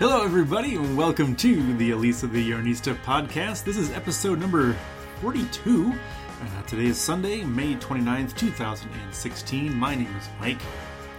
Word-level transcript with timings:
Hello, 0.00 0.24
everybody, 0.24 0.76
and 0.76 0.96
welcome 0.96 1.36
to 1.36 1.76
the 1.76 1.90
Elisa 1.90 2.26
the 2.26 2.52
Yarnista 2.52 2.96
podcast. 3.02 3.64
This 3.64 3.76
is 3.76 3.90
episode 3.90 4.38
number 4.38 4.74
42. 5.20 5.92
Uh, 5.92 6.62
today 6.62 6.86
is 6.86 6.96
Sunday, 6.96 7.44
May 7.44 7.74
29th, 7.74 8.34
2016. 8.34 9.74
My 9.74 9.94
name 9.94 10.08
is 10.16 10.30
Mike. 10.40 10.62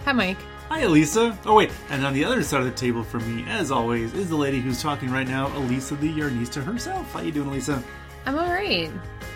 Hi, 0.04 0.10
Mike. 0.10 0.38
Hi, 0.68 0.80
Elisa. 0.80 1.38
Oh, 1.46 1.54
wait, 1.54 1.70
and 1.90 2.04
on 2.04 2.12
the 2.12 2.24
other 2.24 2.42
side 2.42 2.58
of 2.58 2.66
the 2.66 2.72
table 2.72 3.04
for 3.04 3.20
me, 3.20 3.44
as 3.48 3.70
always, 3.70 4.14
is 4.14 4.28
the 4.28 4.34
lady 4.34 4.58
who's 4.58 4.82
talking 4.82 5.10
right 5.10 5.28
now, 5.28 5.56
Elisa 5.58 5.94
the 5.94 6.12
Yarnista 6.12 6.60
herself. 6.64 7.12
How 7.12 7.20
you 7.20 7.30
doing, 7.30 7.50
Elisa? 7.50 7.80
I'm 8.26 8.36
all 8.36 8.50
right. 8.50 8.90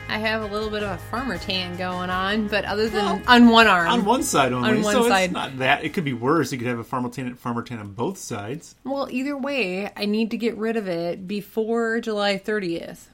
I 0.08 0.18
have 0.18 0.42
a 0.42 0.46
little 0.46 0.70
bit 0.70 0.82
of 0.82 0.90
a 0.90 0.98
farmer 1.10 1.36
tan 1.36 1.76
going 1.76 2.10
on, 2.10 2.46
but 2.48 2.64
other 2.64 2.88
than 2.88 3.04
Well, 3.04 3.22
on 3.26 3.48
one 3.48 3.66
arm, 3.66 3.88
On 3.88 4.04
one 4.04 4.22
side 4.22 4.52
only, 4.52 4.70
On 4.70 4.82
one 4.82 4.94
so 4.94 5.08
side. 5.08 5.24
it's 5.24 5.32
not 5.32 5.58
that. 5.58 5.84
It 5.84 5.90
could 5.94 6.04
be 6.04 6.12
worse. 6.12 6.52
You 6.52 6.58
could 6.58 6.68
have 6.68 6.78
a 6.78 6.84
farmer 6.84 7.08
tan, 7.08 7.34
farmer 7.34 7.62
tan 7.62 7.78
on 7.80 7.92
both 7.92 8.16
sides. 8.18 8.76
well, 8.84 9.08
either 9.10 9.36
way, 9.36 9.90
I 9.96 10.04
need 10.06 10.30
to 10.30 10.36
get 10.36 10.56
rid 10.56 10.76
of 10.76 10.88
it 10.88 11.26
before 11.26 12.00
July 12.00 12.38
30th. 12.38 13.06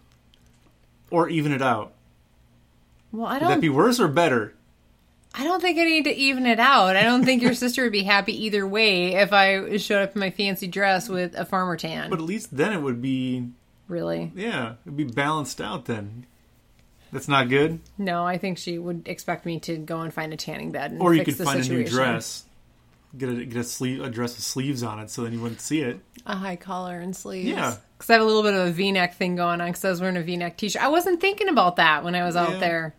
Or 1.11 1.29
even 1.29 1.53
it 1.53 1.63
out. 1.63 1.93
Well, 3.11 3.27
I 3.27 3.39
don't. 3.39 3.49
that 3.51 3.61
be 3.61 3.69
worse 3.69 3.99
or 3.99 4.09
better? 4.09 4.55
I 5.35 5.45
don't 5.45 5.61
think 5.63 5.79
I 5.79 5.85
need 5.85 6.05
to 6.05 6.15
even 6.15 6.45
it 6.47 6.61
out. 6.61 6.95
I 6.95 7.03
don't 7.03 7.25
think 7.25 7.43
your 7.43 7.55
sister 7.65 7.83
would 7.85 7.93
be 7.93 8.03
happy 8.03 8.45
either 8.45 8.67
way 8.67 9.15
if 9.15 9.33
I 9.33 9.79
showed 9.79 10.03
up 10.03 10.15
in 10.15 10.21
my 10.21 10.31
fancy 10.31 10.67
dress 10.67 11.09
with 11.09 11.35
a 11.35 11.45
farmer 11.47 11.77
tan. 11.77 12.11
But 12.11 12.19
at 12.19 12.25
least 12.27 12.55
then 12.57 12.73
it 12.75 12.81
would 12.83 13.01
be 13.01 13.49
really? 13.89 14.31
Yeah, 14.35 14.75
it'd 14.85 14.97
be 14.97 15.05
balanced 15.05 15.61
out 15.61 15.87
then. 15.87 16.27
That's 17.13 17.29
not 17.29 17.49
good. 17.51 17.81
No, 17.99 18.25
I 18.25 18.39
think 18.39 18.57
she 18.59 18.79
would 18.79 19.07
expect 19.07 19.45
me 19.45 19.61
to 19.61 19.77
go 19.77 20.01
and 20.01 20.13
find 20.13 20.33
a 20.33 20.37
tanning 20.37 20.73
bed. 20.73 20.93
And 20.93 21.03
Or 21.03 21.13
you 21.13 21.21
fix 21.25 21.37
could 21.37 21.47
the 21.47 21.51
find 21.51 21.65
a 21.65 21.69
new 21.69 21.85
dress. 21.85 22.45
Get 23.17 23.29
a 23.29 23.45
get 23.45 23.59
a 23.59 23.65
sleeve 23.65 24.01
a 24.01 24.09
dress 24.09 24.35
with 24.35 24.45
sleeves 24.45 24.83
on 24.83 24.99
it, 24.99 25.11
so 25.11 25.23
then 25.25 25.35
you 25.35 25.41
wouldn't 25.41 25.61
see 25.61 25.83
it. 25.83 26.01
A 26.25 26.35
high 26.35 26.57
collar 26.57 26.99
and 26.99 27.15
sleeves. 27.15 27.49
Yeah. 27.49 27.77
Because 27.99 28.09
I 28.09 28.15
have 28.15 28.23
a 28.23 28.25
little 28.25 28.43
bit 28.43 28.55
of 28.55 28.69
a 28.69 28.73
V-neck 28.73 29.17
thing 29.17 29.37
going 29.37 29.61
on 29.61 29.69
because 29.69 29.85
I 29.85 29.91
was 29.91 30.01
wearing 30.01 30.17
a 30.17 30.23
V-neck 30.23 30.57
t-shirt. 30.57 30.83
I 30.83 30.89
wasn't 30.89 31.21
thinking 31.21 31.49
about 31.51 31.77
that 31.77 32.03
when 32.05 32.15
I 32.15 32.25
was 32.25 32.35
Yeah. 32.35 32.45
out 32.45 32.61
there. 32.61 32.95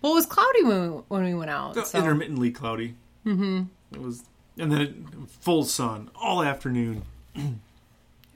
Well, 0.00 0.12
it 0.12 0.14
was 0.14 0.26
cloudy 0.26 0.62
when 0.62 0.92
we, 0.92 0.98
when 1.08 1.24
we 1.24 1.34
went 1.34 1.50
out. 1.50 1.88
So. 1.88 1.98
Intermittently 1.98 2.52
cloudy. 2.52 2.94
Mm-hmm. 3.26 3.62
It 3.92 4.00
was, 4.00 4.22
and 4.56 4.70
then 4.70 4.80
it, 4.80 4.94
full 5.40 5.64
sun 5.64 6.08
all 6.14 6.44
afternoon. 6.44 7.02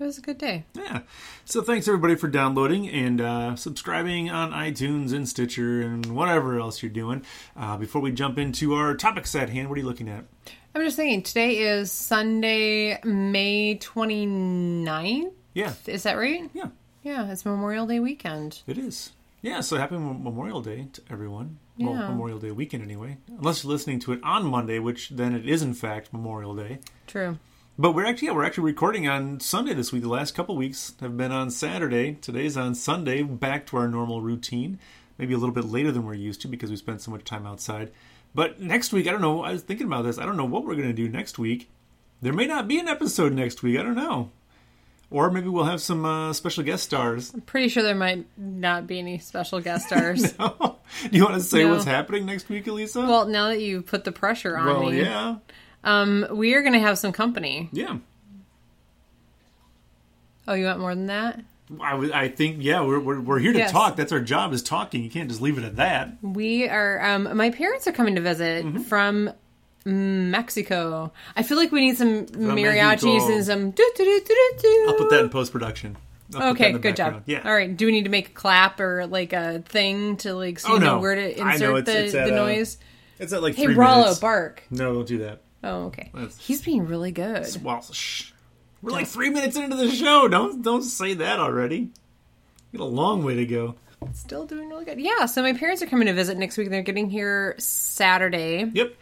It 0.02 0.06
was 0.06 0.18
a 0.18 0.22
good 0.22 0.38
day. 0.38 0.64
Yeah. 0.74 1.02
So 1.44 1.62
thanks 1.62 1.86
everybody 1.86 2.16
for 2.16 2.26
downloading 2.26 2.88
and 2.88 3.20
uh, 3.20 3.54
subscribing 3.54 4.30
on 4.30 4.50
iTunes 4.50 5.12
and 5.12 5.28
Stitcher 5.28 5.80
and 5.80 6.04
whatever 6.06 6.58
else 6.58 6.82
you're 6.82 6.90
doing. 6.90 7.24
Uh, 7.56 7.76
before 7.76 8.00
we 8.02 8.10
jump 8.10 8.36
into 8.36 8.74
our 8.74 8.96
topics 8.96 9.32
at 9.36 9.48
hand, 9.50 9.68
what 9.68 9.76
are 9.78 9.80
you 9.80 9.86
looking 9.86 10.08
at? 10.08 10.24
I'm 10.74 10.82
just 10.82 10.96
thinking, 10.96 11.22
today 11.22 11.58
is 11.58 11.92
Sunday, 11.92 12.98
May 13.04 13.76
29th. 13.76 15.32
Yeah. 15.54 15.74
Is 15.86 16.02
that 16.02 16.14
right? 16.16 16.50
Yeah. 16.52 16.66
Yeah, 17.04 17.30
it's 17.30 17.44
Memorial 17.44 17.86
Day 17.86 18.00
weekend. 18.00 18.62
It 18.66 18.78
is. 18.78 19.12
Yeah, 19.40 19.60
so 19.60 19.76
happy 19.76 19.96
Memorial 19.96 20.62
Day 20.62 20.88
to 20.94 21.02
everyone. 21.10 21.58
Well, 21.78 21.92
Yeah. 21.94 22.08
Memorial 22.08 22.38
Day 22.38 22.50
weekend 22.50 22.82
anyway. 22.82 23.18
Unless 23.28 23.62
you're 23.64 23.72
listening 23.72 23.98
to 24.00 24.12
it 24.12 24.20
on 24.24 24.46
Monday, 24.46 24.78
which 24.80 25.10
then 25.10 25.34
it 25.34 25.48
is 25.48 25.62
in 25.62 25.74
fact 25.74 26.12
Memorial 26.12 26.56
Day. 26.56 26.78
True. 27.06 27.38
But 27.82 27.96
we're 27.96 28.06
actually 28.06 28.28
yeah, 28.28 28.34
we're 28.34 28.44
actually 28.44 28.62
recording 28.66 29.08
on 29.08 29.40
Sunday 29.40 29.74
this 29.74 29.90
week. 29.90 30.02
The 30.02 30.08
last 30.08 30.36
couple 30.36 30.54
weeks 30.54 30.94
have 31.00 31.16
been 31.16 31.32
on 31.32 31.50
Saturday. 31.50 32.12
Today's 32.14 32.56
on 32.56 32.76
Sunday, 32.76 33.24
back 33.24 33.66
to 33.66 33.76
our 33.76 33.88
normal 33.88 34.20
routine. 34.20 34.78
Maybe 35.18 35.34
a 35.34 35.36
little 35.36 35.52
bit 35.52 35.64
later 35.64 35.90
than 35.90 36.06
we're 36.06 36.14
used 36.14 36.40
to 36.42 36.48
because 36.48 36.70
we 36.70 36.76
spent 36.76 37.00
so 37.00 37.10
much 37.10 37.24
time 37.24 37.44
outside. 37.44 37.90
But 38.36 38.60
next 38.60 38.92
week, 38.92 39.08
I 39.08 39.10
don't 39.10 39.20
know. 39.20 39.42
I 39.42 39.50
was 39.50 39.62
thinking 39.62 39.88
about 39.88 40.02
this. 40.02 40.16
I 40.18 40.26
don't 40.26 40.36
know 40.36 40.44
what 40.44 40.64
we're 40.64 40.76
going 40.76 40.86
to 40.86 40.92
do 40.92 41.08
next 41.08 41.40
week. 41.40 41.70
There 42.20 42.32
may 42.32 42.46
not 42.46 42.68
be 42.68 42.78
an 42.78 42.86
episode 42.86 43.32
next 43.32 43.64
week. 43.64 43.76
I 43.80 43.82
don't 43.82 43.96
know. 43.96 44.30
Or 45.10 45.28
maybe 45.32 45.48
we'll 45.48 45.64
have 45.64 45.82
some 45.82 46.04
uh, 46.04 46.32
special 46.34 46.62
guest 46.62 46.84
stars. 46.84 47.34
I'm 47.34 47.40
pretty 47.40 47.68
sure 47.68 47.82
there 47.82 47.96
might 47.96 48.26
not 48.38 48.86
be 48.86 49.00
any 49.00 49.18
special 49.18 49.58
guest 49.60 49.86
stars. 49.88 50.22
do 50.34 50.38
you 51.10 51.24
want 51.24 51.34
to 51.34 51.40
say 51.40 51.64
No. 51.64 51.70
what's 51.72 51.84
happening 51.84 52.26
next 52.26 52.48
week, 52.48 52.68
Elisa? 52.68 53.00
well, 53.00 53.26
now 53.26 53.48
that 53.48 53.60
you 53.60 53.82
put 53.82 54.04
the 54.04 54.12
pressure 54.12 54.56
on 54.56 54.66
Well, 54.66 54.90
me, 54.90 55.00
yeah, 55.00 55.38
um, 55.84 56.26
we 56.30 56.54
are 56.54 56.60
going 56.62 56.72
to 56.74 56.80
have 56.80 56.98
some 56.98 57.12
company. 57.12 57.68
yeah. 57.72 57.98
Oh, 60.48 60.54
you 60.54 60.64
want 60.66 60.80
more 60.80 60.94
than 60.94 61.06
that? 61.06 61.40
I, 61.80 62.10
I 62.24 62.28
think 62.28 62.56
yeah, 62.60 62.82
we're, 62.82 62.98
we're 62.98 63.20
we're 63.20 63.38
here 63.38 63.52
to 63.52 63.58
Yes. 63.60 63.70
talk. 63.70 63.96
That's 63.96 64.12
our 64.12 64.20
job 64.20 64.52
is 64.52 64.62
talking. 64.62 65.02
You 65.04 65.08
can't 65.10 65.28
just 65.28 65.40
leave 65.40 65.56
it 65.56 65.64
at 65.64 65.76
that. 65.76 66.16
We 66.20 66.68
are. 66.68 67.00
Um, 67.02 67.36
my 67.36 67.50
parents 67.50 67.86
are 67.86 67.92
coming 67.92 68.16
to 68.16 68.20
visit 68.20 68.64
Mm-hmm. 68.64 68.82
from 68.82 69.30
Mexico. 69.84 71.12
I 71.36 71.42
feel 71.44 71.56
like 71.56 71.72
we 71.72 71.80
need 71.80 71.96
some 71.96 72.26
mariachis 72.26 73.04
Mexico. 73.04 73.32
and 73.34 73.44
some. 73.44 73.70
doo 73.70 73.90
doo 73.96 74.04
doo 74.04 74.20
doo 74.26 74.50
doo. 74.60 74.86
I'll 74.88 74.94
put 74.98 75.10
that 75.10 75.20
in 75.20 75.28
post 75.30 75.52
production. 75.52 75.96
Okay, 76.34 76.72
good 76.72 76.96
job. 76.96 77.22
Yeah. 77.26 77.42
All 77.44 77.54
right. 77.54 77.74
Do 77.74 77.86
we 77.86 77.92
need 77.92 78.04
to 78.04 78.10
make 78.10 78.28
a 78.28 78.32
clap 78.32 78.80
or 78.80 79.06
like 79.06 79.32
a 79.32 79.60
thing 79.66 80.16
to 80.18 80.34
like 80.34 80.58
so 80.58 80.70
Oh, 80.72 80.74
you 80.74 80.80
know 80.80 80.94
no. 80.96 81.00
where 81.00 81.14
to 81.14 81.40
insert 81.40 81.78
it's- 81.78 81.84
the, 81.94 82.04
it's 82.06 82.14
at, 82.14 82.26
the 82.26 82.32
uh, 82.32 82.36
noise? 82.44 82.78
It's 83.18 83.32
at 83.32 83.42
like 83.42 83.54
Hey, 83.54 83.64
three 83.66 83.74
Rollo, 83.74 84.00
minutes. 84.00 84.18
bark. 84.18 84.62
No, 84.70 84.92
don't 84.94 85.06
do 85.06 85.18
that. 85.18 85.42
Oh, 85.64 85.84
okay. 85.86 86.10
That's- 86.12 86.38
He's 86.38 86.62
being 86.62 86.86
really 86.86 87.12
good. 87.12 87.46
Well, 87.62 87.82
shh. 87.92 88.32
We're 88.82 88.90
like 88.90 89.06
three 89.06 89.30
minutes 89.30 89.56
into 89.56 89.76
the 89.76 89.90
show. 89.90 90.26
Don't 90.26 90.60
don't 90.62 90.82
say 90.82 91.14
that 91.14 91.38
already. 91.38 91.90
Got 92.72 92.82
a 92.82 92.84
long 92.84 93.22
way 93.22 93.36
to 93.36 93.46
go. 93.46 93.76
Still 94.12 94.44
doing 94.44 94.68
really 94.68 94.84
good. 94.84 94.98
Yeah. 95.00 95.26
So 95.26 95.40
my 95.42 95.52
parents 95.52 95.80
are 95.82 95.86
coming 95.86 96.06
to 96.06 96.12
visit 96.14 96.36
next 96.36 96.56
week. 96.58 96.68
They're 96.68 96.82
getting 96.82 97.08
here 97.08 97.54
Saturday. 97.58 98.68
Yep. 98.72 98.94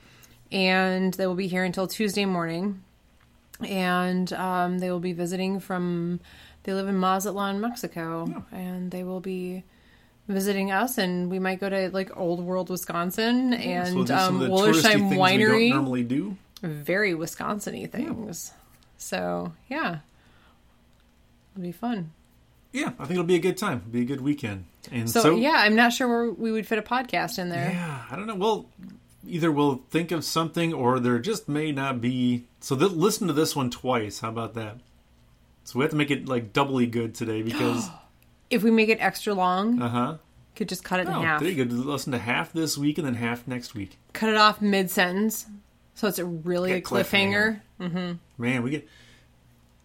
and 0.53 1.15
they 1.15 1.27
will 1.27 1.35
be 1.35 1.47
here 1.47 1.65
until 1.65 1.87
Tuesday 1.87 2.27
morning. 2.27 2.83
And 3.67 4.31
um, 4.35 4.79
they 4.79 4.91
will 4.91 5.01
be 5.01 5.13
visiting 5.15 5.61
from. 5.61 6.21
They 6.65 6.75
live 6.75 6.89
in 6.89 6.99
Mazatlan, 6.99 7.61
Mexico, 7.61 8.45
and 8.53 8.91
they 8.91 9.03
will 9.05 9.21
be 9.21 9.65
visiting 10.29 10.71
us. 10.71 10.99
And 10.99 11.31
we 11.31 11.39
might 11.39 11.59
go 11.61 11.69
to 11.71 11.91
like 11.91 12.15
Old 12.19 12.41
World, 12.45 12.69
Wisconsin, 12.69 13.55
and 13.55 13.95
we'll 13.95 14.13
um, 14.13 14.35
of 14.35 14.41
the 14.41 14.49
touristy 14.49 14.73
Wollersheim 14.73 14.83
things 14.83 15.11
we 15.11 15.17
don't 15.17 15.19
Winery. 15.19 15.71
normally 15.71 16.03
do. 16.05 16.37
Very 16.63 17.15
Wisconsin-y 17.15 17.87
things. 17.87 18.53
So 18.99 19.53
yeah, 19.69 19.99
it'll 21.55 21.63
be 21.63 21.73
fun. 21.73 22.13
Yeah, 22.73 22.89
I 22.99 23.05
think 23.05 23.13
it'll 23.13 23.25
be 23.25 23.35
a 23.35 23.41
good 23.41 23.57
time. 23.57 23.79
It'll 23.79 23.91
be 23.93 24.03
a 24.03 24.05
good 24.05 24.21
weekend. 24.21 24.65
And 24.93 25.11
So, 25.11 25.21
so, 25.23 25.37
yeah, 25.37 25.55
I'm 25.57 25.75
not 25.75 25.93
sure 25.93 26.07
where 26.07 26.31
we 26.31 26.53
would 26.53 26.67
fit 26.67 26.79
a 26.79 26.83
podcast 26.83 27.39
in 27.39 27.49
there. 27.49 27.71
Yeah, 27.71 28.05
I 28.11 28.15
don't 28.15 28.27
know. 28.27 28.37
Well, 28.37 28.67
either 29.27 29.51
we'll 29.51 29.83
think 29.91 30.13
of 30.13 30.25
something, 30.25 30.73
or 30.73 31.01
there 31.01 31.19
just 31.19 31.49
may 31.49 31.73
not 31.73 32.01
be. 32.01 32.45
So 32.61 32.77
th- 32.77 32.93
listen 32.93 33.27
to 33.27 33.33
this 33.33 33.57
one 33.57 33.71
twice. 33.71 34.21
How 34.21 34.29
about 34.29 34.55
that? 34.55 34.77
So 35.65 35.79
we 35.79 35.85
have 35.85 35.91
to 35.91 35.97
make 35.97 36.11
it 36.13 36.29
like 36.29 36.53
doubly 36.53 36.87
good 36.87 37.15
today 37.15 37.43
because 37.43 37.89
If 38.51 38.63
we 38.63 38.71
make 38.71 38.89
it 38.89 38.99
extra 39.01 39.33
long, 39.35 39.81
uh 39.83 39.89
huh. 39.89 40.17
could 40.57 40.69
just 40.69 40.83
cut 40.85 41.01
it 41.01 41.07
in 41.09 41.13
Oh, 41.13 41.21
half. 41.23 41.41
there 41.41 41.51
you 41.51 41.65
go. 41.65 41.75
Listen 41.75 42.13
to 42.13 42.19
half 42.19 42.53
this 42.53 42.77
week 42.79 42.99
and 42.99 43.07
then 43.07 43.15
half 43.15 43.47
next 43.49 43.75
week. 43.75 43.99
cut 44.13 44.29
it 44.29 44.37
off 44.37 44.61
mid 44.61 44.91
sentence, 44.91 45.47
so 46.01 46.09
it's 46.09 46.19
a 46.19 46.25
really 46.25 46.73
a 46.73 46.75
Get 46.77 46.85
cliffhanger, 46.85 47.61
mm-hmm. 47.79 48.13
Man, 48.39 48.63
we 48.63 48.71
get 48.71 48.89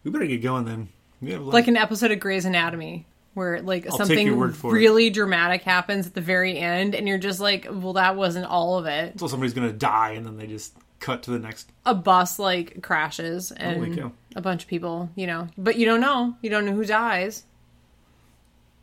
we 0.05 0.11
better 0.11 0.25
get 0.25 0.41
going 0.41 0.63
then. 0.63 0.87
We 1.21 1.33
have 1.33 1.41
like 1.41 1.67
an 1.67 1.75
episode 1.75 2.11
of 2.11 2.21
Grey's 2.21 2.45
Anatomy 2.45 3.05
where 3.33 3.61
like 3.61 3.83
your 3.83 3.91
something 3.97 4.53
for 4.53 4.69
it. 4.69 4.79
really 4.79 5.09
dramatic 5.09 5.63
happens 5.63 6.07
at 6.07 6.13
the 6.13 6.21
very 6.21 6.57
end, 6.57 6.95
and 6.95 7.05
you're 7.05 7.17
just 7.17 7.41
like, 7.41 7.67
well, 7.69 7.93
that 7.93 8.15
wasn't 8.15 8.45
all 8.45 8.79
of 8.79 8.85
it. 8.85 9.19
so 9.19 9.27
somebody's 9.27 9.53
gonna 9.53 9.73
die 9.73 10.11
and 10.11 10.25
then 10.25 10.37
they 10.37 10.47
just 10.47 10.73
cut 11.01 11.23
to 11.23 11.31
the 11.31 11.39
next. 11.39 11.69
A 11.85 11.93
bus 11.93 12.39
like 12.39 12.81
crashes, 12.81 13.51
oh, 13.51 13.55
and 13.59 14.13
a 14.37 14.41
bunch 14.41 14.63
of 14.63 14.69
people, 14.69 15.09
you 15.15 15.27
know, 15.27 15.49
but 15.57 15.75
you 15.75 15.85
don't 15.85 15.99
know, 15.99 16.37
you 16.41 16.49
don't 16.49 16.65
know 16.65 16.73
who 16.73 16.85
dies. 16.85 17.43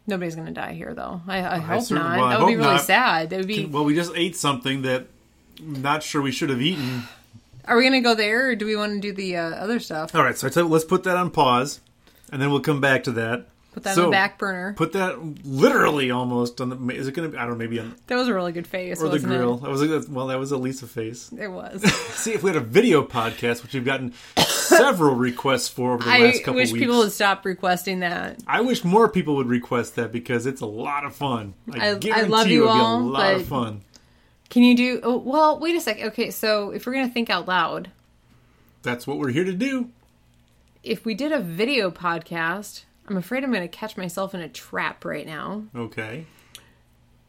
Nobody's 0.07 0.37
gonna 0.37 0.51
die 0.51 0.75
here, 0.75 0.93
though. 0.93 1.23
I, 1.27 1.39
I 1.39 1.59
hope 1.61 1.91
not. 1.91 2.19
well, 2.19 2.27
I 2.27 2.31
that 2.35 2.41
would 2.41 2.49
be 2.49 2.57
really 2.57 2.73
not. 2.73 2.83
sad. 2.83 3.31
That 3.31 3.39
would 3.39 3.49
be. 3.49 3.65
Well, 3.65 3.85
we 3.85 3.95
just 3.95 4.13
ate 4.15 4.37
something 4.37 4.83
that 4.83 5.07
I'm 5.59 5.83
not 5.83 6.03
sure 6.03 6.21
we 6.23 6.33
should 6.33 6.51
have 6.51 6.61
eaten. 6.61 7.05
Are 7.67 7.77
we 7.77 7.85
gonna 7.85 8.01
go 8.01 8.15
there, 8.15 8.49
or 8.51 8.55
do 8.57 8.67
we 8.67 8.77
want 8.77 8.93
to 8.95 9.01
do 9.01 9.13
the 9.13 9.37
uh, 9.37 9.43
other 9.51 9.79
stuff? 9.81 10.15
All 10.15 10.23
right, 10.23 10.37
so 10.37 10.47
I 10.47 10.51
tell 10.51 10.65
you, 10.65 10.69
let's 10.69 10.85
put 10.85 11.05
that 11.05 11.17
on 11.17 11.31
pause, 11.31 11.81
and 12.33 12.41
then 12.43 12.51
we'll 12.51 12.61
come 12.61 12.81
back 12.81 13.05
to 13.05 13.13
that. 13.13 13.49
Put 13.73 13.85
that 13.85 13.95
So, 13.95 14.03
on 14.05 14.11
the 14.11 14.13
back 14.13 14.37
burner. 14.39 14.75
Put 14.77 14.93
that 14.93 15.47
literally 15.47 16.11
almost 16.11 16.61
on 16.61 16.69
the. 16.69 16.95
Is 16.95 17.09
it 17.09 17.13
going 17.15 17.33
to? 17.33 17.39
I 17.39 17.43
don't 17.47 17.53
know. 17.53 17.57
Maybe 17.57 17.79
on 17.81 17.95
that 18.09 18.17
was 18.17 18.29
a 18.29 18.35
really 18.35 18.53
good 18.53 18.67
face, 18.67 19.01
or 19.03 19.09
the 19.09 19.19
grill. 19.19 19.55
it? 19.55 19.63
That 19.63 19.71
was 19.71 19.83
a, 19.83 20.11
well. 20.11 20.27
That 20.27 20.39
was 20.39 20.53
a 20.53 20.59
Lisa 20.59 20.87
face. 20.87 21.33
It 21.33 21.49
was. 21.49 21.83
See 22.15 22.33
if 22.35 22.43
we 22.43 22.51
had 22.51 22.57
a 22.59 22.65
video 22.65 23.03
podcast, 23.03 23.63
which 23.63 23.73
we've 23.73 23.85
gotten 23.85 24.13
several 24.37 25.15
requests 25.15 25.69
for 25.69 25.93
over 25.95 26.05
the 26.05 26.11
I 26.11 26.19
last 26.19 26.41
couple 26.41 26.55
weeks. 26.55 26.71
I 26.71 26.73
wish 26.73 26.73
weeks. 26.73 26.83
people 26.83 26.99
would 26.99 27.13
stop 27.13 27.47
requesting 27.47 28.01
that. 28.01 28.41
I 28.47 28.61
wish 28.61 28.85
more 28.85 29.09
people 29.09 29.37
would 29.37 29.49
request 29.49 29.97
that 29.97 30.13
because 30.13 30.45
it's 30.45 30.61
a 30.61 30.67
lot 30.67 31.07
of 31.07 31.15
fun. 31.17 31.55
I, 31.73 31.93
I- 31.93 31.99
I 32.13 32.23
love 32.25 32.49
you 32.49 32.65
you 32.65 32.69
all, 32.69 33.01
be 33.01 33.07
a 33.07 33.09
lot 33.09 33.35
of 33.35 33.47
fun. 33.47 33.81
Can 34.53 34.63
you 34.65 34.77
do? 34.77 35.01
Oh, 35.03 35.17
well, 35.17 35.59
wait 35.59 35.75
a 35.77 35.81
sec. 35.81 35.99
Okay, 36.03 36.31
so 36.31 36.73
if 36.73 36.85
we're 36.87 36.93
gonna 36.93 37.09
think 37.09 37.31
out 37.31 37.49
loud, 37.49 37.91
That's 38.83 39.07
what 39.07 39.17
we're 39.19 39.31
here 39.31 39.45
to 39.45 39.53
do. 39.55 39.89
if 40.83 41.07
we 41.07 41.15
did 41.15 41.33
a 41.33 41.41
video 41.41 41.91
podcast, 41.91 42.85
I'm 43.09 43.17
afraid 43.17 43.45
I'm 43.45 43.51
gonna 43.53 43.67
catch 43.67 43.97
myself 43.97 44.35
in 44.35 44.41
a 44.43 44.51
trap 44.51 45.07
right 45.07 45.25
now. 45.25 45.65
Okay. 45.75 46.27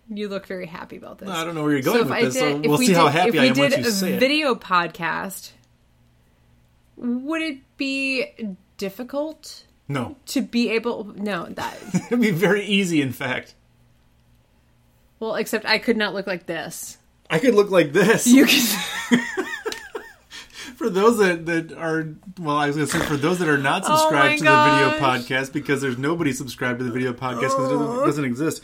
You 0.09 0.27
look 0.27 0.47
very 0.47 0.65
happy 0.65 0.97
about 0.97 1.19
this. 1.19 1.29
I 1.29 1.45
don't 1.45 1.55
know 1.55 1.63
where 1.63 1.71
you're 1.71 1.81
going 1.81 1.95
so 1.95 2.03
if 2.03 2.09
with 2.09 2.33
this. 2.33 2.33
did, 2.33 2.63
so 2.63 2.69
we'll 2.69 2.77
we 2.77 2.87
see 2.87 2.93
how 2.93 3.05
did- 3.05 3.13
happy 3.13 3.29
if 3.29 3.35
I 3.35 3.41
we 3.43 3.47
am 3.51 3.57
once 3.57 3.75
did 3.75 3.83
you 3.85 3.89
a 3.89 3.93
say 3.93 4.13
it. 4.15 4.19
video 4.19 4.53
podcast, 4.55 5.51
would 6.97 7.41
it 7.41 7.59
be 7.77 8.25
difficult 8.75 9.63
No, 9.87 10.17
to 10.25 10.41
be 10.41 10.71
able. 10.71 11.05
No, 11.05 11.45
that. 11.45 11.77
it'd 12.07 12.19
be 12.19 12.31
very 12.31 12.65
easy. 12.65 13.01
In 13.01 13.13
fact, 13.13 13.55
Well, 15.21 15.35
except 15.35 15.65
I 15.65 15.77
could 15.77 15.95
not 15.95 16.13
look 16.13 16.27
like 16.27 16.47
this. 16.47 16.97
I 17.33 17.39
could 17.39 17.55
look 17.55 17.71
like 17.71 17.93
this. 17.93 18.27
You 18.27 18.45
can. 18.45 19.19
for 20.75 20.87
those 20.87 21.17
that, 21.17 21.47
that 21.47 21.71
are 21.73 22.13
well, 22.39 22.57
I 22.57 22.67
was 22.67 22.75
going 22.75 22.87
to 22.87 22.99
say 22.99 23.03
for 23.05 23.17
those 23.17 23.39
that 23.39 23.47
are 23.47 23.57
not 23.57 23.81
Oh 23.85 23.97
subscribed 23.97 24.37
to 24.37 24.43
the 24.43 24.49
video 24.49 24.99
podcast 24.99 25.51
because 25.51 25.81
there's 25.81 25.97
nobody 25.97 26.31
subscribed 26.31 26.77
to 26.77 26.85
the 26.85 26.91
video 26.91 27.11
podcast 27.11 27.57
because 27.57 27.71
it 27.71 27.77
doesn't, 27.77 28.05
doesn't 28.05 28.25
exist. 28.25 28.61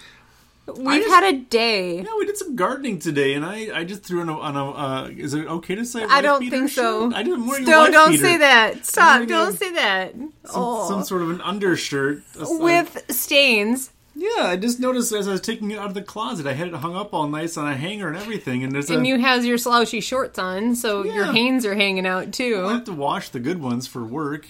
We've 0.77 1.01
just- 1.01 1.09
had 1.09 1.33
a 1.33 1.37
day. 1.39 1.97
Yeah, 1.97 2.15
we 2.19 2.27
did 2.27 2.37
some 2.37 2.55
gardening 2.55 2.99
today, 2.99 3.33
and 3.33 3.43
I, 3.43 3.79
I 3.79 3.83
just 3.85 4.03
threw 4.03 4.21
on 4.21 4.29
a, 4.29 4.37
on 4.37 4.55
a 4.55 4.69
uh, 4.69 5.09
is 5.17 5.33
it 5.33 5.47
okay 5.47 5.73
to 5.73 5.83
say? 5.83 6.03
I 6.03 6.21
don't 6.21 6.47
think 6.47 6.69
so. 6.69 7.09
shirt? 7.09 7.17
I 7.17 7.23
didn't 7.23 7.47
wear 7.47 7.65
Don't 7.65 7.91
don't 7.91 8.17
say 8.19 8.37
that. 8.37 8.85
Stop! 8.85 9.27
Don't 9.27 9.57
say 9.57 9.71
that. 9.73 10.13
Some, 10.13 10.31
oh, 10.53 10.87
some 10.87 11.03
sort 11.03 11.23
of 11.23 11.31
an 11.31 11.41
undershirt 11.41 12.21
with 12.37 13.03
stains, 13.09 13.91
yeah. 14.19 14.45
I 14.47 14.55
just 14.57 14.79
noticed 14.79 15.11
as 15.11 15.27
I 15.27 15.31
was 15.31 15.41
taking 15.41 15.71
it 15.71 15.77
out 15.79 15.87
of 15.87 15.93
the 15.93 16.01
closet, 16.01 16.45
I 16.45 16.53
had 16.53 16.67
it 16.67 16.73
hung 16.75 16.95
up 16.95 17.13
all 17.13 17.27
nice 17.27 17.57
on 17.57 17.67
a 17.67 17.75
hanger 17.75 18.07
and 18.07 18.17
everything, 18.17 18.63
and 18.63 18.71
there's 18.73 18.89
a. 18.89 18.95
and 18.97 19.07
you 19.07 19.17
has 19.19 19.45
your 19.45 19.57
slouchy 19.57 20.01
shorts 20.01 20.37
on, 20.37 20.75
so 20.75 21.03
your 21.03 21.25
Yeah. 21.25 21.31
hanes 21.33 21.65
are 21.65 21.75
hanging 21.75 22.05
out 22.05 22.31
too. 22.33 22.63
I 22.67 22.73
have 22.73 22.83
to 22.85 22.93
wash 22.93 23.29
the 23.29 23.39
good 23.39 23.61
ones 23.61 23.87
for 23.87 24.03
work. 24.03 24.47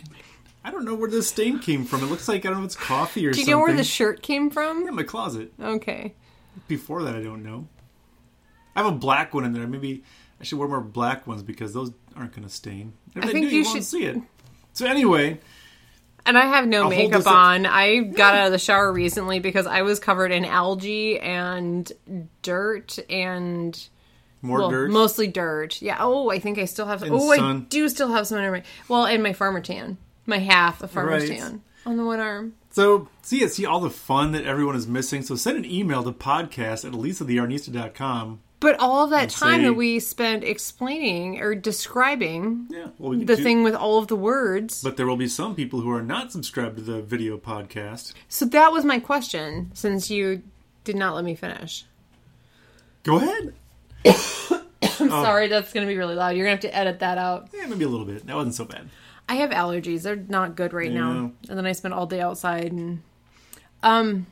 I 0.64 0.72
don't 0.72 0.84
know 0.86 0.96
where 0.96 1.10
this 1.10 1.30
stain 1.30 1.60
came 1.60 1.86
from. 1.86 2.04
It 2.04 2.08
looks 2.08 2.28
like 2.28 2.46
I 2.46 2.50
don't 2.50 2.58
know 2.60 2.64
if 2.66 2.66
it's 2.68 2.76
coffee 2.76 3.26
or 3.26 3.32
something. 3.34 3.34
Do 3.34 3.40
you 3.40 3.46
something. 3.46 3.52
know 3.54 3.60
where 3.60 3.74
the 3.78 3.84
shirt 3.84 4.22
came 4.22 4.50
from? 4.50 4.84
yeah, 4.86 4.92
my 4.92 5.04
closet. 5.04 5.54
Okay. 5.62 6.14
Before 6.68 7.04
that, 7.04 7.16
I 7.16 7.22
don't 7.24 7.44
know. 7.44 7.68
I 8.76 8.84
have 8.84 8.92
a 8.94 8.96
black 8.96 9.34
one 9.34 9.46
in 9.46 9.54
there. 9.54 9.66
Maybe 9.68 10.04
I 10.40 10.44
should 10.44 10.60
wear 10.60 10.68
more 10.68 10.82
black 10.82 11.26
ones 11.28 11.44
because 11.44 11.74
those 11.74 11.92
aren't 12.16 12.34
going 12.34 12.48
to 12.48 12.54
stain. 12.54 12.94
If 13.16 13.24
I 13.24 13.28
think 13.32 13.50
do, 13.50 13.56
you 13.56 13.60
you, 13.60 13.64
won't 13.66 13.78
should- 13.78 13.86
see 13.86 14.04
it. 14.04 14.18
So 14.74 14.86
anyway, 14.86 15.40
And 16.30 16.38
I 16.38 16.46
have 16.46 16.68
no 16.68 16.84
I'll 16.84 16.90
makeup 16.92 17.26
on. 17.26 17.66
I 17.66 18.02
got 18.02 18.36
out 18.36 18.46
of 18.46 18.52
the 18.52 18.60
shower 18.60 18.94
recently 18.94 19.40
because 19.40 19.66
I 19.66 19.82
was 19.82 20.00
covered 20.00 20.32
in 20.32 20.46
algae 20.46 21.20
and 21.20 21.92
dirt 22.44 23.00
and 23.10 23.90
more 24.44 24.60
well, 24.60 24.70
dirt. 24.70 24.92
mostly 24.92 25.26
dirt. 25.26 25.82
Yeah. 25.82 25.98
Oh, 26.00 26.30
I 26.30 26.38
think 26.38 26.60
I 26.60 26.66
still 26.66 26.86
have. 26.86 27.02
And 27.02 27.14
oh, 27.16 27.32
I 27.32 27.60
do 27.62 27.90
still 27.90 28.10
have 28.10 28.28
some 28.28 28.38
under 28.38 28.52
my. 28.52 28.64
Well, 28.88 29.08
and 29.08 29.24
my 29.24 29.34
farmer 29.34 29.60
tan, 29.60 29.98
my 30.28 30.38
half 30.38 30.84
of 30.84 30.92
farmer's 30.92 31.28
Right. 31.28 31.40
tan 31.40 31.64
on 31.88 31.98
the 31.98 32.06
one 32.06 32.20
arm. 32.20 32.54
So 32.70 33.08
see, 33.24 33.48
see 33.48 33.66
all 33.66 33.80
the 33.80 33.90
fun 33.90 34.32
that 34.34 34.46
everyone 34.46 34.76
is 34.76 34.86
missing. 34.86 35.24
So 35.24 35.36
send 35.36 35.58
an 35.58 35.66
email 35.66 36.04
to 36.04 36.12
podcast 36.12 36.86
at 36.86 36.92
elisatheyarnista.com. 36.94 38.40
But 38.62 38.78
all 38.80 39.06
of 39.06 39.12
that 39.12 39.30
time 39.30 39.62
say- 39.62 39.64
that 39.68 39.74
we 39.74 40.00
spent 40.00 40.44
explaining 40.44 41.40
or 41.42 41.56
describing 41.56 42.68
Yeah, 42.70 42.88
well, 42.98 43.12
we 43.12 43.24
the 43.24 43.38
do- 43.38 43.44
thing 43.44 43.64
with 43.64 43.74
all 43.76 43.98
of 43.98 44.08
the 44.08 44.16
words. 44.18 44.84
But 44.84 44.98
there 44.98 45.08
will 45.08 45.16
be 45.18 45.30
some 45.30 45.56
people 45.56 45.80
who 45.82 45.90
are 45.92 46.02
not 46.02 46.32
subscribed 46.34 46.76
to 46.78 46.84
the 46.84 47.02
video 47.02 47.38
podcast. 47.38 48.14
so 48.28 48.46
that 48.46 48.72
was 48.74 48.84
my 48.84 49.00
question. 49.00 49.72
Since 49.74 50.10
you 50.10 50.42
did 50.84 50.96
not 50.98 51.16
let 51.16 51.24
me 51.24 51.36
finish. 51.36 51.86
Go 53.04 53.16
ahead. 53.18 53.54
I'm 55.02 55.10
sorry, 55.10 55.48
that's 55.48 55.72
going 55.72 55.88
to 55.88 55.92
be 55.92 55.98
really 55.98 56.16
loud. 56.16 56.36
You're 56.36 56.46
going 56.46 56.58
to 56.58 56.68
have 56.68 56.74
to 56.74 56.78
edit 56.78 57.00
that 57.00 57.18
out. 57.18 57.50
Yeah, 57.54 57.66
maybe 57.68 57.86
a 57.86 57.88
little 57.90 58.06
bit. 58.06 58.26
That 58.28 58.36
wasn't 58.36 58.56
so 58.56 58.66
bad. 58.66 58.90
I 59.30 59.36
have 59.36 59.52
allergies. 59.52 60.02
They're 60.04 60.16
not 60.18 60.56
good 60.56 60.74
right 60.74 60.92
Yeah. 60.92 61.00
now. 61.00 61.32
And 61.48 61.58
then 61.58 61.66
I 61.66 61.72
spend 61.72 61.94
all 61.94 62.08
day 62.08 62.20
outside 62.20 62.72
and 62.74 63.02
um 63.84 64.26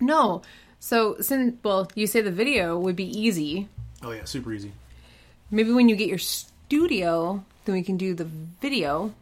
no. 0.00 0.42
So 0.82 1.14
since 1.20 1.62
well, 1.62 1.88
you 1.94 2.08
say 2.08 2.22
the 2.22 2.32
video 2.32 2.76
would 2.76 2.96
be 2.96 3.06
easy. 3.06 3.68
Oh 4.02 4.10
yeah, 4.10 4.24
super 4.24 4.52
easy. 4.52 4.72
Maybe 5.48 5.70
when 5.70 5.88
you 5.88 5.94
get 5.94 6.08
your 6.08 6.18
studio, 6.18 7.44
then 7.64 7.76
we 7.76 7.84
can 7.84 7.96
do 7.96 8.14
the 8.14 8.24
video. 8.24 9.14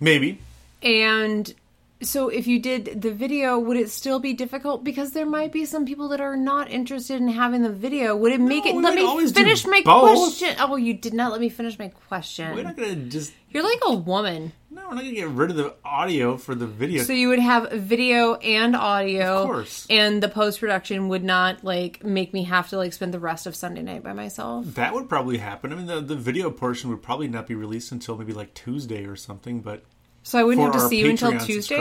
Maybe. 0.00 0.40
And 0.82 1.54
so 2.02 2.28
if 2.28 2.46
you 2.46 2.58
did 2.58 3.00
the 3.02 3.10
video, 3.12 3.58
would 3.58 3.76
it 3.76 3.90
still 3.90 4.18
be 4.18 4.34
difficult? 4.34 4.84
Because 4.84 5.12
there 5.12 5.26
might 5.26 5.52
be 5.52 5.64
some 5.64 5.86
people 5.86 6.08
that 6.08 6.20
are 6.20 6.36
not 6.36 6.70
interested 6.70 7.20
in 7.20 7.28
having 7.28 7.62
the 7.62 7.70
video. 7.72 8.14
Would 8.16 8.32
it 8.32 8.40
make 8.40 8.64
No, 8.66 8.70
it 8.70 8.82
let 8.82 8.94
me 8.94 9.26
finish 9.32 9.66
my 9.66 9.80
both. 9.84 10.16
question? 10.18 10.56
Oh, 10.60 10.76
you 10.76 10.94
did 10.94 11.14
not 11.14 11.32
let 11.32 11.40
me 11.40 11.48
finish 11.48 11.78
my 11.78 11.88
question. 12.08 12.54
We're 12.54 12.64
not 12.64 12.76
gonna 12.76 12.96
just 12.96 13.32
You're 13.50 13.62
like 13.62 13.80
a 13.86 13.94
woman. 13.94 14.52
no. 14.70 14.82
We're 14.88 14.94
not 14.94 15.04
gonna 15.04 15.12
get 15.14 15.28
rid 15.28 15.50
of 15.50 15.56
the 15.56 15.74
audio 15.84 16.36
for 16.36 16.54
the 16.54 16.66
video. 16.66 17.02
So 17.02 17.14
you 17.14 17.28
would 17.28 17.38
have 17.38 17.72
video 17.72 18.34
and 18.34 18.76
audio, 18.76 19.38
Of 19.38 19.46
course. 19.46 19.86
and 19.88 20.22
the 20.22 20.28
post 20.28 20.60
production 20.60 21.08
would 21.08 21.24
not 21.24 21.64
like 21.64 22.04
make 22.04 22.34
me 22.34 22.42
have 22.44 22.68
to 22.70 22.76
like 22.76 22.92
spend 22.92 23.14
the 23.14 23.18
rest 23.20 23.46
of 23.46 23.56
Sunday 23.56 23.80
night 23.82 24.02
by 24.02 24.12
myself. 24.12 24.66
that 24.74 24.92
would 24.92 25.08
probably 25.08 25.38
happen. 25.38 25.72
I 25.72 25.76
mean, 25.76 25.86
the, 25.86 26.00
the 26.02 26.16
video 26.16 26.50
portion 26.50 26.90
would 26.90 27.02
probably 27.02 27.28
not 27.28 27.46
be 27.46 27.54
released 27.54 27.90
until 27.90 28.18
maybe 28.18 28.34
like 28.34 28.52
Tuesday 28.52 29.06
or 29.06 29.16
something. 29.16 29.60
But 29.60 29.82
So 30.26 30.40
I 30.40 30.42
wouldn't 30.42 30.64
have 30.74 30.82
to 30.82 30.88
see 30.88 30.98
you 30.98 31.08
until 31.10 31.38
Tuesday. 31.38 31.76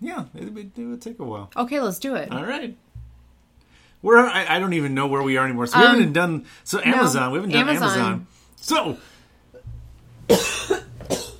yeah, 0.00 0.26
it 0.32 0.54
would, 0.54 0.70
it 0.78 0.84
would 0.84 1.02
take 1.02 1.18
a 1.18 1.24
while. 1.24 1.50
Okay, 1.56 1.80
let's 1.80 1.98
do 1.98 2.14
it. 2.14 2.30
All 2.30 2.44
right. 2.44 2.76
Where 4.02 4.18
I, 4.18 4.54
I 4.54 4.58
don't 4.60 4.74
even 4.74 4.94
know 4.94 5.08
where 5.08 5.20
we 5.20 5.36
are 5.36 5.44
anymore. 5.44 5.66
So 5.66 5.80
we 5.80 5.84
Um, 5.84 5.96
haven't 5.96 6.12
done 6.12 6.44
so 6.62 6.80
Amazon. 6.80 7.32
we 7.32 7.38
haven't 7.38 7.50
done 7.50 7.68
Amazon. 7.68 8.26
Amazon. 8.60 8.98
So 10.28 10.78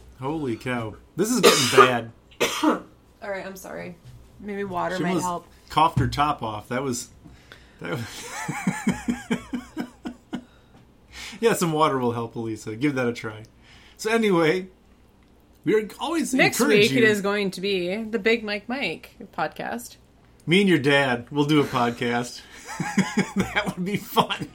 holy 0.21 0.57
cow, 0.57 0.97
this 1.15 1.31
is 1.31 1.39
getting 1.39 1.79
bad. 1.87 2.11
All 2.65 3.31
right, 3.31 3.47
I'm 3.47 3.55
sorry. 3.55 3.97
Maybe 4.41 4.65
water 4.65 4.97
She 4.97 5.03
might 5.05 5.11
almost 5.11 5.27
help. 5.27 5.47
coughed 5.71 6.01
her 6.01 6.09
top 6.09 6.43
off. 6.43 6.67
That 6.71 6.83
was 6.83 7.11
that. 7.81 7.93
Was, 7.93 9.87
yeah, 11.41 11.53
some 11.53 11.71
water 11.71 11.99
will 11.99 12.13
help, 12.13 12.35
Elisa. 12.35 12.75
Give 12.75 12.97
that 12.97 13.07
a 13.07 13.13
try. 13.13 13.45
So 13.97 14.11
anyway, 14.11 14.67
we're 15.75 15.89
always 16.01 16.35
Next 16.35 16.61
week 16.61 16.91
you. 16.91 16.99
it 16.99 17.05
is 17.05 17.21
going 17.21 17.51
to 17.53 17.61
be 17.61 18.03
the 18.03 18.19
Big 18.19 18.43
Mike 18.43 18.69
Mike 18.69 19.15
podcast. 19.37 19.97
Me 20.47 20.61
and 20.61 20.69
your 20.69 20.79
dad 20.79 21.31
will 21.31 21.45
do 21.45 21.61
a 21.61 21.65
podcast. 21.65 22.41
that 23.37 23.75
would 23.77 23.85
be 23.85 23.97
fun. 23.97 24.49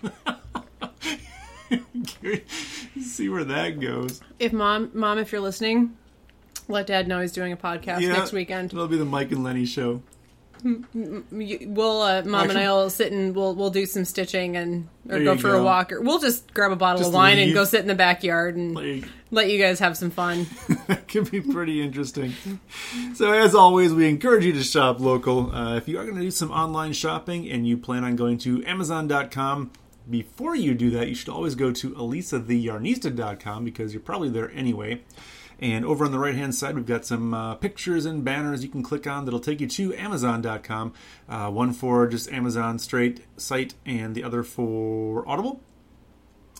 See 3.01 3.29
where 3.29 3.43
that 3.43 3.79
goes. 3.79 4.21
If 4.39 4.53
mom, 4.53 4.89
mom, 4.93 5.19
if 5.19 5.31
you're 5.31 5.41
listening, 5.41 5.95
let 6.67 6.87
dad 6.87 7.07
know 7.07 7.21
he's 7.21 7.31
doing 7.31 7.51
a 7.51 7.57
podcast 7.57 8.01
Yeah, 8.01 8.13
next 8.13 8.31
weekend. 8.31 8.73
It'll 8.73 8.87
be 8.87 8.97
the 8.97 9.05
Mike 9.05 9.31
and 9.31 9.43
Lenny 9.43 9.65
show. 9.65 10.01
You- 10.63 11.59
We'll, 11.67 12.01
uh, 12.01 12.23
mom 12.23 12.49
and 12.49 12.57
I'll 12.59 12.89
sit 12.89 13.11
and 13.11 13.35
we'll 13.35 13.53
we'll 13.55 13.69
do 13.69 13.85
some 13.85 14.05
stitching 14.05 14.55
and 14.55 14.87
or 15.09 15.19
go 15.23 15.35
for 15.37 15.49
go. 15.49 15.59
a 15.61 15.63
walk, 15.63 15.91
or 15.91 16.01
we'll 16.01 16.19
just 16.19 16.53
grab 16.53 16.71
a 16.71 16.75
bottle 16.75 16.99
Just 16.99 17.09
of 17.09 17.13
wine 17.15 17.37
and 17.37 17.53
go 17.53 17.63
sit 17.65 17.81
in 17.81 17.87
the 17.87 17.95
backyard 17.95 18.55
and 18.55 18.73
Like, 18.75 19.03
let 19.31 19.49
you 19.49 19.59
guys 19.59 19.79
have 19.79 19.97
some 19.97 20.09
fun. 20.11 20.47
that 20.87 21.07
could 21.07 21.29
be 21.29 21.41
pretty 21.41 21.81
interesting. 21.81 22.33
So, 23.15 23.31
as 23.33 23.53
always, 23.55 23.93
we 23.93 24.07
encourage 24.07 24.45
you 24.45 24.53
to 24.53 24.63
shop 24.63 24.99
local. 24.99 25.51
Uh, 25.53 25.75
if 25.75 25.87
you 25.87 25.99
are 25.99 26.03
going 26.03 26.15
to 26.15 26.21
do 26.21 26.31
some 26.31 26.51
online 26.51 26.93
shopping 26.93 27.49
and 27.49 27.67
you 27.67 27.75
plan 27.77 28.03
on 28.05 28.15
going 28.15 28.37
to 28.39 28.63
Amazon.com, 28.65 29.71
before 30.09 30.55
you 30.55 30.73
do 30.73 30.89
that, 30.91 31.07
you 31.09 31.15
should 31.15 31.29
always 31.29 31.55
go 31.55 31.71
to 31.71 31.89
ElisaTheYarnista.com 31.91 33.65
because 33.65 33.93
you're 33.93 34.01
probably 34.01 34.29
there 34.29 34.51
anyway. 34.51 35.01
And 35.59 35.85
over 35.85 36.05
on 36.05 36.11
the 36.11 36.19
right 36.19 36.35
hand 36.35 36.55
side, 36.55 36.75
we've 36.75 36.85
got 36.85 37.05
some 37.05 37.33
uh, 37.33 37.55
pictures 37.55 38.05
and 38.05 38.23
banners 38.23 38.63
you 38.63 38.69
can 38.69 38.83
click 38.83 39.07
on 39.07 39.25
that'll 39.25 39.39
take 39.39 39.61
you 39.61 39.67
to 39.67 39.95
Amazon.com. 39.95 40.93
Uh, 41.29 41.49
one 41.49 41.73
for 41.73 42.07
just 42.07 42.31
Amazon 42.31 42.79
straight 42.79 43.25
site, 43.37 43.73
and 43.85 44.15
the 44.15 44.23
other 44.23 44.43
for 44.43 45.27
Audible. 45.27 45.61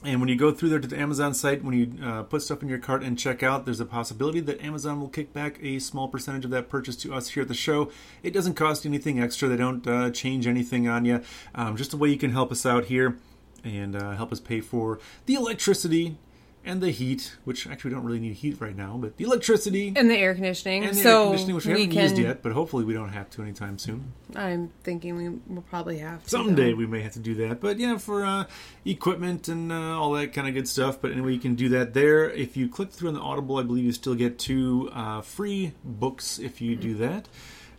And 0.06 0.20
when 0.20 0.28
you 0.28 0.36
go 0.36 0.52
through 0.52 0.70
there 0.70 0.80
to 0.80 0.88
the 0.88 1.00
Amazon 1.00 1.34
site, 1.34 1.64
when 1.64 1.74
you 1.74 2.06
uh, 2.06 2.24
put 2.24 2.42
stuff 2.42 2.62
in 2.62 2.68
your 2.68 2.78
cart 2.78 3.04
and 3.04 3.18
check 3.18 3.42
out, 3.42 3.64
there's 3.64 3.80
a 3.80 3.86
possibility 3.86 4.42
that 4.42 4.62
Amazon 4.62 5.00
will 5.00 5.08
kick 5.08 5.32
back 5.32 5.58
a 5.64 5.80
small 5.80 6.10
percentage 6.10 6.44
of 6.44 6.52
that 6.52 6.68
purchase 6.68 6.98
to 6.98 7.14
us 7.14 7.30
here 7.30 7.44
at 7.44 7.48
the 7.48 7.54
show. 7.54 7.90
It 8.22 8.34
doesn't 8.34 8.56
cost 8.56 8.84
you 8.84 8.92
anything 8.92 9.22
extra. 9.22 9.48
They 9.48 9.56
don't 9.56 9.88
uh, 9.88 10.10
change 10.10 10.46
anything 10.46 10.90
on 10.90 11.06
you. 11.06 11.22
Um, 11.56 11.78
just 11.78 11.94
a 11.94 11.98
way 11.98 12.10
you 12.10 12.18
can 12.18 12.32
help 12.32 12.52
us 12.52 12.66
out 12.66 12.86
here 12.86 13.18
and 13.64 13.96
uh, 13.96 14.12
help 14.12 14.34
us 14.34 14.42
pay 14.42 14.60
for 14.60 15.00
the 15.26 15.36
electricity 15.36 16.18
and 16.65 16.82
the 16.82 16.91
heat, 16.91 17.36
which 17.43 17.67
actually 17.67 17.89
we 17.89 17.96
don't 17.96 18.05
really 18.05 18.20
need 18.20 18.34
heat 18.36 18.60
right 18.62 18.75
now, 18.75 18.98
but 18.98 19.17
the 19.17 19.25
electricity 19.25 19.91
And 19.96 20.10
the 20.10 20.15
air 20.17 20.34
conditioning. 20.34 20.84
and 20.86 20.96
the 20.96 21.01
so 21.01 21.20
air 21.22 21.25
conditioning, 21.27 21.55
which 21.55 21.65
we, 21.65 21.74
we 21.74 21.79
haven't 21.82 21.93
can. 21.93 22.03
used 22.03 22.17
yet, 22.17 22.41
but 22.41 22.51
hopefully 22.53 22.86
we 22.86 22.93
don't 22.93 23.10
have 23.10 23.29
to 23.32 23.41
anytime 23.41 23.77
soon. 23.77 24.13
I'm 24.36 24.72
thinking 24.84 25.15
we 25.17 25.29
will 25.53 25.62
probably 25.63 25.98
have 26.00 26.24
to. 26.24 26.29
Someday 26.29 26.72
though. 26.72 26.77
we 26.77 26.88
may 26.88 27.01
have 27.01 27.13
to 27.13 27.20
do 27.20 27.36
that, 27.36 27.60
but 27.60 27.77
yeah, 27.79 27.98
for 27.98 28.25
uh, 28.25 28.46
equipment 28.86 29.48
and 29.48 29.72
uh, 29.72 30.00
all 30.00 30.12
that 30.13 30.34
kind 30.34 30.48
of 30.48 30.53
good 30.53 30.67
stuff. 30.67 31.01
But 31.01 31.12
anyway, 31.12 31.34
you 31.34 31.39
can 31.39 31.55
do 31.55 31.70
that 31.70 31.93
there. 31.93 32.29
If 32.29 32.55
you 32.58 32.67
click 32.70 32.91
through 32.91 33.10
on 33.10 33.13
the 33.15 33.22
Audible, 33.22 33.58
I 33.58 33.63
believe 33.63 33.84
you 33.86 33.91
still 33.91 34.15
get 34.15 34.39
two 34.39 34.89
uh, 34.93 35.22
free 35.22 35.74
books 35.84 36.39
if 36.39 36.62
you 36.62 36.75
do 36.75 36.96
that. 36.96 37.27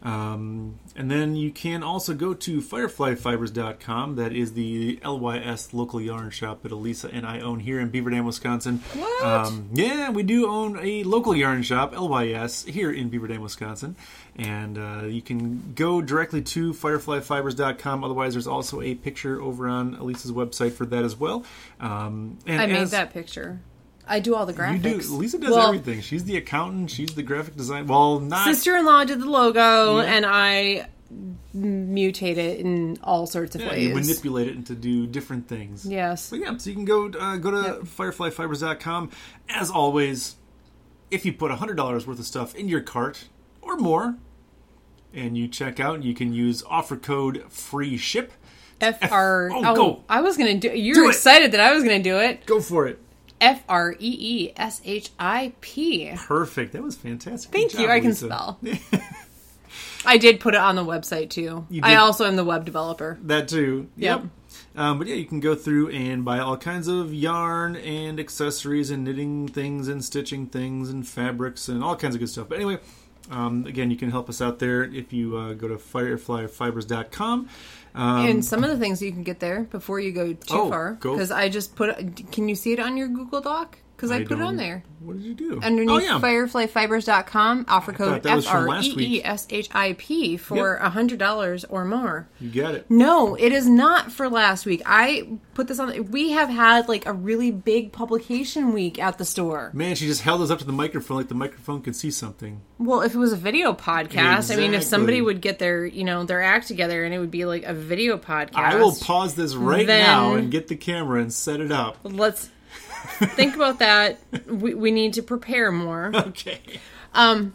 Um, 0.04 0.78
and 0.94 1.10
then 1.10 1.34
you 1.34 1.50
can 1.50 1.82
also 1.82 2.12
go 2.14 2.34
to 2.34 2.60
fireflyfibers.com. 2.60 4.16
That 4.16 4.32
is 4.34 4.52
the 4.52 5.00
LYS 5.02 5.72
local 5.72 6.00
yarn 6.00 6.28
shop 6.30 6.62
that 6.62 6.72
Elisa 6.72 7.08
and 7.10 7.26
I 7.26 7.40
own 7.40 7.60
here 7.60 7.80
in 7.80 7.88
Beaver 7.88 8.10
Dam, 8.10 8.26
Wisconsin. 8.26 8.82
What? 8.92 9.24
Um, 9.24 9.70
yeah, 9.72 10.10
we 10.10 10.22
do 10.22 10.46
own 10.46 10.78
a 10.80 11.04
local 11.04 11.34
yarn 11.34 11.62
shop, 11.62 11.94
LYS, 11.94 12.64
here 12.66 12.92
in 12.92 13.08
Beaver 13.08 13.28
Dam, 13.28 13.40
Wisconsin. 13.40 13.96
And 14.36 14.76
uh, 14.76 15.06
you 15.06 15.22
can 15.22 15.72
go 15.74 16.02
directly 16.02 16.42
to 16.42 16.74
fireflyfibers.com. 16.74 18.04
Otherwise, 18.04 18.34
there's 18.34 18.46
also 18.46 18.82
a 18.82 18.94
picture 18.94 19.40
over 19.40 19.68
on 19.68 19.94
Elisa's 19.94 20.32
website 20.32 20.72
for 20.72 20.84
that 20.86 21.04
as 21.04 21.16
well. 21.16 21.44
Um, 21.80 22.38
and 22.46 22.60
I 22.60 22.66
made 22.66 22.76
as- 22.76 22.90
that 22.90 23.12
picture. 23.12 23.60
I 24.06 24.20
do 24.20 24.34
all 24.34 24.46
the 24.46 24.52
graphics. 24.52 24.84
You 24.84 24.90
graphics. 24.96 25.08
do. 25.08 25.14
Lisa 25.16 25.38
does 25.38 25.50
Well, 25.50 25.66
everything. 25.68 26.00
She's 26.02 26.24
the 26.24 26.36
accountant. 26.36 26.90
She's 26.90 27.14
the 27.14 27.22
graphic 27.22 27.56
design. 27.56 27.86
Well, 27.86 28.20
not. 28.20 28.44
Sister-in-law 28.46 29.04
did 29.04 29.20
the 29.20 29.30
logo, 29.30 29.98
Yeah. 30.00 30.04
and 30.14 30.26
I 30.26 30.88
mutate 31.56 32.36
it 32.36 32.58
in 32.60 32.98
all 33.04 33.26
sorts 33.26 33.54
of 33.54 33.60
yeah, 33.60 33.70
ways. 33.70 33.88
you 33.88 33.94
manipulate 33.94 34.48
it 34.48 34.66
to 34.66 34.74
do 34.74 35.06
different 35.06 35.48
things. 35.48 35.86
yes. 35.86 36.24
So 36.24 36.36
yeah, 36.36 36.56
so 36.56 36.70
you 36.70 36.76
can 36.76 36.84
go 36.84 37.06
uh, 37.08 37.36
go 37.36 37.50
to 37.50 37.56
Yep. 37.62 37.80
fireflyfibers.com. 37.82 39.10
As 39.48 39.70
always, 39.70 40.36
if 41.10 41.24
you 41.24 41.32
put 41.32 41.50
hundred 41.52 41.76
dollars 41.76 42.06
worth 42.06 42.18
of 42.18 42.26
stuff 42.26 42.54
in 42.54 42.68
your 42.68 42.80
cart 42.80 43.24
or 43.62 43.76
more, 43.76 44.16
and 45.12 45.38
you 45.38 45.46
check 45.46 45.78
out, 45.78 46.02
you 46.02 46.14
can 46.14 46.32
use 46.32 46.62
offer 46.68 46.96
code 46.96 47.44
free 47.48 47.96
ship. 47.96 48.32
F 48.80 48.98
R. 49.12 49.50
oh, 49.52 49.62
Oh, 49.64 49.74
go. 49.76 50.04
I 50.08 50.20
was 50.20 50.36
gonna 50.36 50.58
do. 50.58 50.68
You 50.68 50.94
Do 50.94 51.02
were 51.04 51.10
it. 51.10 51.14
excited 51.14 51.52
that 51.52 51.60
I 51.60 51.72
was 51.72 51.84
gonna 51.84 52.02
do 52.02 52.18
it. 52.18 52.44
Go 52.46 52.60
for 52.60 52.86
it. 52.88 53.00
F 53.44 53.62
R 53.68 53.92
E 53.92 53.96
E 54.00 54.52
S 54.56 54.80
H 54.84 55.10
I 55.18 55.52
P. 55.60 56.12
Perfect. 56.16 56.72
That 56.72 56.82
was 56.82 56.96
fantastic. 56.96 57.52
Thank 57.52 57.72
Good 57.72 57.80
you. 57.80 57.86
job, 57.86 57.92
I 57.92 58.00
can 58.00 58.08
Lisa. 58.08 58.24
spell. 58.26 58.58
I 60.06 60.18
did 60.18 60.40
put 60.40 60.54
it 60.54 60.60
on 60.60 60.76
the 60.76 60.84
website 60.84 61.30
too. 61.30 61.66
I 61.82 61.96
also 61.96 62.26
am 62.26 62.36
the 62.36 62.44
web 62.44 62.64
developer. 62.64 63.18
That 63.22 63.48
too. 63.48 63.88
Yep. 63.96 64.24
Um, 64.76 64.98
but 64.98 65.06
yeah, 65.06 65.14
you 65.14 65.24
can 65.24 65.40
go 65.40 65.54
through 65.54 65.90
and 65.90 66.24
buy 66.24 66.38
all 66.40 66.56
kinds 66.56 66.88
of 66.88 67.12
yarn 67.14 67.76
and 67.76 68.18
accessories 68.18 68.90
and 68.90 69.04
knitting 69.04 69.46
things 69.48 69.88
and 69.88 70.04
stitching 70.04 70.46
things 70.46 70.90
and 70.90 71.06
fabrics 71.06 71.68
and 71.68 71.82
all 71.82 71.96
kinds 71.96 72.14
of 72.14 72.20
good 72.20 72.28
stuff. 72.28 72.48
But 72.48 72.56
anyway, 72.56 72.78
um, 73.30 73.66
again, 73.66 73.90
you 73.90 73.96
can 73.96 74.10
help 74.10 74.28
us 74.28 74.40
out 74.40 74.58
there 74.58 74.84
if 74.84 75.12
you 75.12 75.36
uh, 75.36 75.52
go 75.54 75.68
to 75.68 75.76
fireflyfibers.com. 75.76 77.48
Um, 77.94 78.26
and 78.26 78.44
some 78.44 78.64
of 78.64 78.70
the 78.70 78.78
things 78.78 79.00
you 79.00 79.12
can 79.12 79.22
get 79.22 79.38
there 79.38 79.62
before 79.64 80.00
you 80.00 80.10
go 80.10 80.32
too 80.32 80.38
Oh, 80.50 80.68
far. 80.68 80.94
Because 80.94 81.30
I 81.30 81.48
just 81.48 81.76
put. 81.76 82.30
Can 82.32 82.48
you 82.48 82.54
see 82.56 82.72
it 82.72 82.80
on 82.80 82.96
your 82.96 83.08
Google 83.08 83.40
Doc? 83.40 83.78
Because 83.96 84.10
I, 84.10 84.24
put 84.24 84.32
it 84.32 84.42
on 84.42 84.56
there. 84.56 84.82
What 85.00 85.18
did 85.18 85.24
you 85.24 85.34
do? 85.34 85.60
underneath 85.62 85.90
oh, 85.90 85.98
yeah. 85.98 86.20
fireflyfibers.com 86.20 87.66
offer 87.68 87.92
code 87.92 88.22
that 88.22 88.36
was 88.36 88.46
F 88.46 88.52
from 88.52 88.62
R 88.62 88.68
last 88.68 88.86
E 88.86 88.94
week. 88.94 89.08
E 89.08 89.24
S 89.24 89.46
H 89.50 89.68
I 89.72 89.94
P 89.98 90.36
for 90.36 90.76
a 90.76 90.88
hundred 90.90 91.18
dollars 91.18 91.64
or 91.64 91.84
more. 91.84 92.28
You 92.40 92.50
get 92.50 92.74
it. 92.74 92.90
No, 92.90 93.34
it 93.34 93.52
is 93.52 93.68
not 93.68 94.10
for 94.10 94.28
last 94.28 94.66
week. 94.66 94.82
I 94.86 95.28
put 95.54 95.68
this 95.68 95.78
on. 95.78 96.10
We 96.10 96.30
have 96.30 96.48
had 96.48 96.88
like 96.88 97.06
a 97.06 97.12
really 97.12 97.50
big 97.50 97.92
publication 97.92 98.72
week 98.72 98.98
at 98.98 99.18
the 99.18 99.24
store. 99.24 99.70
Man, 99.74 99.94
she 99.94 100.06
just 100.06 100.22
held 100.22 100.42
us 100.42 100.50
up 100.50 100.58
to 100.60 100.64
the 100.64 100.72
microphone 100.72 101.18
like 101.18 101.28
the 101.28 101.34
microphone 101.34 101.82
could 101.82 101.96
see 101.96 102.10
something. 102.10 102.62
Well, 102.78 103.02
if 103.02 103.14
it 103.14 103.18
was 103.18 103.32
a 103.32 103.36
video 103.36 103.72
podcast, 103.72 104.52
I 104.52 104.56
mean, 104.56 104.74
if 104.74 104.82
somebody 104.82 105.20
would 105.20 105.40
get 105.40 105.58
their 105.58 105.84
you 105.84 106.04
know 106.04 106.24
their 106.24 106.42
act 106.42 106.68
together 106.68 107.04
and 107.04 107.14
it 107.14 107.18
would 107.18 107.30
be 107.30 107.44
like 107.44 107.64
a 107.64 107.74
video 107.74 108.18
podcast. 108.18 108.54
I 108.54 108.76
will 108.76 108.94
pause 108.94 109.34
this 109.34 109.54
right 109.54 109.86
now 109.86 110.34
and 110.34 110.50
get 110.50 110.68
the 110.68 110.76
camera 110.76 111.20
and 111.20 111.32
set 111.32 111.60
it 111.60 111.70
up. 111.70 111.98
Let's 112.02 112.48
think 113.36 113.54
about 113.54 113.78
that. 113.80 114.18
We, 114.46 114.74
we 114.74 114.90
need 114.90 115.14
to 115.14 115.22
prepare 115.22 115.70
more. 115.72 116.10
Okay. 116.14 116.60
Um, 117.14 117.54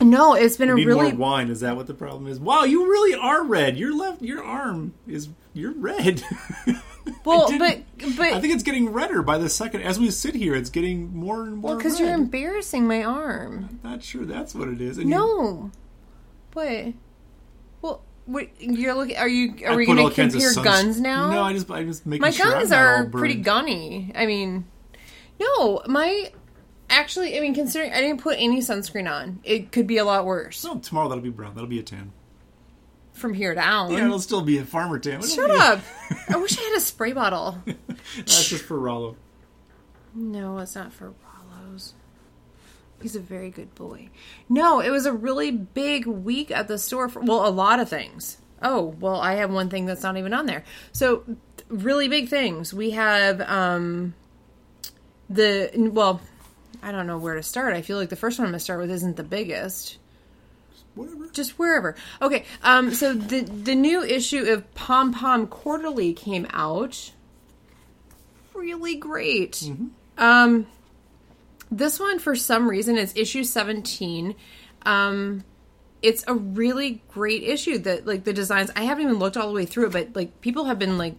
No, 0.00 0.34
it's 0.34 0.56
been 0.56 0.70
a 0.70 0.74
Need 0.74 0.86
really 0.86 1.12
more 1.12 1.30
wine. 1.30 1.48
Is 1.50 1.60
that 1.60 1.76
what 1.76 1.86
the 1.86 1.94
problem 1.94 2.26
is? 2.26 2.38
Wow, 2.38 2.64
you 2.64 2.88
really 2.88 3.14
are 3.14 3.44
red. 3.44 3.76
Your 3.76 3.96
left, 3.96 4.22
your 4.22 4.42
arm 4.42 4.94
is 5.06 5.28
you're 5.52 5.72
red. 5.72 6.22
well, 7.24 7.48
but 7.58 7.82
but 8.16 8.32
I 8.32 8.40
think 8.40 8.54
it's 8.54 8.62
getting 8.64 8.90
redder 8.90 9.22
by 9.22 9.38
the 9.38 9.48
second. 9.48 9.82
As 9.82 9.98
we 9.98 10.10
sit 10.10 10.34
here, 10.34 10.54
it's 10.54 10.70
getting 10.70 11.16
more 11.16 11.42
and 11.42 11.56
more. 11.56 11.70
Well, 11.70 11.76
because 11.76 12.00
you're 12.00 12.12
embarrassing 12.12 12.86
my 12.86 13.02
arm. 13.04 13.68
I'm 13.84 13.90
not 13.90 14.02
sure 14.02 14.24
that's 14.24 14.54
what 14.54 14.68
it 14.68 14.80
is. 14.80 14.98
And 14.98 15.08
No. 15.08 15.70
What? 16.52 16.94
Well, 17.82 18.02
what, 18.26 18.48
you're 18.60 18.94
looking. 18.94 19.16
Are 19.16 19.28
you? 19.28 19.54
Are 19.64 19.72
I 19.72 19.76
we 19.76 19.86
going 19.86 20.08
to 20.08 20.14
compare 20.14 20.54
guns 20.54 21.00
now? 21.00 21.30
No, 21.30 21.42
I 21.42 21.52
just 21.52 21.70
I 21.70 21.84
just 21.84 22.06
make 22.06 22.18
sure 22.20 22.26
my 22.26 22.30
sure 22.30 22.50
guns 22.50 22.72
I'm 22.72 22.78
are 22.78 23.10
pretty 23.10 23.36
gunny. 23.36 24.12
I 24.14 24.26
mean, 24.26 24.64
no, 25.40 25.82
my 25.86 26.32
actually. 26.90 27.36
I 27.36 27.40
mean, 27.40 27.54
considering 27.54 27.92
I 27.92 28.00
didn't 28.00 28.20
put 28.20 28.36
any 28.38 28.60
sunscreen 28.60 29.10
on, 29.10 29.40
it 29.44 29.72
could 29.72 29.86
be 29.86 29.96
a 29.98 30.04
lot 30.04 30.24
worse 30.26 30.64
No, 30.64 30.78
tomorrow 30.78 31.08
that'll 31.08 31.22
be 31.22 31.30
brown. 31.30 31.54
That'll 31.54 31.68
be 31.68 31.78
a 31.78 31.82
tan. 31.82 32.12
from 33.12 33.34
here 33.34 33.54
down. 33.54 33.92
Yeah, 33.92 34.04
it'll 34.06 34.18
still 34.20 34.42
be 34.42 34.58
a 34.58 34.64
farmer 34.64 34.98
tan. 34.98 35.14
It'll 35.20 35.28
Shut 35.28 35.50
be 35.50 35.56
up! 35.56 35.80
I 36.28 36.36
wish 36.36 36.58
I 36.58 36.62
had 36.62 36.76
a 36.76 36.80
spray 36.80 37.12
bottle. 37.12 37.58
That's 38.16 38.48
just 38.48 38.64
for 38.64 38.78
Rollo. 38.78 39.16
No, 40.14 40.58
it's 40.58 40.74
not 40.74 40.92
for 40.92 41.12
Rollo's. 41.24 41.94
He's 43.02 43.16
a 43.16 43.20
very 43.20 43.50
good 43.50 43.74
boy. 43.74 44.08
No, 44.48 44.80
it 44.80 44.90
was 44.90 45.04
a 45.06 45.12
really 45.12 45.50
big 45.50 46.06
week 46.06 46.50
at 46.50 46.68
the 46.68 46.78
store 46.78 47.08
for 47.08 47.20
well, 47.20 47.46
a 47.46 47.50
lot 47.50 47.80
of 47.80 47.88
things. 47.88 48.38
Oh, 48.62 48.94
well, 49.00 49.20
I 49.20 49.34
have 49.34 49.50
one 49.52 49.68
thing 49.68 49.84
that's 49.86 50.02
not 50.02 50.16
even 50.16 50.32
on 50.32 50.46
there. 50.46 50.64
So, 50.92 51.18
th- 51.18 51.38
really 51.68 52.08
big 52.08 52.28
things. 52.28 52.72
We 52.72 52.90
have 52.92 53.40
um 53.42 54.14
the 55.34 55.70
well, 55.92 56.20
I 56.82 56.92
don't 56.92 57.06
know 57.06 57.18
where 57.18 57.34
to 57.34 57.42
start. 57.42 57.74
I 57.74 57.82
feel 57.82 57.98
like 57.98 58.08
the 58.08 58.16
first 58.16 58.38
one 58.38 58.46
I'm 58.46 58.52
going 58.52 58.58
to 58.58 58.64
start 58.64 58.80
with 58.80 58.90
isn't 58.90 59.16
the 59.16 59.22
biggest 59.24 59.98
Whatever. 60.94 61.26
just 61.32 61.58
wherever. 61.58 61.96
Okay, 62.22 62.44
um, 62.62 62.92
so 62.94 63.14
the 63.14 63.40
the 63.40 63.74
new 63.74 64.02
issue 64.02 64.44
of 64.44 64.72
Pom 64.74 65.12
Pom 65.12 65.46
Quarterly 65.46 66.12
came 66.12 66.46
out. 66.50 67.12
Really 68.54 68.94
great. 68.96 69.68
Um, 70.16 70.66
this 71.70 71.98
one, 71.98 72.20
for 72.20 72.36
some 72.36 72.68
reason, 72.68 72.96
is 72.96 73.12
issue 73.16 73.42
seventeen. 73.42 74.36
Um, 74.82 75.42
it's 76.00 76.22
a 76.28 76.34
really 76.34 77.02
great 77.08 77.42
issue. 77.42 77.78
That 77.78 78.06
like 78.06 78.22
the 78.22 78.32
designs. 78.32 78.70
I 78.76 78.84
haven't 78.84 79.04
even 79.04 79.18
looked 79.18 79.36
all 79.36 79.48
the 79.48 79.54
way 79.54 79.66
through 79.66 79.86
it, 79.86 79.92
but 79.92 80.14
like 80.14 80.40
people 80.40 80.66
have 80.66 80.78
been 80.78 80.96
like 80.98 81.16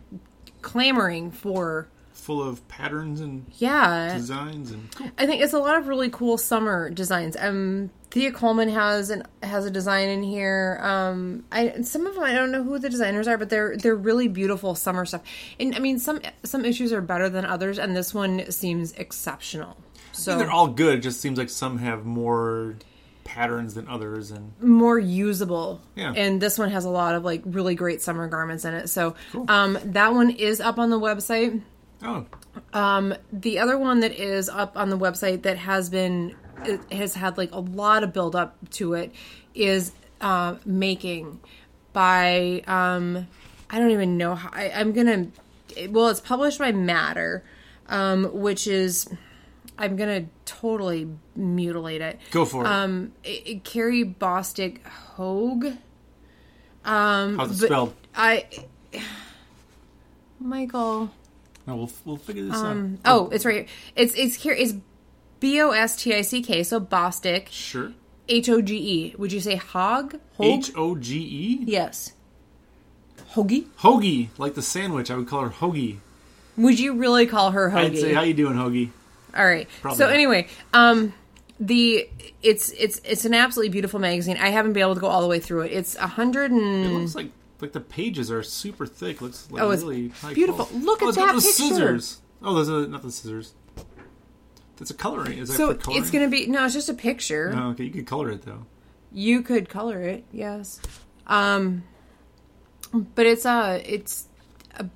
clamoring 0.62 1.32
for. 1.32 1.90
Full 2.16 2.42
of 2.42 2.68
patterns 2.68 3.22
and 3.22 3.46
Yeah, 3.58 4.16
designs 4.16 4.72
and 4.72 4.90
cool. 4.96 5.12
I 5.18 5.28
think 5.28 5.44
it's 5.44 5.54
a 5.54 5.60
lot 5.60 5.78
of 5.78 5.88
really 5.88 6.10
cool 6.10 6.38
summer 6.38 6.90
designs. 6.90 7.38
Um, 7.40 7.92
Thea 8.10 8.32
Coleman 8.32 8.70
has 8.70 9.10
an 9.10 9.24
has 9.44 9.66
a 9.66 9.70
design 9.70 10.08
in 10.10 10.24
here. 10.24 10.80
Um, 10.82 11.44
I 11.52 11.82
some 11.82 12.08
of 12.08 12.16
them 12.16 12.24
I 12.24 12.32
don't 12.34 12.52
know 12.52 12.64
who 12.64 12.80
the 12.80 12.90
designers 12.90 13.28
are, 13.28 13.38
but 13.38 13.50
they're 13.50 13.78
they're 13.78 13.96
really 13.96 14.28
beautiful 14.28 14.74
summer 14.74 15.06
stuff. 15.06 15.22
And 15.60 15.76
I 15.76 15.80
mean, 15.80 16.00
some 16.00 16.22
some 16.44 16.64
issues 16.66 16.94
are 16.94 17.02
better 17.02 17.30
than 17.30 17.46
others, 17.46 17.78
and 17.78 17.96
this 17.96 18.14
one 18.14 18.50
seems 18.52 18.94
exceptional. 18.94 19.78
So 20.14 20.38
they're 20.38 20.50
all 20.50 20.68
good. 20.68 21.00
It 21.00 21.02
just 21.02 21.20
seems 21.20 21.38
like 21.38 21.50
some 21.50 21.78
have 21.80 22.06
more 22.06 22.78
patterns 23.26 23.74
than 23.74 23.88
others, 23.90 24.32
and 24.32 24.54
more 24.62 24.98
usable. 24.98 25.82
Yeah. 25.96 26.14
And 26.16 26.42
this 26.42 26.58
one 26.58 26.70
has 26.72 26.86
a 26.86 26.90
lot 26.90 27.16
of 27.16 27.26
like 27.26 27.42
really 27.44 27.76
great 27.76 28.02
summer 28.02 28.28
garments 28.28 28.64
in 28.64 28.74
it. 28.74 28.88
So 28.88 29.16
um, 29.50 29.78
that 29.84 30.14
one 30.14 30.30
is 30.30 30.62
up 30.62 30.80
on 30.80 30.90
the 30.90 31.00
website. 31.00 31.62
Oh, 32.06 32.26
Um, 32.74 33.14
the 33.34 33.60
other 33.60 33.78
one 33.78 34.00
that 34.02 34.12
is 34.14 34.48
up 34.50 34.78
on 34.78 34.90
the 34.90 34.98
website 34.98 35.42
that 35.44 35.58
has 35.58 35.90
been 35.90 36.36
has 36.92 37.16
had 37.16 37.38
like 37.38 37.52
a 37.52 37.60
lot 37.60 38.04
of 38.04 38.14
build 38.14 38.36
up 38.36 38.56
to 38.72 38.94
it 38.94 39.12
is 39.54 39.92
uh, 40.22 40.56
making 40.66 41.40
by 41.94 42.64
um, 42.68 43.28
I 43.70 43.80
don't 43.80 43.92
even 43.92 44.18
know 44.18 44.36
how 44.36 44.50
I, 44.54 44.70
I'm 44.72 44.94
gonna 44.94 45.28
well 45.90 46.08
it's 46.10 46.20
published 46.22 46.60
by 46.60 46.72
Madder, 46.72 47.44
um, 47.88 48.26
which 48.34 48.68
is 48.68 49.10
I'm 49.78 49.96
gonna 49.98 50.26
totally 50.46 51.10
mutilate 51.36 52.02
it. 52.02 52.20
go 52.32 52.46
for 52.46 52.64
it. 52.64 52.68
Um, 52.68 53.12
it, 53.24 53.44
it- 53.48 53.64
Carrie 53.64 54.06
Bostick 54.06 54.82
Hoge. 54.86 55.78
Um, 56.86 57.38
How's 57.38 57.52
it 57.58 57.62
but 57.62 57.66
spelled? 57.68 57.94
I 58.16 58.46
Michael. 60.40 61.10
No, 61.68 61.76
we'll 61.76 61.92
we'll 62.06 62.18
figure 62.18 62.46
this 62.46 62.56
Um, 62.56 63.00
out. 63.06 63.12
oh, 63.16 63.30
it's 63.30 63.46
right 63.46 63.56
here. 63.56 63.66
It's 63.96 64.14
it's 64.16 64.36
here. 64.36 64.54
It's 64.54 64.74
B 65.40 65.60
O 65.62 65.72
S 65.72 65.96
T 65.96 66.14
I 66.14 66.22
C 66.22 66.42
K. 66.42 66.64
So 66.64 66.80
Bostick. 66.80 67.48
sure. 67.50 67.94
H 68.30 68.50
O 68.50 68.62
G 68.62 68.76
E. 68.78 69.16
Would 69.18 69.32
you 69.32 69.40
say 69.40 69.56
hog? 69.56 70.20
H 70.40 70.72
O 70.76 70.96
G 70.96 71.18
E. 71.20 71.60
Yes. 71.66 72.14
Hoagie. 73.34 73.68
Hoagie, 73.80 74.30
like 74.38 74.54
the 74.56 74.62
sandwich. 74.62 75.12
I 75.12 75.16
would 75.18 75.28
call 75.28 75.42
her 75.42 75.50
Hoagie. 75.50 75.98
Would 76.58 76.80
you 76.80 76.94
really 76.94 77.26
call 77.26 77.52
her 77.52 77.70
I'd 77.76 77.92
hoagie? 77.94 78.00
say, 78.02 78.14
"How 78.14 78.22
you 78.22 78.34
doing, 78.34 78.54
Hoagie?" 78.56 78.90
All 79.36 79.46
right. 79.46 79.68
Probably 79.82 79.98
so 79.98 80.06
not. 80.06 80.14
anyway, 80.14 80.48
um, 80.74 81.14
the 81.60 82.08
it's 82.42 82.70
it's 82.72 83.02
it's 83.04 83.26
an 83.26 83.34
absolutely 83.34 83.70
beautiful 83.70 84.00
magazine. 84.00 84.38
I 84.38 84.50
haven't 84.50 84.74
been 84.74 84.82
able 84.82 84.96
to 84.96 85.02
go 85.02 85.08
all 85.08 85.22
the 85.22 85.28
way 85.28 85.40
through 85.40 85.62
it. 85.62 85.74
It's 85.74 85.96
a 85.98 86.08
hundred 86.08 86.52
It 86.52 86.58
and 86.58 86.94
looks 86.94 87.16
like 87.16 87.32
like 87.66 87.74
the 87.74 87.80
pages 87.82 88.32
are 88.32 88.44
super 88.44 88.86
thick. 88.86 89.22
Looks 89.22 89.50
like 89.52 89.62
Oh, 89.64 89.72
it's 89.72 89.84
really 89.84 90.12
beautiful. 90.34 90.70
Look 90.74 91.02
oh, 91.02 91.10
at 91.10 91.16
that 91.16 91.34
those 91.34 91.46
picture. 91.46 91.64
scissors. 91.76 92.22
Oh, 92.42 92.54
those 92.54 92.70
are 92.70 92.88
not 92.88 93.02
the 93.02 93.12
scissors. 93.12 93.54
That's 94.78 94.92
a 94.92 94.94
coloring. 94.94 95.38
Is 95.40 95.50
that 95.50 95.58
so 95.58 95.74
coloring? 95.74 96.02
it's 96.02 96.12
gonna 96.12 96.28
be 96.30 96.48
no. 96.48 96.66
It's 96.66 96.74
just 96.74 96.90
a 96.90 96.94
picture. 96.94 97.54
Oh, 97.56 97.70
okay, 97.70 97.86
you 97.86 97.92
could 97.92 98.08
color 98.08 98.30
it 98.30 98.44
though. 98.44 98.66
You 99.12 99.42
could 99.42 99.70
color 99.70 100.02
it, 100.02 100.26
yes. 100.32 100.82
Um, 101.28 101.84
but 102.94 103.26
it's 103.26 103.46
uh 103.46 103.82
it's 103.86 104.28
a 104.76 104.88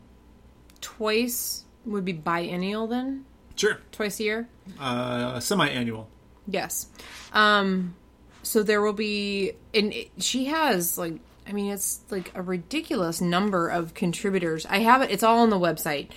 twice 0.82 1.64
would 1.86 2.06
be 2.06 2.12
biennial 2.14 2.88
then 2.88 3.26
Sure. 3.56 3.78
twice 3.92 4.20
a 4.20 4.24
year. 4.24 4.50
Uh, 4.80 5.40
semi-annual. 5.40 6.08
Yes. 6.48 6.88
Um, 7.34 7.96
so 8.42 8.64
there 8.64 8.82
will 8.82 8.94
be, 8.94 9.52
and 9.74 9.92
it, 9.92 10.12
she 10.20 10.46
has 10.46 10.98
like, 10.98 11.20
I 11.50 11.52
mean, 11.52 11.72
it's 11.72 12.02
like 12.12 12.32
a 12.36 12.44
ridiculous 12.44 13.20
number 13.22 13.68
of 13.70 13.96
contributors. 13.96 14.68
I 14.68 14.80
have 14.80 15.02
it; 15.02 15.10
it's 15.10 15.24
all 15.24 15.40
on 15.40 15.50
the 15.50 15.60
website, 15.60 16.10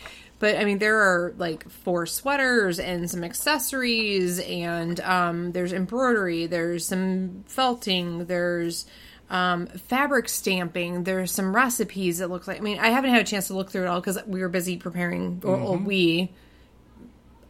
But 0.43 0.57
I 0.57 0.65
mean, 0.65 0.79
there 0.79 0.99
are 0.99 1.35
like 1.39 1.71
four 1.71 2.05
sweaters 2.05 2.81
and 2.81 3.09
some 3.09 3.23
accessories, 3.23 4.41
and 4.41 4.99
um, 4.99 5.53
there's 5.53 5.73
embroidery, 5.73 6.47
there's 6.47 6.85
some 6.85 7.45
felting, 7.47 8.25
there's 8.25 8.85
um, 9.31 9.69
fabric 9.69 10.29
stamping, 10.29 11.05
there's 11.05 11.31
some 11.31 11.55
recipes. 11.55 12.21
It 12.21 12.29
looks 12.29 12.49
like. 12.49 12.59
I 12.59 12.61
mean, 12.61 12.81
I 12.81 12.89
haven't 12.89 13.11
had 13.11 13.23
a 13.23 13.25
chance 13.25 13.47
to 13.47 13.55
look 13.55 13.71
through 13.71 13.85
it 13.85 13.87
all 13.87 14.01
because 14.01 14.19
we 14.27 14.41
were 14.41 14.49
busy 14.49 14.77
preparing, 14.77 15.41
or, 15.45 15.57
or 15.57 15.77
we. 15.77 16.33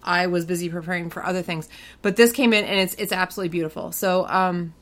I 0.03 0.27
was 0.27 0.45
busy 0.45 0.69
preparing 0.69 1.09
for 1.09 1.25
other 1.25 1.41
things, 1.41 1.71
but 2.03 2.17
this 2.17 2.31
came 2.31 2.53
in 2.53 2.67
and 2.67 2.79
it's 2.79 2.95
it's 2.97 3.13
absolutely 3.13 3.49
beautiful. 3.49 3.93
So 3.93 4.29
um, 4.29 4.75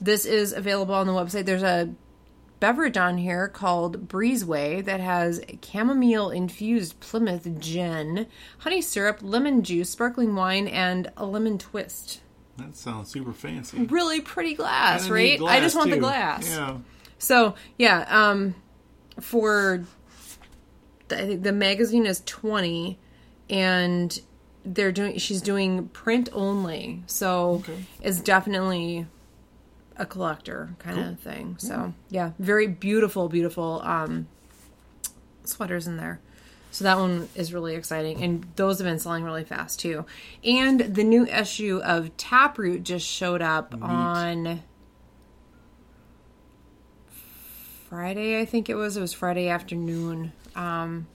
this 0.00 0.24
is 0.24 0.52
available 0.52 0.94
on 0.94 1.08
the 1.08 1.12
website. 1.12 1.46
There's 1.46 1.64
a 1.64 1.92
beverage 2.60 2.96
on 2.96 3.18
here 3.18 3.48
called 3.48 4.08
Breezeway 4.08 4.84
that 4.84 5.00
has 5.00 5.40
chamomile 5.62 6.30
infused 6.30 6.98
Plymouth 7.00 7.58
gin, 7.58 8.26
honey 8.58 8.80
syrup, 8.80 9.18
lemon 9.22 9.62
juice, 9.62 9.90
sparkling 9.90 10.34
wine, 10.34 10.68
and 10.68 11.10
a 11.16 11.26
lemon 11.26 11.58
twist. 11.58 12.20
That 12.56 12.74
sounds 12.74 13.10
super 13.10 13.32
fancy. 13.32 13.84
Really 13.84 14.20
pretty 14.20 14.54
glass, 14.54 15.08
right? 15.08 15.38
glass, 15.38 15.54
I 15.56 15.60
just 15.60 15.76
want 15.76 15.90
the 15.90 15.98
glass. 15.98 16.48
Yeah. 16.48 16.78
So 17.18 17.54
yeah, 17.76 18.06
um, 18.08 18.54
for 19.20 19.84
I 21.10 21.14
think 21.26 21.42
the 21.42 21.52
magazine 21.52 22.06
is 22.06 22.22
twenty, 22.24 22.98
and 23.50 24.18
they're 24.64 24.92
doing. 24.92 25.18
She's 25.18 25.42
doing 25.42 25.88
print 25.88 26.30
only, 26.32 27.02
so 27.06 27.56
Okay. 27.56 27.84
it's 28.00 28.20
definitely 28.20 29.06
a 29.98 30.06
collector 30.06 30.74
kind 30.78 30.98
of 30.98 31.20
thing. 31.20 31.56
So 31.58 31.94
yeah, 32.10 32.32
very 32.38 32.66
beautiful, 32.66 33.28
beautiful 33.28 33.80
um, 33.84 34.28
sweaters 35.44 35.86
in 35.86 35.96
there. 35.96 36.20
So 36.70 36.84
that 36.84 36.98
one 36.98 37.28
is 37.34 37.54
really 37.54 37.74
exciting, 37.74 38.22
and 38.22 38.46
those 38.56 38.78
have 38.78 38.86
been 38.86 38.98
selling 38.98 39.24
really 39.24 39.44
fast 39.44 39.80
too. 39.80 40.04
And 40.44 40.80
the 40.80 41.04
new 41.04 41.24
issue 41.26 41.80
of 41.82 42.14
Taproot 42.18 42.82
just 42.82 43.06
showed 43.06 43.40
up 43.40 43.74
on 43.80 44.62
Friday, 47.88 48.38
I 48.38 48.44
think 48.44 48.68
it 48.68 48.74
was. 48.74 48.96
It 48.96 49.00
was 49.00 49.14
Friday 49.14 49.48
afternoon. 49.48 50.32
Um, 50.54 51.06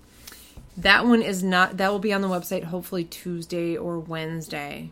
that 0.78 1.06
one 1.06 1.22
is 1.22 1.44
not. 1.44 1.78
That 1.78 1.92
will 1.92 2.00
be 2.00 2.14
on 2.14 2.22
the 2.22 2.28
website 2.28 2.64
hopefully 2.64 3.04
Tuesday 3.04 3.78
or 3.78 4.00
Wednesday. 4.00 4.90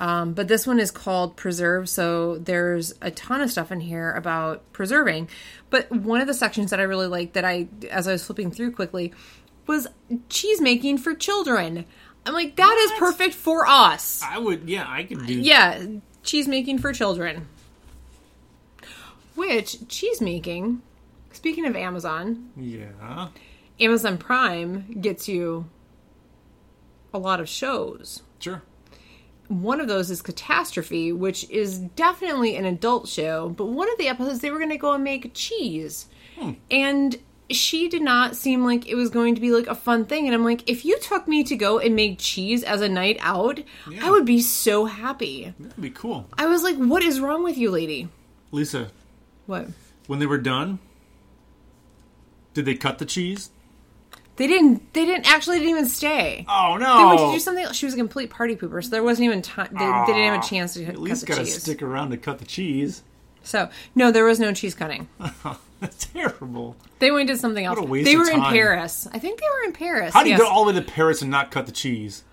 Um, 0.00 0.32
but 0.32 0.48
this 0.48 0.66
one 0.66 0.80
is 0.80 0.90
called 0.90 1.36
Preserve, 1.36 1.86
so 1.88 2.38
there's 2.38 2.94
a 3.02 3.10
ton 3.10 3.42
of 3.42 3.50
stuff 3.52 3.70
in 3.70 3.80
here 3.80 4.10
about 4.12 4.72
preserving. 4.72 5.28
But 5.68 5.92
one 5.92 6.22
of 6.22 6.26
the 6.26 6.32
sections 6.34 6.70
that 6.70 6.80
I 6.80 6.84
really 6.84 7.06
liked 7.06 7.34
that 7.34 7.44
I, 7.44 7.68
as 7.90 8.08
I 8.08 8.12
was 8.12 8.24
flipping 8.24 8.50
through 8.50 8.72
quickly, 8.72 9.12
was 9.66 9.86
cheese 10.30 10.58
making 10.60 10.98
for 10.98 11.14
children. 11.14 11.84
I'm 12.24 12.32
like, 12.32 12.56
that 12.56 12.76
is 12.82 12.90
What? 12.92 12.98
perfect 12.98 13.34
for 13.34 13.66
us. 13.66 14.22
I 14.24 14.38
would. 14.38 14.68
Yeah, 14.68 14.86
I 14.88 15.04
could 15.04 15.26
do. 15.26 15.34
Yeah, 15.34 15.84
cheese 16.22 16.48
making 16.48 16.78
for 16.78 16.94
children. 16.94 17.46
Which 19.34 19.86
cheese 19.88 20.20
making? 20.20 20.82
Speaking 21.32 21.66
of 21.66 21.76
Amazon, 21.76 22.50
Yeah. 22.56 23.28
Amazon 23.78 24.18
Prime 24.18 24.98
gets 25.00 25.28
you 25.28 25.66
a 27.14 27.18
lot 27.18 27.40
of 27.40 27.48
shows. 27.48 28.22
Sure. 28.38 28.62
One 29.50 29.80
of 29.80 29.88
those 29.88 30.12
is 30.12 30.22
Catastrophe, 30.22 31.12
which 31.12 31.48
is 31.50 31.78
definitely 31.78 32.54
an 32.54 32.64
adult 32.66 33.08
show, 33.08 33.48
but 33.48 33.66
one 33.66 33.90
of 33.90 33.98
the 33.98 34.06
episodes 34.06 34.38
they 34.38 34.50
were 34.52 34.58
going 34.58 34.70
to 34.70 34.76
go 34.78 34.92
and 34.92 35.02
make 35.02 35.32
cheese. 35.34 36.06
Hmm. 36.38 36.52
And 36.70 37.18
she 37.50 37.88
did 37.88 38.00
not 38.02 38.36
seem 38.36 38.64
like 38.64 38.86
it 38.86 38.94
was 38.94 39.10
going 39.10 39.34
to 39.34 39.40
be 39.40 39.50
like 39.50 39.66
a 39.66 39.74
fun 39.74 40.04
thing. 40.04 40.26
And 40.26 40.34
I'm 40.36 40.44
like, 40.44 40.70
if 40.70 40.84
you 40.84 41.00
took 41.00 41.26
me 41.26 41.42
to 41.42 41.56
go 41.56 41.80
and 41.80 41.96
make 41.96 42.20
cheese 42.20 42.62
as 42.62 42.80
a 42.80 42.88
night 42.88 43.16
out, 43.20 43.58
Yeah. 43.90 44.06
I 44.06 44.10
would 44.12 44.24
be 44.24 44.40
so 44.40 44.84
happy. 44.84 45.52
That'd 45.58 45.82
be 45.82 45.90
cool. 45.90 46.28
I 46.38 46.46
was 46.46 46.62
like, 46.62 46.76
what 46.76 47.02
is 47.02 47.18
wrong 47.18 47.42
with 47.42 47.58
you, 47.58 47.72
lady? 47.72 48.08
Lisa, 48.52 48.92
What? 49.46 49.66
when 50.06 50.20
they 50.20 50.26
were 50.26 50.38
done, 50.38 50.78
did 52.54 52.66
they 52.66 52.74
cut 52.76 52.98
the 53.00 53.04
cheese? 53.04 53.50
They 54.36 54.46
didn't. 54.46 54.92
They 54.94 55.04
didn't 55.04 55.30
actually 55.30 55.58
didn't 55.58 55.70
even 55.70 55.86
stay. 55.86 56.46
Oh 56.48 56.76
no! 56.80 56.96
They 56.98 57.04
went 57.04 57.18
to 57.20 57.32
do 57.32 57.40
something. 57.40 57.64
else. 57.64 57.76
She 57.76 57.84
was 57.86 57.94
a 57.94 57.98
complete 57.98 58.30
party 58.30 58.56
pooper, 58.56 58.82
so 58.82 58.90
there 58.90 59.02
wasn't 59.02 59.26
even 59.26 59.42
time. 59.42 59.68
They, 59.72 59.78
they 59.78 60.18
didn't 60.18 60.32
have 60.32 60.44
a 60.44 60.46
chance 60.46 60.74
to 60.74 60.84
At 60.84 60.94
cut 60.94 60.98
least 61.02 61.20
the 61.22 61.26
gotta 61.26 61.44
cheese. 61.44 61.62
stick 61.62 61.82
around 61.82 62.10
to 62.10 62.16
cut 62.16 62.38
the 62.38 62.46
cheese. 62.46 63.02
So 63.42 63.68
no, 63.94 64.10
there 64.10 64.24
was 64.24 64.40
no 64.40 64.52
cheese 64.54 64.74
cutting. 64.74 65.08
That's 65.80 66.06
terrible. 66.06 66.76
They 66.98 67.10
went 67.10 67.28
to 67.28 67.36
something 67.36 67.64
else. 67.64 67.78
a 67.78 67.82
waste 67.82 68.04
they 68.04 68.14
of 68.14 68.20
were 68.20 68.30
in 68.30 68.40
time. 68.40 68.52
Paris. 68.52 69.08
I 69.12 69.18
think 69.18 69.40
they 69.40 69.46
were 69.46 69.64
in 69.66 69.72
Paris. 69.72 70.14
How 70.14 70.22
do 70.22 70.28
you 70.28 70.34
yes. 70.34 70.40
go 70.40 70.48
all 70.48 70.64
the 70.64 70.72
way 70.72 70.78
to 70.78 70.84
Paris 70.84 71.22
and 71.22 71.30
not 71.30 71.50
cut 71.50 71.66
the 71.66 71.72
cheese? 71.72 72.24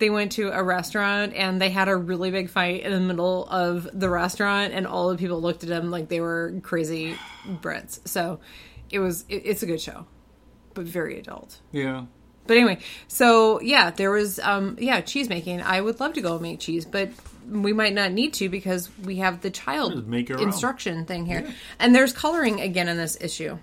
they 0.00 0.10
went 0.10 0.32
to 0.32 0.48
a 0.48 0.62
restaurant 0.62 1.34
and 1.34 1.60
they 1.60 1.70
had 1.70 1.88
a 1.88 1.94
really 1.94 2.30
big 2.30 2.48
fight 2.48 2.82
in 2.82 2.90
the 2.90 3.00
middle 3.00 3.46
of 3.48 3.88
the 3.92 4.08
restaurant, 4.10 4.72
and 4.72 4.86
all 4.86 5.10
the 5.10 5.16
people 5.16 5.40
looked 5.40 5.62
at 5.62 5.68
them 5.68 5.90
like 5.90 6.08
they 6.08 6.20
were 6.20 6.54
crazy 6.62 7.14
Brits. 7.46 8.00
So 8.08 8.40
it 8.90 8.98
was. 8.98 9.24
It, 9.28 9.42
it's 9.44 9.62
a 9.62 9.66
good 9.66 9.80
show, 9.80 10.06
but 10.74 10.84
very 10.84 11.18
adult. 11.18 11.60
Yeah. 11.72 12.06
But 12.46 12.56
anyway, 12.56 12.78
so 13.06 13.60
yeah, 13.60 13.90
there 13.90 14.10
was 14.10 14.38
um 14.40 14.76
yeah, 14.80 15.00
cheese 15.02 15.28
making. 15.28 15.62
I 15.62 15.80
would 15.80 16.00
love 16.00 16.14
to 16.14 16.20
go 16.20 16.38
make 16.38 16.58
cheese, 16.60 16.84
but 16.84 17.10
we 17.48 17.72
might 17.72 17.94
not 17.94 18.12
need 18.12 18.32
to 18.34 18.48
because 18.48 18.90
we 19.04 19.16
have 19.16 19.40
the 19.40 19.50
child 19.50 20.12
your 20.28 20.38
own. 20.38 20.44
instruction 20.48 21.04
thing 21.04 21.26
here. 21.26 21.46
And 21.78 21.94
there's 21.94 22.12
coloring 22.12 22.60
again 22.60 22.88
in 22.88 22.96
this 22.96 23.16
issue. 23.20 23.58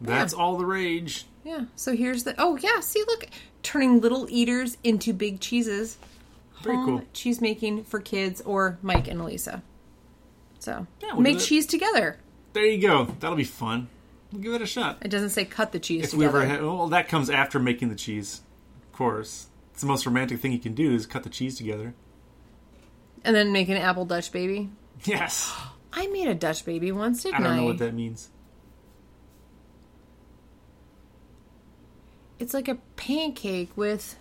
That's 0.00 0.32
all 0.34 0.56
the 0.56 0.66
rage. 0.66 1.26
Yeah. 1.44 1.64
So 1.74 1.94
here's 1.96 2.24
the 2.24 2.34
Oh 2.38 2.56
yeah, 2.56 2.80
see 2.80 3.02
look, 3.06 3.26
turning 3.62 4.00
little 4.00 4.26
eaters 4.30 4.76
into 4.84 5.12
big 5.12 5.40
cheeses. 5.40 5.98
Very 6.62 6.76
Home 6.76 6.86
cool. 6.98 7.02
cheese 7.12 7.40
making 7.40 7.84
for 7.84 8.00
kids 8.00 8.40
or 8.40 8.78
Mike 8.82 9.08
and 9.08 9.20
Elisa. 9.20 9.62
So 10.58 10.86
Yeah, 11.00 11.12
we'll 11.12 11.20
make 11.22 11.38
cheese 11.38 11.66
together. 11.66 12.18
There 12.56 12.64
you 12.64 12.80
go. 12.80 13.04
That'll 13.20 13.36
be 13.36 13.44
fun. 13.44 13.88
We'll 14.32 14.40
give 14.40 14.54
it 14.54 14.62
a 14.62 14.66
shot. 14.66 14.96
It 15.02 15.08
doesn't 15.08 15.28
say 15.28 15.44
cut 15.44 15.72
the 15.72 15.78
cheese 15.78 16.04
If 16.04 16.14
we 16.14 16.24
ever 16.24 16.42
had, 16.42 16.62
well, 16.62 16.88
that 16.88 17.06
comes 17.06 17.28
after 17.28 17.58
making 17.58 17.90
the 17.90 17.94
cheese, 17.94 18.40
of 18.82 18.92
course. 18.96 19.48
It's 19.72 19.82
the 19.82 19.86
most 19.86 20.06
romantic 20.06 20.40
thing 20.40 20.52
you 20.52 20.58
can 20.58 20.72
do 20.72 20.94
is 20.94 21.04
cut 21.04 21.22
the 21.22 21.28
cheese 21.28 21.58
together. 21.58 21.92
and 23.24 23.36
then 23.36 23.52
make 23.52 23.68
an 23.68 23.76
apple 23.76 24.06
Dutch 24.06 24.32
baby. 24.32 24.70
Yes. 25.04 25.52
I 25.92 26.06
made 26.06 26.28
a 26.28 26.34
Dutch 26.34 26.64
baby 26.64 26.92
once, 26.92 27.26
I 27.26 27.30
didn't 27.30 27.44
I? 27.44 27.48
don't 27.48 27.56
know 27.58 27.64
what 27.66 27.78
that 27.78 27.92
means. 27.92 28.30
It's 32.38 32.54
like 32.54 32.68
a 32.68 32.76
pancake 32.96 33.76
with. 33.76 34.16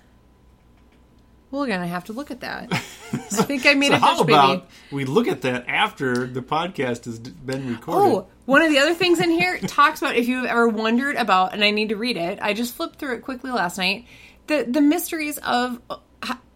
Well, 1.56 1.64
we're 1.64 1.70
gonna 1.70 1.88
have 1.88 2.04
to 2.06 2.14
look 2.14 2.32
at 2.32 2.42
that. 2.42 2.68
I 2.74 3.18
think 3.18 3.66
I 3.66 3.76
made 3.76 3.92
So 3.92 3.96
a 3.96 4.00
how 4.00 4.20
about 4.20 4.48
baby. 4.60 4.64
we 4.92 5.06
look 5.06 5.30
at 5.30 5.42
that 5.44 5.70
after 5.70 6.28
the 6.28 6.42
podcast 6.42 7.06
has 7.06 7.18
been 7.18 7.70
recorded? 7.74 8.12
Oh, 8.14 8.28
one 8.46 8.62
of 8.62 8.70
the 8.70 8.80
other 8.80 8.94
things 8.94 9.22
in 9.22 9.30
here 9.32 9.58
talks 9.60 10.02
about 10.02 10.18
if 10.18 10.28
you've 10.28 10.46
ever 10.46 10.68
wondered 10.68 11.16
about, 11.16 11.54
and 11.54 11.64
I 11.64 11.72
need 11.72 11.90
to 11.90 11.96
read 11.96 12.18
it. 12.18 12.40
I 12.42 12.54
just 12.54 12.76
flipped 12.76 13.00
through 13.00 13.16
it 13.16 13.22
quickly 13.22 13.52
last 13.52 13.78
night. 13.78 14.06
The 14.48 14.66
the 14.70 14.82
mysteries 14.82 15.38
of 15.38 15.80
uh, 15.90 15.96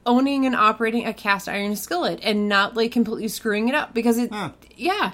owning 0.06 0.46
and 0.46 0.54
operating 0.56 1.06
a 1.08 1.14
cast 1.14 1.48
iron 1.48 1.78
skillet 1.78 2.20
and 2.22 2.50
not 2.50 2.76
like 2.76 2.92
completely 2.92 3.30
screwing 3.30 3.70
it 3.70 3.76
up 3.76 3.94
because 3.94 4.18
it, 4.18 4.32
Huh. 4.34 4.52
yeah. 4.76 5.14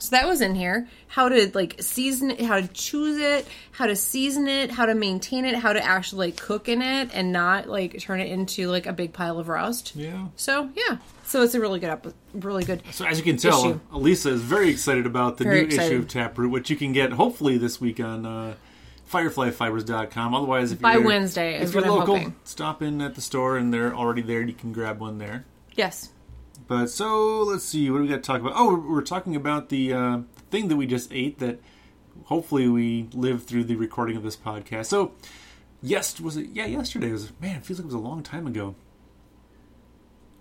So 0.00 0.10
that 0.10 0.26
was 0.28 0.40
in 0.40 0.54
here. 0.54 0.86
How 1.08 1.28
to 1.28 1.50
like 1.54 1.76
season 1.82 2.30
it, 2.30 2.40
how 2.40 2.60
to 2.60 2.68
choose 2.68 3.18
it, 3.18 3.46
how 3.72 3.86
to 3.86 3.96
season 3.96 4.46
it, 4.46 4.70
how 4.70 4.86
to 4.86 4.94
maintain 4.94 5.44
it, 5.44 5.56
how 5.56 5.72
to 5.72 5.84
actually 5.84 6.28
like 6.28 6.36
cook 6.36 6.68
in 6.68 6.82
it 6.82 7.10
and 7.12 7.32
not 7.32 7.68
like 7.68 7.98
turn 8.00 8.20
it 8.20 8.30
into 8.30 8.68
like 8.68 8.86
a 8.86 8.92
big 8.92 9.12
pile 9.12 9.38
of 9.38 9.48
rust. 9.48 9.96
Yeah. 9.96 10.28
So 10.36 10.70
yeah, 10.76 10.98
so 11.24 11.42
it's 11.42 11.54
a 11.54 11.60
really 11.60 11.80
good, 11.80 11.90
up, 11.90 12.06
really 12.32 12.64
good. 12.64 12.82
So 12.92 13.04
as 13.06 13.18
you 13.18 13.24
can 13.24 13.36
tell, 13.38 13.70
Issue. 13.70 13.80
Elisa 13.92 14.30
is 14.30 14.40
very 14.42 14.70
excited 14.70 15.04
about 15.06 15.36
the 15.38 15.44
Very 15.44 15.60
new 15.60 15.66
excited. 15.66 15.92
issue 15.92 15.98
of 15.98 16.08
Taproot, 16.08 16.50
which 16.50 16.70
you 16.70 16.76
can 16.76 16.92
get 16.92 17.12
hopefully 17.12 17.58
this 17.58 17.80
week 17.80 17.98
on 17.98 18.24
uh, 18.24 18.54
fireflyfibers.com. 19.10 20.34
Otherwise, 20.34 20.72
if 20.72 20.80
By 20.80 20.94
you're, 20.94 21.02
Wednesday 21.06 21.56
if 21.56 21.62
is 21.62 21.74
you're 21.74 21.82
local, 21.82 22.32
stop 22.44 22.82
in 22.82 23.00
at 23.00 23.14
the 23.14 23.20
store 23.20 23.56
and 23.56 23.72
they're 23.72 23.94
already 23.94 24.22
there. 24.22 24.42
You 24.42 24.54
can 24.54 24.72
grab 24.72 25.00
one 25.00 25.18
there. 25.18 25.44
Yes. 25.74 26.10
But 26.68 26.90
so 26.90 27.40
let's 27.42 27.64
see, 27.64 27.90
what 27.90 27.98
do 27.98 28.02
we 28.02 28.08
got 28.08 28.16
to 28.16 28.20
talk 28.22 28.42
about? 28.42 28.52
Oh, 28.54 28.68
we're, 28.68 28.92
we're 28.94 29.02
talking 29.02 29.34
about 29.34 29.70
the 29.70 29.92
uh, 29.92 30.18
thing 30.50 30.68
that 30.68 30.76
we 30.76 30.86
just 30.86 31.12
ate 31.12 31.38
that 31.38 31.60
hopefully 32.26 32.68
we 32.68 33.08
lived 33.12 33.46
through 33.46 33.64
the 33.64 33.76
recording 33.76 34.16
of 34.16 34.22
this 34.22 34.36
podcast. 34.36 34.86
So, 34.86 35.12
yes, 35.82 36.20
was 36.20 36.36
it? 36.36 36.50
Yeah, 36.52 36.66
yesterday 36.66 37.10
was. 37.10 37.32
Man, 37.40 37.56
it 37.56 37.64
feels 37.64 37.78
like 37.78 37.84
it 37.84 37.86
was 37.86 37.94
a 37.94 37.98
long 37.98 38.22
time 38.22 38.46
ago. 38.46 38.74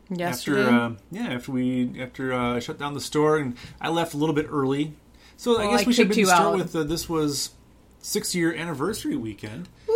Yesterday. 0.10 0.62
After 0.62 0.76
uh, 0.76 0.92
yeah, 1.12 1.28
after 1.34 1.52
we 1.52 2.02
after 2.02 2.34
uh, 2.34 2.56
I 2.56 2.60
shut 2.60 2.78
down 2.78 2.94
the 2.94 3.02
store 3.02 3.38
and 3.38 3.58
I 3.80 3.90
left 3.90 4.13
a 4.13 4.18
little 4.18 4.36
bit 4.36 4.48
early. 4.50 4.94
So 5.38 5.60
I 5.60 5.70
guess 5.70 5.84
I 5.84 5.86
we 5.86 5.94
should 5.94 6.10
maybe 6.10 6.26
start 6.26 6.42
out. 6.42 6.56
with 6.56 6.76
uh, 6.76 6.84
this 6.84 7.08
was 7.10 7.52
six 8.00 8.34
year 8.34 8.54
anniversary 8.54 9.16
weekend. 9.16 9.70
Woo. 9.88 9.96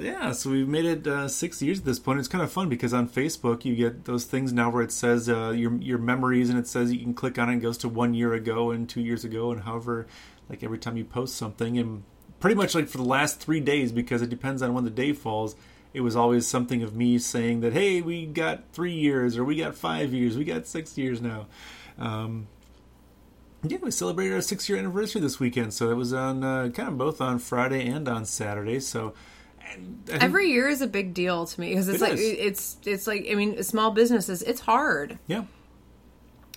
Yeah, 0.00 0.32
so 0.32 0.50
we've 0.50 0.68
made 0.68 0.84
it 0.84 1.06
uh, 1.06 1.28
six 1.28 1.60
years 1.60 1.80
at 1.80 1.84
this 1.84 1.98
point. 1.98 2.18
It's 2.18 2.28
kind 2.28 2.44
of 2.44 2.52
fun 2.52 2.68
because 2.68 2.94
on 2.94 3.08
Facebook 3.08 3.64
you 3.64 3.74
get 3.74 4.04
those 4.04 4.24
things 4.24 4.52
now 4.52 4.70
where 4.70 4.82
it 4.82 4.92
says 4.92 5.28
uh, 5.28 5.50
your 5.50 5.74
your 5.76 5.98
memories 5.98 6.50
and 6.50 6.58
it 6.58 6.66
says 6.66 6.92
you 6.92 7.00
can 7.00 7.14
click 7.14 7.38
on 7.38 7.48
it 7.48 7.54
and 7.54 7.62
it 7.62 7.64
goes 7.64 7.78
to 7.78 7.88
one 7.88 8.14
year 8.14 8.32
ago 8.32 8.70
and 8.70 8.88
two 8.88 9.00
years 9.00 9.24
ago 9.24 9.50
and 9.50 9.62
however 9.62 10.06
like 10.48 10.62
every 10.62 10.78
time 10.78 10.96
you 10.96 11.04
post 11.04 11.36
something 11.36 11.78
and 11.78 12.04
pretty 12.40 12.54
much 12.54 12.74
like 12.74 12.88
for 12.88 12.98
the 12.98 13.04
last 13.04 13.40
three 13.40 13.60
days 13.60 13.92
because 13.92 14.22
it 14.22 14.30
depends 14.30 14.62
on 14.62 14.74
when 14.74 14.84
the 14.84 14.90
day 14.90 15.12
falls. 15.12 15.56
It 15.94 16.02
was 16.02 16.14
always 16.14 16.46
something 16.46 16.82
of 16.82 16.94
me 16.94 17.18
saying 17.18 17.60
that, 17.60 17.72
hey, 17.72 18.02
we 18.02 18.26
got 18.26 18.62
three 18.72 18.92
years, 18.92 19.38
or 19.38 19.44
we 19.44 19.56
got 19.56 19.74
five 19.74 20.12
years, 20.12 20.36
we 20.36 20.44
got 20.44 20.66
six 20.66 20.98
years 20.98 21.20
now. 21.22 21.46
Um, 21.98 22.46
yeah, 23.62 23.78
we 23.80 23.90
celebrated 23.90 24.34
our 24.34 24.42
six 24.42 24.68
year 24.68 24.78
anniversary 24.78 25.20
this 25.20 25.40
weekend, 25.40 25.72
so 25.72 25.90
it 25.90 25.94
was 25.94 26.12
on 26.12 26.44
uh, 26.44 26.68
kind 26.68 26.90
of 26.90 26.98
both 26.98 27.20
on 27.20 27.38
Friday 27.38 27.86
and 27.86 28.06
on 28.06 28.26
Saturday. 28.26 28.80
So 28.80 29.14
think, 29.74 30.22
every 30.22 30.50
year 30.50 30.68
is 30.68 30.80
a 30.82 30.86
big 30.86 31.14
deal 31.14 31.46
to 31.46 31.60
me 31.60 31.70
because 31.70 31.88
it's 31.88 32.02
it 32.02 32.04
like 32.04 32.12
is. 32.14 32.20
it's 32.20 32.76
it's 32.84 33.06
like 33.06 33.26
I 33.30 33.34
mean, 33.34 33.62
small 33.62 33.90
businesses, 33.90 34.42
it's 34.42 34.60
hard. 34.60 35.18
Yeah. 35.26 35.44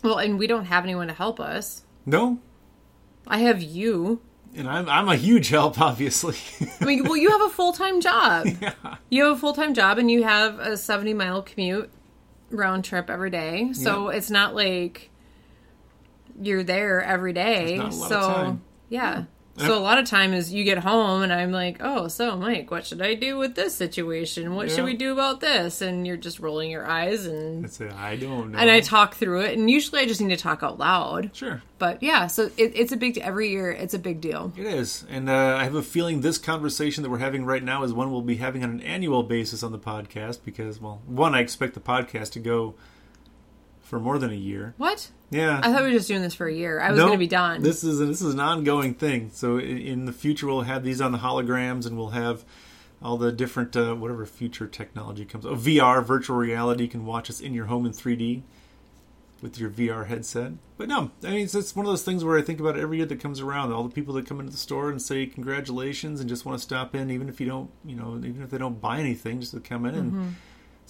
Well, 0.03 0.17
and 0.17 0.39
we 0.39 0.47
don't 0.47 0.65
have 0.65 0.83
anyone 0.83 1.07
to 1.07 1.13
help 1.13 1.39
us. 1.39 1.83
No. 2.05 2.39
I 3.27 3.39
have 3.39 3.61
you. 3.61 4.21
And 4.55 4.67
I'm 4.67 4.89
I'm 4.89 5.07
a 5.07 5.15
huge 5.15 5.49
help, 5.49 5.79
obviously. 5.79 6.35
I 6.81 6.85
mean, 6.85 7.03
well, 7.03 7.15
you 7.17 7.31
have 7.31 7.41
a 7.41 7.49
full 7.49 7.73
time 7.73 8.01
job. 8.01 8.47
Yeah. 8.61 8.73
You 9.09 9.25
have 9.25 9.37
a 9.37 9.39
full 9.39 9.53
time 9.53 9.73
job, 9.73 9.97
and 9.97 10.09
you 10.09 10.23
have 10.23 10.59
a 10.59 10.77
seventy 10.77 11.13
mile 11.13 11.41
commute 11.41 11.89
round 12.49 12.83
trip 12.83 13.09
every 13.09 13.29
day. 13.29 13.71
So 13.73 14.09
it's 14.09 14.29
not 14.29 14.55
like 14.55 15.09
you're 16.41 16.63
there 16.63 17.01
every 17.01 17.33
day. 17.33 17.89
so 17.91 18.59
yeah. 18.89 19.25
So 19.57 19.77
a 19.77 19.79
lot 19.79 19.97
of 19.97 20.05
time 20.05 20.33
is 20.33 20.53
you 20.53 20.63
get 20.63 20.79
home 20.79 21.21
and 21.21 21.31
I'm 21.31 21.51
like, 21.51 21.77
oh, 21.81 22.07
so 22.07 22.35
Mike, 22.35 22.71
what 22.71 22.85
should 22.85 23.01
I 23.01 23.13
do 23.13 23.37
with 23.37 23.55
this 23.55 23.75
situation? 23.75 24.55
What 24.55 24.69
yeah. 24.69 24.75
should 24.75 24.85
we 24.85 24.95
do 24.95 25.11
about 25.13 25.39
this? 25.39 25.81
And 25.81 26.07
you're 26.07 26.17
just 26.17 26.39
rolling 26.39 26.71
your 26.71 26.87
eyes 26.87 27.25
and 27.25 27.65
I 27.97 28.15
don't 28.15 28.51
know. 28.51 28.57
And 28.57 28.69
I 28.69 28.79
talk 28.79 29.15
through 29.15 29.41
it, 29.41 29.57
and 29.57 29.69
usually 29.69 30.01
I 30.01 30.05
just 30.05 30.21
need 30.21 30.35
to 30.35 30.41
talk 30.41 30.63
out 30.63 30.79
loud. 30.79 31.35
Sure. 31.35 31.61
But 31.79 32.01
yeah, 32.01 32.27
so 32.27 32.49
it, 32.57 32.73
it's 32.75 32.91
a 32.91 32.97
big 32.97 33.17
every 33.17 33.49
year. 33.49 33.71
It's 33.71 33.93
a 33.93 33.99
big 33.99 34.21
deal. 34.21 34.53
It 34.55 34.65
is, 34.65 35.05
and 35.09 35.29
uh, 35.29 35.57
I 35.59 35.63
have 35.63 35.75
a 35.75 35.81
feeling 35.81 36.21
this 36.21 36.37
conversation 36.37 37.03
that 37.03 37.09
we're 37.09 37.17
having 37.17 37.45
right 37.45 37.63
now 37.63 37.83
is 37.83 37.93
one 37.93 38.11
we'll 38.11 38.21
be 38.21 38.37
having 38.37 38.63
on 38.63 38.69
an 38.69 38.81
annual 38.81 39.23
basis 39.23 39.63
on 39.63 39.71
the 39.71 39.79
podcast 39.79 40.39
because, 40.45 40.79
well, 40.79 41.01
one, 41.05 41.35
I 41.35 41.39
expect 41.39 41.73
the 41.73 41.79
podcast 41.79 42.31
to 42.33 42.39
go 42.39 42.75
for 43.91 43.99
more 43.99 44.17
than 44.17 44.31
a 44.31 44.35
year. 44.35 44.73
What? 44.77 45.11
Yeah, 45.31 45.59
I 45.61 45.69
thought 45.69 45.81
we 45.81 45.89
were 45.89 45.97
just 45.97 46.07
doing 46.07 46.21
this 46.21 46.33
for 46.33 46.47
a 46.47 46.53
year. 46.53 46.79
I 46.79 46.91
was 46.91 46.97
nope, 46.97 47.09
going 47.09 47.17
to 47.17 47.23
be 47.23 47.27
done. 47.27 47.61
This 47.61 47.83
is 47.83 47.99
this 47.99 48.21
is 48.21 48.33
an 48.33 48.39
ongoing 48.39 48.93
thing. 48.93 49.31
So 49.33 49.59
in 49.59 50.05
the 50.05 50.13
future, 50.13 50.47
we'll 50.47 50.61
have 50.61 50.85
these 50.85 51.01
on 51.01 51.11
the 51.11 51.17
holograms, 51.17 51.85
and 51.85 51.97
we'll 51.97 52.11
have 52.11 52.45
all 53.01 53.17
the 53.17 53.33
different 53.33 53.75
uh, 53.75 53.93
whatever 53.93 54.25
future 54.25 54.65
technology 54.65 55.25
comes. 55.25 55.45
Oh, 55.45 55.55
VR, 55.55 56.01
virtual 56.05 56.37
reality, 56.37 56.83
you 56.83 56.89
can 56.89 57.05
watch 57.05 57.29
us 57.29 57.41
in 57.41 57.53
your 57.53 57.65
home 57.65 57.85
in 57.85 57.91
3D 57.91 58.43
with 59.41 59.59
your 59.59 59.69
VR 59.69 60.07
headset. 60.07 60.53
But 60.77 60.87
no, 60.87 61.11
I 61.21 61.31
mean 61.31 61.43
it's, 61.43 61.53
it's 61.53 61.75
one 61.75 61.85
of 61.85 61.91
those 61.91 62.03
things 62.03 62.23
where 62.23 62.37
I 62.37 62.41
think 62.41 62.61
about 62.61 62.79
every 62.79 62.95
year 62.95 63.05
that 63.07 63.19
comes 63.19 63.41
around. 63.41 63.73
All 63.73 63.83
the 63.83 63.93
people 63.93 64.13
that 64.13 64.25
come 64.25 64.39
into 64.39 64.53
the 64.53 64.57
store 64.57 64.89
and 64.89 65.01
say 65.01 65.25
congratulations 65.25 66.21
and 66.21 66.29
just 66.29 66.45
want 66.45 66.57
to 66.57 66.63
stop 66.63 66.95
in, 66.95 67.11
even 67.11 67.27
if 67.27 67.41
you 67.41 67.47
don't, 67.47 67.69
you 67.83 67.97
know, 67.97 68.15
even 68.15 68.41
if 68.41 68.51
they 68.51 68.57
don't 68.57 68.79
buy 68.79 68.99
anything, 68.99 69.41
just 69.41 69.51
to 69.51 69.59
come 69.59 69.85
in 69.85 69.95
and. 69.95 70.35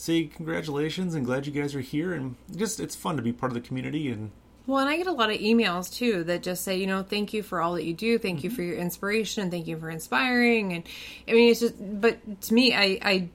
Say 0.02 0.24
congratulations 0.24 1.14
and 1.14 1.24
glad 1.24 1.46
you 1.46 1.52
guys 1.52 1.76
are 1.76 1.80
here 1.80 2.12
and 2.12 2.36
just 2.56 2.80
it's 2.80 2.96
fun 2.96 3.18
to 3.18 3.22
be 3.22 3.32
part 3.32 3.52
of 3.52 3.54
the 3.54 3.62
community 3.62 4.10
and 4.10 4.32
well, 4.66 4.80
and 4.80 4.90
I 4.90 4.98
get 4.98 5.06
a 5.06 5.12
lot 5.12 5.30
of 5.30 5.38
emails 5.38 5.94
too 5.94 6.24
that 6.24 6.42
just 6.42 6.64
say, 6.64 6.78
you 6.78 6.88
know, 6.88 7.04
thank 7.04 7.34
you 7.34 7.44
for 7.44 7.62
all 7.62 7.76
that 7.76 7.84
you 7.84 7.94
do, 7.94 8.18
thank 8.18 8.40
mm-hmm. 8.40 8.46
you 8.46 8.50
for 8.50 8.64
your 8.64 8.78
inspiration, 8.78 9.52
thank 9.52 9.68
you 9.68 9.78
for 9.78 9.92
inspiring, 9.92 10.74
and 10.74 10.84
I 11.28 11.34
mean, 11.34 11.52
it's 11.52 11.60
just, 11.60 11.76
but 11.78 12.42
to 12.42 12.54
me, 12.56 12.74
I, 12.74 13.30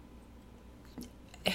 I 1.47 1.53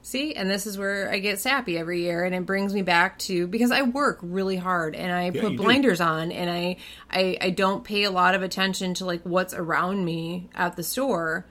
see, 0.00 0.34
and 0.34 0.48
this 0.48 0.66
is 0.66 0.78
where 0.78 1.10
I 1.10 1.18
get 1.18 1.38
sappy 1.38 1.76
every 1.76 2.00
year, 2.00 2.24
and 2.24 2.34
it 2.34 2.46
brings 2.46 2.72
me 2.72 2.80
back 2.80 3.18
to 3.20 3.46
because 3.46 3.70
I 3.70 3.82
work 3.82 4.20
really 4.22 4.56
hard 4.56 4.94
and 4.94 5.12
I 5.12 5.28
yeah, 5.28 5.42
put 5.42 5.56
blinders 5.58 5.98
do. 5.98 6.04
on, 6.04 6.32
and 6.32 6.48
I, 6.48 6.78
I, 7.10 7.36
I 7.42 7.50
don't 7.50 7.84
pay 7.84 8.04
a 8.04 8.10
lot 8.10 8.34
of 8.34 8.42
attention 8.42 8.94
to 8.94 9.04
like 9.04 9.20
what's 9.24 9.52
around 9.52 10.02
me 10.02 10.48
at 10.54 10.76
the 10.76 10.82
store 10.82 11.44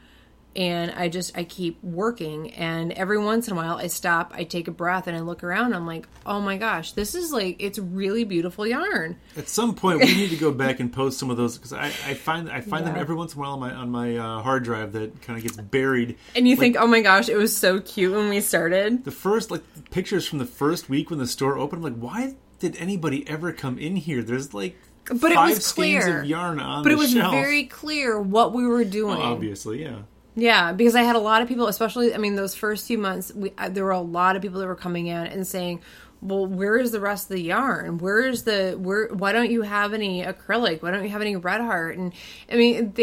and 0.56 0.91
I 0.91 1.10
just 1.10 1.38
I 1.38 1.44
keep 1.44 1.84
working 1.84 2.52
and 2.54 2.91
every 2.94 3.18
once 3.18 3.48
in 3.48 3.54
a 3.54 3.56
while 3.56 3.78
I 3.78 3.88
stop, 3.88 4.32
I 4.34 4.44
take 4.44 4.68
a 4.68 4.72
breath 4.72 5.08
and 5.08 5.15
I 5.15 5.20
look 5.20 5.44
around 5.44 5.74
I'm 5.74 5.86
like, 5.86 6.08
"Oh 6.26 6.39
my 6.39 6.58
gosh, 6.58 6.94
this 6.94 7.15
is 7.15 7.32
like 7.32 7.58
it's 7.60 7.78
really 7.78 8.24
beautiful 8.24 8.65
yarn." 8.65 9.18
At 9.38 9.50
some 9.50 9.76
point 9.76 10.00
we 10.00 10.13
need 10.13 10.30
to 10.30 10.38
go 10.38 10.52
back 10.65 10.80
and 10.80 10.91
post 10.91 11.20
some 11.20 11.30
of 11.30 11.38
those 11.38 11.58
cuz 11.58 11.74
I, 11.74 11.88
I 11.88 12.13
find 12.13 12.50
I 12.50 12.62
find 12.62 12.86
yeah. 12.86 12.94
them 12.94 13.02
every 13.02 13.15
once 13.15 13.34
in 13.34 13.39
a 13.39 13.41
while 13.41 13.54
on 13.54 13.60
my 13.60 13.74
on 13.74 13.89
my 13.89 14.18
uh, 14.18 14.41
hard 14.41 14.63
drive 14.63 14.94
that 14.94 15.22
kind 15.22 15.38
of 15.38 15.44
gets 15.44 15.58
buried. 15.58 16.18
And 16.36 16.48
you 16.48 16.56
like, 16.56 16.60
think, 16.60 16.78
"Oh 16.80 16.88
my 16.88 17.02
gosh, 17.02 17.30
it 17.30 17.38
was 17.38 17.56
so 17.56 17.80
cute 17.80 18.13
when 18.13 18.30
we 18.30 18.41
started." 18.41 19.04
The 19.04 19.12
first 19.12 19.52
like 19.52 19.63
pictures 19.91 20.28
from 20.28 20.39
the 20.39 20.46
first 20.46 20.89
week 20.89 21.10
when 21.10 21.20
the 21.20 21.28
store 21.28 21.58
opened, 21.58 21.86
I'm 21.86 21.94
like, 21.94 22.02
"Why 22.02 22.36
did 22.60 22.76
anybody 22.78 23.28
ever 23.28 23.52
come 23.52 23.78
in 23.78 23.98
here?" 23.98 24.24
There's 24.24 24.54
like 24.54 24.78
but 25.06 25.32
it 25.32 25.38
was 25.38 25.72
clear. 25.72 26.22
of 26.22 26.26
yarn 26.26 26.60
on 26.60 26.84
the 26.84 26.84
store. 26.84 26.84
But 26.84 26.91
it 26.91 26.98
was 26.98 27.12
shelf. 27.12 27.32
very 27.32 27.65
clear 27.65 28.20
what 28.20 28.54
we 28.54 28.65
were 28.65 28.84
doing. 28.84 29.18
Well, 29.18 29.22
obviously, 29.22 29.82
yeah. 29.84 30.00
Yeah, 30.36 30.74
because 30.74 30.95
I 30.95 31.02
had 31.02 31.15
a 31.15 31.19
lot 31.19 31.41
of 31.41 31.48
people, 31.48 31.67
especially, 31.67 32.13
I 32.13 32.17
mean, 32.17 32.36
those 32.36 32.56
first 32.56 32.88
few 32.88 32.98
months, 32.98 33.34
we, 33.34 33.54
uh, 33.58 33.69
there 33.69 33.86
were 33.86 33.91
a 33.91 34.02
lot 34.02 34.36
of 34.36 34.41
people 34.41 34.60
that 34.60 34.67
were 34.67 34.76
coming 34.76 35.08
in 35.08 35.26
and 35.28 35.48
saying, 35.48 35.82
well, 36.21 36.45
where 36.45 36.78
is 36.78 36.91
the 36.91 37.00
rest 37.00 37.30
of 37.30 37.38
the 37.38 37.41
yarn? 37.41 38.00
Where 38.00 38.21
is 38.28 38.43
the 38.43 38.76
where? 38.80 39.08
Why 39.10 39.32
don't 39.32 39.52
you 39.52 39.62
have 39.62 39.93
any 39.93 40.24
acrylic? 40.24 40.82
Why 40.82 40.91
don't 40.91 41.04
you 41.04 41.10
have 41.10 41.21
any 41.21 41.36
red 41.36 41.62
heart? 41.62 41.98
And 41.98 42.13
I 42.52 42.56
mean, 42.56 42.93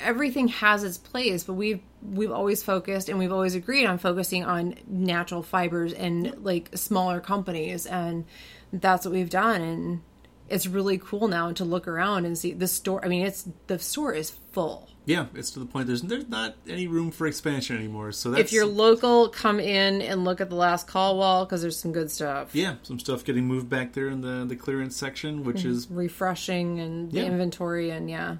everything 0.00 0.48
has 0.48 0.82
its 0.82 0.98
place, 0.98 1.44
but 1.44 1.52
we've 1.52 1.80
we've 2.02 2.32
always 2.32 2.62
focused 2.62 3.08
and 3.08 3.18
we've 3.18 3.32
always 3.32 3.54
agreed 3.54 3.86
on 3.86 3.98
focusing 3.98 4.44
on 4.44 4.74
natural 4.86 5.42
fibers 5.42 5.92
and 5.92 6.42
like 6.42 6.70
smaller 6.74 7.20
companies, 7.20 7.86
and 7.86 8.24
that's 8.72 9.04
what 9.04 9.12
we've 9.12 9.30
done. 9.30 9.60
And 9.60 10.02
it's 10.48 10.66
really 10.66 10.98
cool 10.98 11.28
now 11.28 11.52
to 11.52 11.64
look 11.64 11.86
around 11.86 12.24
and 12.24 12.36
see 12.36 12.52
the 12.52 12.66
store. 12.66 13.04
I 13.04 13.08
mean, 13.08 13.24
it's 13.26 13.48
the 13.68 13.78
store 13.78 14.12
is 14.12 14.30
full 14.52 14.88
yeah, 15.04 15.26
it's 15.34 15.50
to 15.52 15.58
the 15.58 15.66
point. 15.66 15.88
There's 15.88 16.02
there's 16.02 16.28
not 16.28 16.54
any 16.68 16.86
room 16.86 17.10
for 17.10 17.26
expansion 17.26 17.76
anymore. 17.76 18.12
So 18.12 18.34
if 18.34 18.52
you're 18.52 18.66
local, 18.66 19.28
come 19.28 19.58
in 19.58 20.00
and 20.00 20.24
look 20.24 20.40
at 20.40 20.48
the 20.48 20.54
last 20.54 20.86
call 20.86 21.18
wall 21.18 21.44
because 21.44 21.60
there's 21.62 21.78
some 21.78 21.92
good 21.92 22.10
stuff. 22.10 22.54
Yeah, 22.54 22.76
some 22.82 22.98
stuff 22.98 23.24
getting 23.24 23.46
moved 23.46 23.68
back 23.68 23.94
there 23.94 24.08
in 24.08 24.20
the 24.20 24.44
the 24.44 24.54
clearance 24.54 24.96
section, 24.96 25.42
which 25.42 25.58
mm-hmm. 25.58 25.70
is 25.70 25.90
refreshing 25.90 26.78
and 26.78 27.10
the 27.10 27.20
yeah. 27.20 27.26
inventory 27.26 27.90
and 27.90 28.08
yeah. 28.08 28.36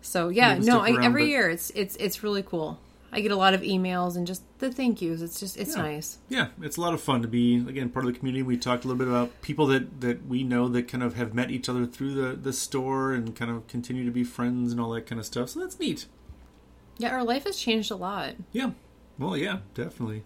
So 0.00 0.28
yeah, 0.28 0.58
no, 0.58 0.80
I, 0.80 1.04
every 1.04 1.28
year 1.28 1.48
it's 1.48 1.70
it's 1.70 1.94
it's 1.96 2.22
really 2.22 2.42
cool. 2.42 2.80
I 3.12 3.20
get 3.20 3.30
a 3.30 3.36
lot 3.36 3.54
of 3.54 3.62
emails 3.62 4.16
and 4.16 4.26
just 4.26 4.42
the 4.58 4.70
thank 4.70 5.00
yous. 5.00 5.22
It's 5.22 5.40
just 5.40 5.56
it's 5.56 5.76
yeah. 5.76 5.82
nice. 5.82 6.18
Yeah, 6.28 6.48
it's 6.60 6.76
a 6.76 6.80
lot 6.80 6.94
of 6.94 7.00
fun 7.00 7.22
to 7.22 7.28
be 7.28 7.56
again 7.56 7.88
part 7.88 8.04
of 8.04 8.12
the 8.12 8.18
community. 8.18 8.42
We 8.42 8.56
talked 8.56 8.84
a 8.84 8.88
little 8.88 8.98
bit 8.98 9.08
about 9.08 9.40
people 9.42 9.66
that 9.68 10.00
that 10.00 10.26
we 10.26 10.42
know 10.44 10.68
that 10.68 10.88
kind 10.88 11.02
of 11.02 11.14
have 11.14 11.34
met 11.34 11.50
each 11.50 11.68
other 11.68 11.86
through 11.86 12.14
the 12.14 12.36
the 12.36 12.52
store 12.52 13.12
and 13.12 13.34
kind 13.34 13.50
of 13.50 13.66
continue 13.68 14.04
to 14.04 14.10
be 14.10 14.24
friends 14.24 14.72
and 14.72 14.80
all 14.80 14.90
that 14.90 15.06
kind 15.06 15.18
of 15.18 15.26
stuff. 15.26 15.50
So 15.50 15.60
that's 15.60 15.78
neat. 15.78 16.06
Yeah, 16.98 17.10
our 17.10 17.24
life 17.24 17.44
has 17.44 17.56
changed 17.56 17.90
a 17.90 17.96
lot. 17.96 18.34
Yeah. 18.52 18.70
Well, 19.18 19.36
yeah, 19.36 19.58
definitely. 19.74 20.24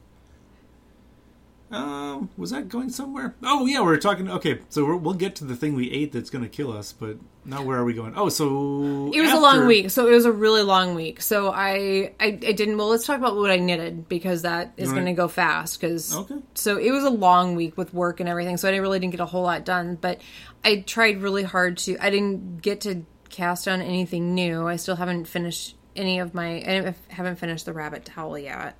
Um, 1.70 2.30
was 2.36 2.50
that 2.50 2.68
going 2.68 2.90
somewhere? 2.90 3.36
Oh 3.44 3.64
yeah, 3.64 3.80
we 3.82 3.92
are 3.92 3.98
talking. 3.98 4.28
Okay, 4.28 4.58
so 4.68 4.84
we 4.84 4.96
will 4.96 5.14
get 5.14 5.36
to 5.36 5.44
the 5.44 5.54
thing 5.54 5.74
we 5.74 5.90
ate 5.90 6.12
that's 6.12 6.28
going 6.28 6.42
to 6.42 6.50
kill 6.50 6.72
us, 6.72 6.92
but 6.92 7.16
now 7.44 7.62
where 7.62 7.78
are 7.78 7.84
we 7.84 7.94
going? 7.94 8.14
Oh, 8.16 8.28
so 8.28 9.10
it 9.14 9.20
was 9.20 9.30
after... 9.30 9.36
a 9.36 9.40
long 9.40 9.66
week. 9.66 9.90
So 9.90 10.08
it 10.08 10.10
was 10.12 10.24
a 10.24 10.32
really 10.32 10.62
long 10.62 10.96
week. 10.96 11.22
So 11.22 11.52
I, 11.52 12.12
I, 12.18 12.26
I 12.26 12.52
didn't. 12.52 12.76
Well, 12.76 12.88
let's 12.88 13.06
talk 13.06 13.18
about 13.18 13.36
what 13.36 13.52
I 13.52 13.56
knitted 13.56 14.08
because 14.08 14.42
that 14.42 14.72
is 14.76 14.88
right. 14.88 14.94
going 14.94 15.06
to 15.06 15.12
go 15.12 15.28
fast. 15.28 15.80
Because 15.80 16.14
okay. 16.14 16.38
So 16.54 16.76
it 16.76 16.90
was 16.90 17.04
a 17.04 17.10
long 17.10 17.54
week 17.54 17.76
with 17.76 17.94
work 17.94 18.18
and 18.18 18.28
everything. 18.28 18.56
So 18.56 18.68
I 18.68 18.76
really 18.76 18.98
didn't 18.98 19.12
get 19.12 19.20
a 19.20 19.26
whole 19.26 19.42
lot 19.42 19.64
done. 19.64 19.94
But 19.94 20.20
I 20.64 20.80
tried 20.80 21.22
really 21.22 21.44
hard 21.44 21.78
to. 21.78 21.96
I 22.00 22.10
didn't 22.10 22.62
get 22.62 22.80
to 22.82 23.04
cast 23.28 23.68
on 23.68 23.80
anything 23.80 24.34
new. 24.34 24.66
I 24.66 24.74
still 24.74 24.96
haven't 24.96 25.26
finished 25.26 25.76
any 25.94 26.18
of 26.18 26.34
my. 26.34 26.56
I 26.56 26.94
haven't 27.08 27.36
finished 27.36 27.64
the 27.64 27.72
rabbit 27.72 28.04
towel 28.04 28.36
yet 28.36 28.76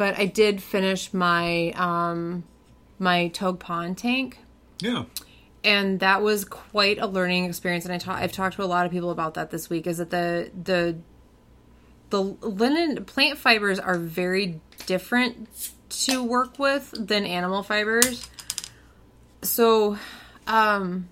but 0.00 0.18
I 0.18 0.24
did 0.24 0.62
finish 0.62 1.12
my 1.12 1.72
um 1.72 2.44
my 2.98 3.28
Togue 3.28 3.60
Pond 3.60 3.98
tank. 3.98 4.38
Yeah. 4.80 5.04
And 5.62 6.00
that 6.00 6.22
was 6.22 6.46
quite 6.46 6.96
a 6.98 7.06
learning 7.06 7.44
experience, 7.44 7.84
and 7.84 7.92
I 7.92 7.98
ta- 7.98 8.14
I've 8.14 8.32
talked 8.32 8.56
to 8.56 8.62
a 8.62 8.64
lot 8.64 8.86
of 8.86 8.92
people 8.92 9.10
about 9.10 9.34
that 9.34 9.50
this 9.50 9.68
week. 9.68 9.86
Is 9.86 9.98
that 9.98 10.08
the 10.08 10.50
the 10.64 10.96
the 12.08 12.22
linen 12.22 13.04
plant 13.04 13.36
fibers 13.36 13.78
are 13.78 13.98
very 13.98 14.58
different 14.86 15.70
to 15.90 16.24
work 16.24 16.58
with 16.58 16.94
than 16.96 17.26
animal 17.26 17.62
fibers. 17.62 18.26
So, 19.42 19.98
um, 20.46 21.10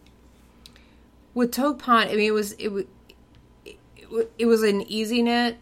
with 1.35 1.53
Togue 1.53 1.79
Pond, 1.79 2.09
I 2.09 2.15
mean, 2.15 2.29
it 2.29 2.33
was 2.33 2.53
it, 2.53 2.89
it, 3.67 4.33
it 4.39 4.47
was 4.47 4.63
an 4.63 4.81
easy 4.91 5.21
knit 5.21 5.59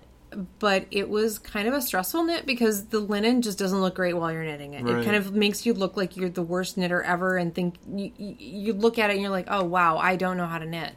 but 0.58 0.86
it 0.90 1.08
was 1.08 1.38
kind 1.38 1.66
of 1.68 1.74
a 1.74 1.82
stressful 1.82 2.24
knit 2.24 2.46
because 2.46 2.86
the 2.86 3.00
linen 3.00 3.42
just 3.42 3.58
doesn't 3.58 3.80
look 3.80 3.94
great 3.94 4.14
while 4.14 4.32
you're 4.32 4.44
knitting 4.44 4.74
it. 4.74 4.84
Right. 4.84 4.98
It 4.98 5.04
kind 5.04 5.16
of 5.16 5.34
makes 5.34 5.66
you 5.66 5.74
look 5.74 5.96
like 5.96 6.16
you're 6.16 6.28
the 6.28 6.42
worst 6.42 6.76
knitter 6.76 7.02
ever 7.02 7.36
and 7.36 7.54
think 7.54 7.76
you, 7.86 8.12
you 8.16 8.72
look 8.72 8.98
at 8.98 9.10
it 9.10 9.14
and 9.14 9.22
you're 9.22 9.30
like, 9.30 9.46
"Oh, 9.48 9.64
wow, 9.64 9.98
I 9.98 10.16
don't 10.16 10.36
know 10.36 10.46
how 10.46 10.58
to 10.58 10.66
knit." 10.66 10.92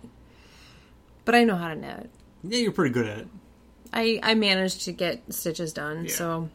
But 1.25 1.35
I 1.35 1.43
know 1.43 1.55
how 1.55 1.69
to 1.69 1.75
knit. 1.75 2.09
Yeah, 2.43 2.59
you're 2.59 2.71
pretty 2.71 2.93
good 2.93 3.07
at 3.07 3.19
it. 3.19 3.27
I 3.93 4.19
I 4.21 4.35
managed 4.35 4.81
to 4.85 4.91
get 4.91 5.21
stitches 5.33 5.73
done. 5.73 6.05
Yeah. 6.05 6.11
So 6.11 6.49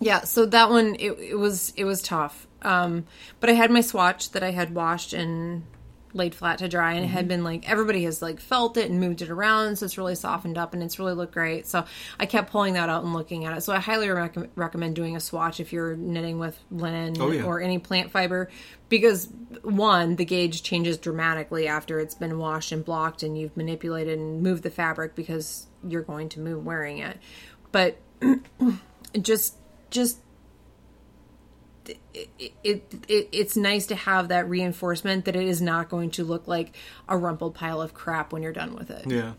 yeah, 0.00 0.20
so 0.22 0.46
that 0.46 0.70
one 0.70 0.96
it, 0.98 1.12
it 1.12 1.38
was 1.38 1.72
it 1.76 1.84
was 1.84 2.02
tough. 2.02 2.46
Um, 2.62 3.04
but 3.40 3.50
I 3.50 3.52
had 3.52 3.70
my 3.70 3.80
swatch 3.80 4.30
that 4.30 4.42
I 4.42 4.50
had 4.50 4.74
washed 4.74 5.12
and 5.12 5.64
laid 6.14 6.34
flat 6.34 6.58
to 6.58 6.68
dry, 6.68 6.94
and 6.94 7.04
it 7.04 7.08
had 7.08 7.22
mm-hmm. 7.22 7.28
been 7.28 7.44
like 7.44 7.68
everybody 7.68 8.04
has 8.04 8.22
like 8.22 8.40
felt 8.40 8.76
it 8.76 8.88
and 8.90 9.00
moved 9.00 9.20
it 9.20 9.30
around, 9.30 9.76
so 9.76 9.84
it's 9.84 9.98
really 9.98 10.14
softened 10.14 10.56
up 10.56 10.72
and 10.72 10.82
it's 10.82 10.98
really 10.98 11.12
looked 11.12 11.34
great. 11.34 11.66
So 11.66 11.84
I 12.18 12.26
kept 12.26 12.50
pulling 12.50 12.74
that 12.74 12.88
out 12.88 13.02
and 13.04 13.12
looking 13.12 13.44
at 13.44 13.56
it. 13.56 13.62
So 13.62 13.72
I 13.72 13.80
highly 13.80 14.08
rec- 14.08 14.36
recommend 14.54 14.94
doing 14.96 15.16
a 15.16 15.20
swatch 15.20 15.60
if 15.60 15.72
you're 15.72 15.96
knitting 15.96 16.38
with 16.38 16.58
linen 16.70 17.16
Oh, 17.20 17.30
yeah. 17.30 17.42
or 17.42 17.60
any 17.60 17.78
plant 17.78 18.10
fiber, 18.10 18.48
because 18.88 19.28
one, 19.62 20.16
the 20.16 20.24
gauge 20.24 20.62
changes 20.62 20.96
dramatically 20.96 21.66
after 21.66 21.98
it's 21.98 22.14
been 22.14 22.38
washed 22.38 22.72
and 22.72 22.84
blocked, 22.84 23.22
and 23.22 23.36
you've 23.36 23.56
manipulated 23.56 24.18
and 24.18 24.42
moved 24.42 24.62
the 24.62 24.70
fabric 24.70 25.14
because 25.14 25.66
you're 25.86 26.02
going 26.02 26.28
to 26.30 26.40
move 26.40 26.64
wearing 26.64 26.98
it. 26.98 27.18
But 27.72 27.98
just 29.20 29.56
just 29.90 30.18
it, 31.88 31.98
it, 32.38 32.94
it 33.08 33.28
it's 33.32 33.56
nice 33.56 33.86
to 33.86 33.94
have 33.94 34.28
that 34.28 34.48
reinforcement 34.48 35.24
that 35.26 35.36
it 35.36 35.46
is 35.46 35.60
not 35.60 35.88
going 35.88 36.10
to 36.12 36.24
look 36.24 36.46
like 36.48 36.74
a 37.08 37.16
rumpled 37.16 37.54
pile 37.54 37.80
of 37.82 37.94
crap 37.94 38.32
when 38.32 38.42
you're 38.42 38.52
done 38.52 38.74
with 38.74 38.90
it 38.90 39.04
Yeah. 39.06 39.32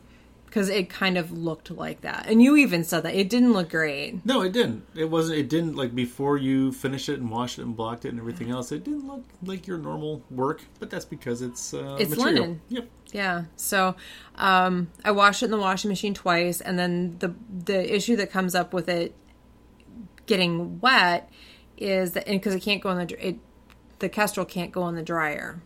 because 0.45 0.69
it 0.69 0.89
kind 0.89 1.17
of 1.17 1.31
looked 1.31 1.71
like 1.71 2.01
that 2.01 2.27
and 2.27 2.43
you 2.43 2.55
even 2.57 2.83
said 2.83 3.01
that 3.03 3.15
it 3.15 3.29
didn't 3.29 3.53
look 3.53 3.69
great 3.71 4.23
No, 4.25 4.41
it 4.41 4.51
didn't. 4.51 4.83
It 4.95 5.09
wasn't. 5.09 5.39
It 5.39 5.49
didn't 5.49 5.75
like 5.75 5.95
before 5.95 6.37
you 6.37 6.71
finish 6.71 7.09
it 7.09 7.19
and 7.19 7.29
washed 7.31 7.57
it 7.59 7.63
and 7.63 7.75
blocked 7.75 8.05
it 8.05 8.09
and 8.09 8.19
everything 8.19 8.51
else. 8.51 8.71
It 8.71 8.83
didn't 8.83 9.07
look 9.07 9.23
like 9.43 9.65
your 9.67 9.77
normal 9.77 10.21
work, 10.29 10.61
but 10.79 10.89
that's 10.89 11.05
because 11.05 11.41
it's 11.41 11.73
uh, 11.73 11.97
It's 11.99 12.11
material. 12.11 12.33
linen. 12.43 12.61
Yep. 12.69 12.87
yeah 13.13 13.43
so 13.55 13.95
um 14.35 14.89
i 15.03 15.11
washed 15.11 15.41
it 15.41 15.45
in 15.45 15.51
the 15.51 15.57
washing 15.57 15.89
machine 15.89 16.13
twice 16.13 16.59
and 16.61 16.77
then 16.77 17.15
the 17.19 17.33
the 17.65 17.95
issue 17.95 18.15
that 18.17 18.29
comes 18.31 18.53
up 18.55 18.73
with 18.73 18.89
it 18.89 19.15
getting 20.25 20.79
wet 20.79 21.29
is 21.77 22.13
that 22.13 22.25
because 22.25 22.55
it 22.55 22.61
can't 22.61 22.81
go 22.81 22.89
in 22.91 23.07
the 23.07 23.27
it 23.27 23.37
the 23.99 24.09
Kestrel 24.09 24.45
can't 24.45 24.71
go 24.71 24.87
in 24.87 24.95
the 24.95 25.03
dryer. 25.03 25.61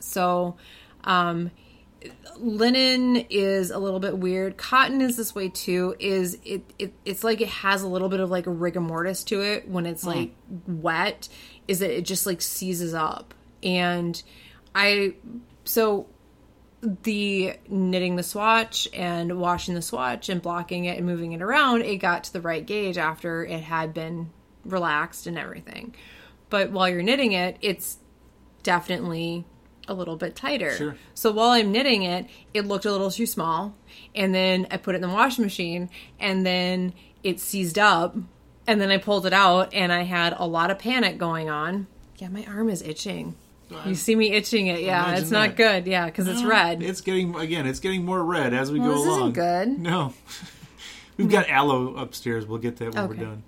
So 0.00 0.56
um 1.04 1.50
linen 2.36 3.16
is 3.30 3.70
a 3.70 3.78
little 3.78 4.00
bit 4.00 4.18
weird. 4.18 4.56
Cotton 4.56 5.00
is 5.00 5.16
this 5.16 5.34
way 5.34 5.48
too 5.48 5.96
is 5.98 6.38
it, 6.44 6.62
it 6.78 6.92
it's 7.04 7.24
like 7.24 7.40
it 7.40 7.48
has 7.48 7.82
a 7.82 7.88
little 7.88 8.08
bit 8.08 8.20
of 8.20 8.30
like 8.30 8.46
a 8.46 8.50
rigor 8.50 8.80
mortis 8.80 9.24
to 9.24 9.42
it 9.42 9.68
when 9.68 9.86
it's 9.86 10.04
like 10.04 10.32
wet 10.66 11.28
is 11.66 11.80
that 11.80 11.96
it 11.96 12.02
just 12.02 12.26
like 12.26 12.42
seizes 12.42 12.94
up. 12.94 13.34
And 13.62 14.22
i 14.74 15.14
so 15.64 16.06
the 17.02 17.54
knitting 17.68 18.16
the 18.16 18.22
swatch 18.22 18.86
and 18.92 19.38
washing 19.38 19.74
the 19.74 19.82
swatch 19.82 20.28
and 20.28 20.40
blocking 20.40 20.84
it 20.84 20.98
and 20.98 21.06
moving 21.06 21.32
it 21.32 21.42
around, 21.42 21.82
it 21.82 21.96
got 21.96 22.24
to 22.24 22.32
the 22.32 22.40
right 22.40 22.64
gauge 22.64 22.98
after 22.98 23.44
it 23.44 23.62
had 23.62 23.94
been 23.94 24.30
relaxed 24.66 25.26
and 25.26 25.38
everything. 25.38 25.94
But 26.50 26.70
while 26.70 26.88
you're 26.88 27.02
knitting 27.02 27.32
it, 27.32 27.56
it's 27.60 27.98
definitely 28.62 29.44
a 29.88 29.94
little 29.94 30.16
bit 30.16 30.34
tighter. 30.34 30.72
Sure. 30.76 30.96
So 31.14 31.30
while 31.32 31.50
I'm 31.50 31.70
knitting 31.72 32.02
it, 32.02 32.26
it 32.52 32.66
looked 32.66 32.84
a 32.84 32.90
little 32.92 33.10
too 33.10 33.26
small. 33.26 33.74
And 34.14 34.34
then 34.34 34.66
I 34.70 34.76
put 34.76 34.94
it 34.94 35.02
in 35.02 35.08
the 35.08 35.14
washing 35.14 35.44
machine 35.44 35.88
and 36.18 36.44
then 36.44 36.92
it 37.22 37.40
seized 37.40 37.78
up. 37.78 38.16
And 38.66 38.80
then 38.80 38.90
I 38.90 38.98
pulled 38.98 39.26
it 39.26 39.32
out 39.32 39.72
and 39.74 39.92
I 39.92 40.02
had 40.02 40.34
a 40.36 40.46
lot 40.46 40.70
of 40.72 40.78
panic 40.78 41.18
going 41.18 41.48
on. 41.48 41.86
Yeah, 42.18 42.28
my 42.28 42.44
arm 42.46 42.68
is 42.68 42.82
itching. 42.82 43.36
You 43.84 43.94
see 43.96 44.14
me 44.14 44.30
itching 44.32 44.68
it. 44.68 44.80
Yeah, 44.82 45.16
it's 45.16 45.30
not 45.32 45.50
that. 45.50 45.56
good. 45.56 45.86
Yeah, 45.90 46.06
because 46.06 46.28
it's 46.28 46.44
red. 46.44 46.82
It's 46.84 47.00
getting 47.00 47.34
again. 47.34 47.66
It's 47.66 47.80
getting 47.80 48.04
more 48.04 48.22
red 48.22 48.54
as 48.54 48.70
we 48.70 48.78
Well, 48.78 48.90
go 48.92 48.94
this 48.98 49.06
along. 49.06 49.20
isn't 49.20 49.32
good. 49.34 49.78
No, 49.80 50.14
we've 51.16 51.28
got 51.28 51.48
aloe 51.48 51.96
upstairs. 51.96 52.46
We'll 52.46 52.60
get 52.60 52.76
that 52.76 52.94
when 52.94 53.04
Okay. 53.04 53.18
we're 53.18 53.24
done. 53.24 53.42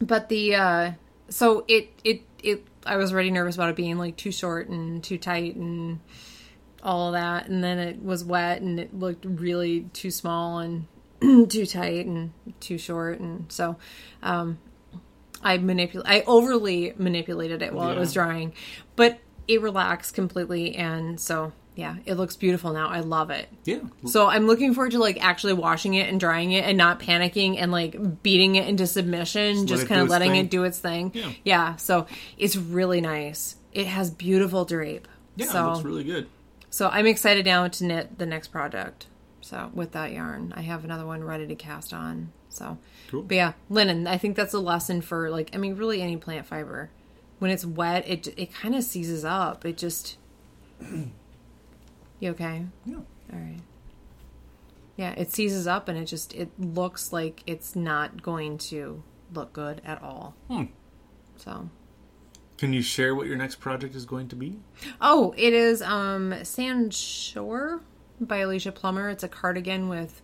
But 0.00 0.28
the 0.28 0.54
uh 0.54 0.92
so 1.28 1.64
it 1.68 1.90
it 2.04 2.22
it 2.42 2.66
I 2.84 2.96
was 2.96 3.12
already 3.12 3.30
nervous 3.30 3.54
about 3.54 3.70
it 3.70 3.76
being 3.76 3.98
like 3.98 4.16
too 4.16 4.32
short 4.32 4.68
and 4.68 5.02
too 5.02 5.18
tight 5.18 5.56
and 5.56 6.00
all 6.82 7.08
of 7.08 7.12
that. 7.12 7.46
And 7.46 7.62
then 7.62 7.78
it 7.78 8.02
was 8.02 8.24
wet 8.24 8.60
and 8.60 8.78
it 8.80 8.92
looked 8.92 9.24
really 9.24 9.82
too 9.92 10.10
small 10.10 10.58
and 10.58 10.86
too 11.20 11.66
tight 11.66 12.06
and 12.06 12.32
too 12.60 12.78
short. 12.78 13.20
And 13.20 13.50
so 13.50 13.76
um 14.22 14.58
I 15.42 15.58
manipulate 15.58 16.08
I 16.08 16.22
overly 16.26 16.94
manipulated 16.96 17.62
it 17.62 17.72
while 17.72 17.90
it 17.90 17.98
was 17.98 18.12
drying 18.12 18.52
but 18.96 19.20
it 19.48 19.60
relaxed 19.60 20.14
completely. 20.14 20.74
And 20.74 21.20
so 21.20 21.52
yeah 21.74 21.96
it 22.04 22.14
looks 22.14 22.36
beautiful 22.36 22.72
now 22.72 22.88
I 22.88 23.00
love 23.00 23.30
it 23.30 23.48
Yeah. 23.64 23.80
so 24.06 24.26
I'm 24.28 24.46
looking 24.46 24.74
forward 24.74 24.92
to 24.92 24.98
like 24.98 25.22
actually 25.24 25.54
washing 25.54 25.94
it 25.94 26.08
and 26.08 26.20
drying 26.20 26.52
it 26.52 26.64
and 26.64 26.76
not 26.76 27.00
panicking 27.00 27.56
and 27.58 27.72
like 27.72 28.22
beating 28.22 28.56
it 28.56 28.68
into 28.68 28.86
submission, 28.86 29.60
let 29.60 29.66
just 29.68 29.86
kind 29.86 30.00
of 30.00 30.08
letting 30.08 30.32
thing. 30.32 30.44
it 30.44 30.50
do 30.50 30.64
its 30.64 30.78
thing. 30.78 31.12
Yeah. 31.14 31.32
Yeah. 31.44 31.76
So 31.76 32.06
it's 32.36 32.56
really 32.56 33.00
nice. 33.00 33.56
It 33.72 33.86
has 33.86 34.10
beautiful 34.10 34.64
drape. 34.66 35.08
Yeah. 35.36 35.46
So 35.46 35.64
it 35.66 35.70
looks 35.72 35.84
really 35.84 36.04
good. 36.04 36.28
so 36.68 36.88
I'm 36.88 37.06
excited 37.06 37.46
now 37.46 37.68
to 37.68 37.84
knit 37.84 38.18
the 38.18 38.26
next 38.26 38.48
project. 38.48 39.06
So 39.40 39.70
with 39.74 39.92
that 39.92 40.12
yarn, 40.12 40.52
I 40.54 40.60
have 40.60 40.84
another 40.84 41.06
one 41.06 41.24
ready 41.24 41.46
to 41.46 41.54
cast 41.54 41.92
on. 41.94 42.32
So, 42.50 42.76
Cool. 43.10 43.22
but 43.22 43.34
yeah, 43.34 43.52
linen. 43.70 44.06
I 44.06 44.18
think 44.18 44.36
that's 44.36 44.52
a 44.52 44.60
lesson 44.60 45.00
for 45.00 45.30
like 45.30 45.50
I 45.54 45.56
mean, 45.56 45.74
really 45.76 46.02
any 46.02 46.18
plant 46.18 46.46
fiber. 46.46 46.90
When 47.38 47.50
it's 47.50 47.64
wet, 47.64 48.06
it 48.06 48.28
it 48.36 48.52
kind 48.52 48.74
of 48.74 48.84
seizes 48.84 49.24
up. 49.24 49.64
It 49.64 49.78
just. 49.78 50.18
You 52.22 52.30
okay? 52.30 52.64
Yeah. 52.86 52.96
All 52.96 53.38
right. 53.38 53.58
Yeah, 54.96 55.10
it 55.16 55.32
seizes 55.32 55.66
up 55.66 55.88
and 55.88 55.98
it 55.98 56.04
just 56.04 56.34
it 56.34 56.50
looks 56.58 57.12
like 57.12 57.42
it's 57.46 57.74
not 57.74 58.22
going 58.22 58.58
to 58.58 59.02
look 59.34 59.52
good 59.52 59.80
at 59.84 60.02
all. 60.02 60.34
Hmm. 60.48 60.64
So, 61.36 61.68
Can 62.58 62.72
you 62.72 62.82
share 62.82 63.14
what 63.14 63.26
your 63.26 63.36
next 63.36 63.56
project 63.56 63.94
is 63.96 64.04
going 64.04 64.28
to 64.28 64.36
be? 64.36 64.58
oh, 65.00 65.34
it 65.36 65.52
is 65.52 65.82
um 65.82 66.34
Sand 66.44 66.94
Shore 66.94 67.80
by 68.20 68.38
Alicia 68.38 68.70
Plummer. 68.72 69.08
It's 69.08 69.24
a 69.24 69.28
cardigan 69.28 69.88
with 69.88 70.22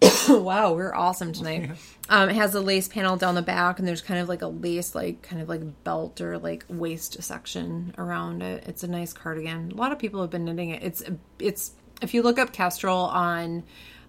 Wow, 0.28 0.74
we're 0.74 0.94
awesome 0.94 1.32
tonight. 1.32 1.70
Um, 2.08 2.30
it 2.30 2.36
has 2.36 2.54
a 2.54 2.60
lace 2.60 2.88
panel 2.88 3.16
down 3.16 3.34
the 3.34 3.42
back, 3.42 3.78
and 3.78 3.86
there's 3.86 4.00
kind 4.00 4.20
of 4.20 4.28
like 4.28 4.42
a 4.42 4.46
lace, 4.46 4.94
like 4.94 5.22
kind 5.22 5.40
of 5.40 5.48
like 5.48 5.84
belt 5.84 6.20
or 6.20 6.38
like 6.38 6.64
waist 6.68 7.22
section 7.22 7.94
around 7.98 8.42
it. 8.42 8.64
It's 8.66 8.82
a 8.82 8.88
nice 8.88 9.12
cardigan. 9.12 9.72
A 9.72 9.74
lot 9.74 9.92
of 9.92 9.98
people 9.98 10.20
have 10.20 10.30
been 10.30 10.44
knitting 10.44 10.70
it. 10.70 10.82
It's 10.82 11.02
it's 11.38 11.72
if 12.02 12.14
you 12.14 12.22
look 12.22 12.38
up 12.38 12.52
Kestrel 12.52 12.96
on 12.96 13.64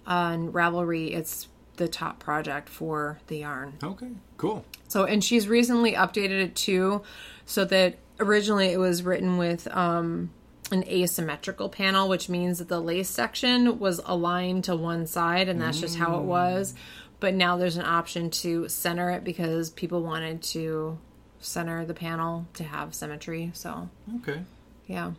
on 0.05 0.51
Ravelry, 0.51 1.15
it's 1.15 1.47
the 1.77 1.87
top 1.87 2.19
project 2.19 2.69
for 2.69 3.19
the 3.27 3.39
yarn. 3.39 3.77
Okay. 3.83 4.09
Cool. 4.37 4.65
So, 4.87 5.05
and 5.05 5.23
she's 5.23 5.47
recently 5.47 5.93
updated 5.93 6.41
it 6.41 6.55
too, 6.55 7.01
so 7.45 7.65
that 7.65 7.97
originally 8.19 8.67
it 8.67 8.79
was 8.79 9.03
written 9.03 9.37
with 9.37 9.67
um, 9.75 10.31
an 10.71 10.84
asymmetrical 10.88 11.69
panel, 11.69 12.10
which 12.10 12.28
means 12.30 12.58
that 12.60 12.67
the 12.69 12.80
lace 12.80 13.10
section 13.10 13.78
was 13.80 14.01
aligned 14.06 14.63
to 14.65 14.75
one 14.75 15.06
side, 15.08 15.47
and 15.47 15.62
that's 15.62 15.80
just 15.80 15.97
how 15.97 16.17
it 16.17 16.23
was. 16.23 16.73
But 17.19 17.34
now 17.34 17.58
there's 17.58 17.78
an 17.78 17.86
option 17.86 18.30
to 18.32 18.67
center 18.67 19.12
it 19.12 19.23
because 19.23 19.69
people 19.69 20.01
wanted 20.01 20.41
to 20.43 20.97
center 21.39 21.86
the 21.86 21.93
panel 21.93 22.47
to 22.56 22.63
have 22.63 22.93
symmetry. 22.95 23.51
So, 23.54 23.89
Okay. 24.17 24.41
yeah. 24.88 25.12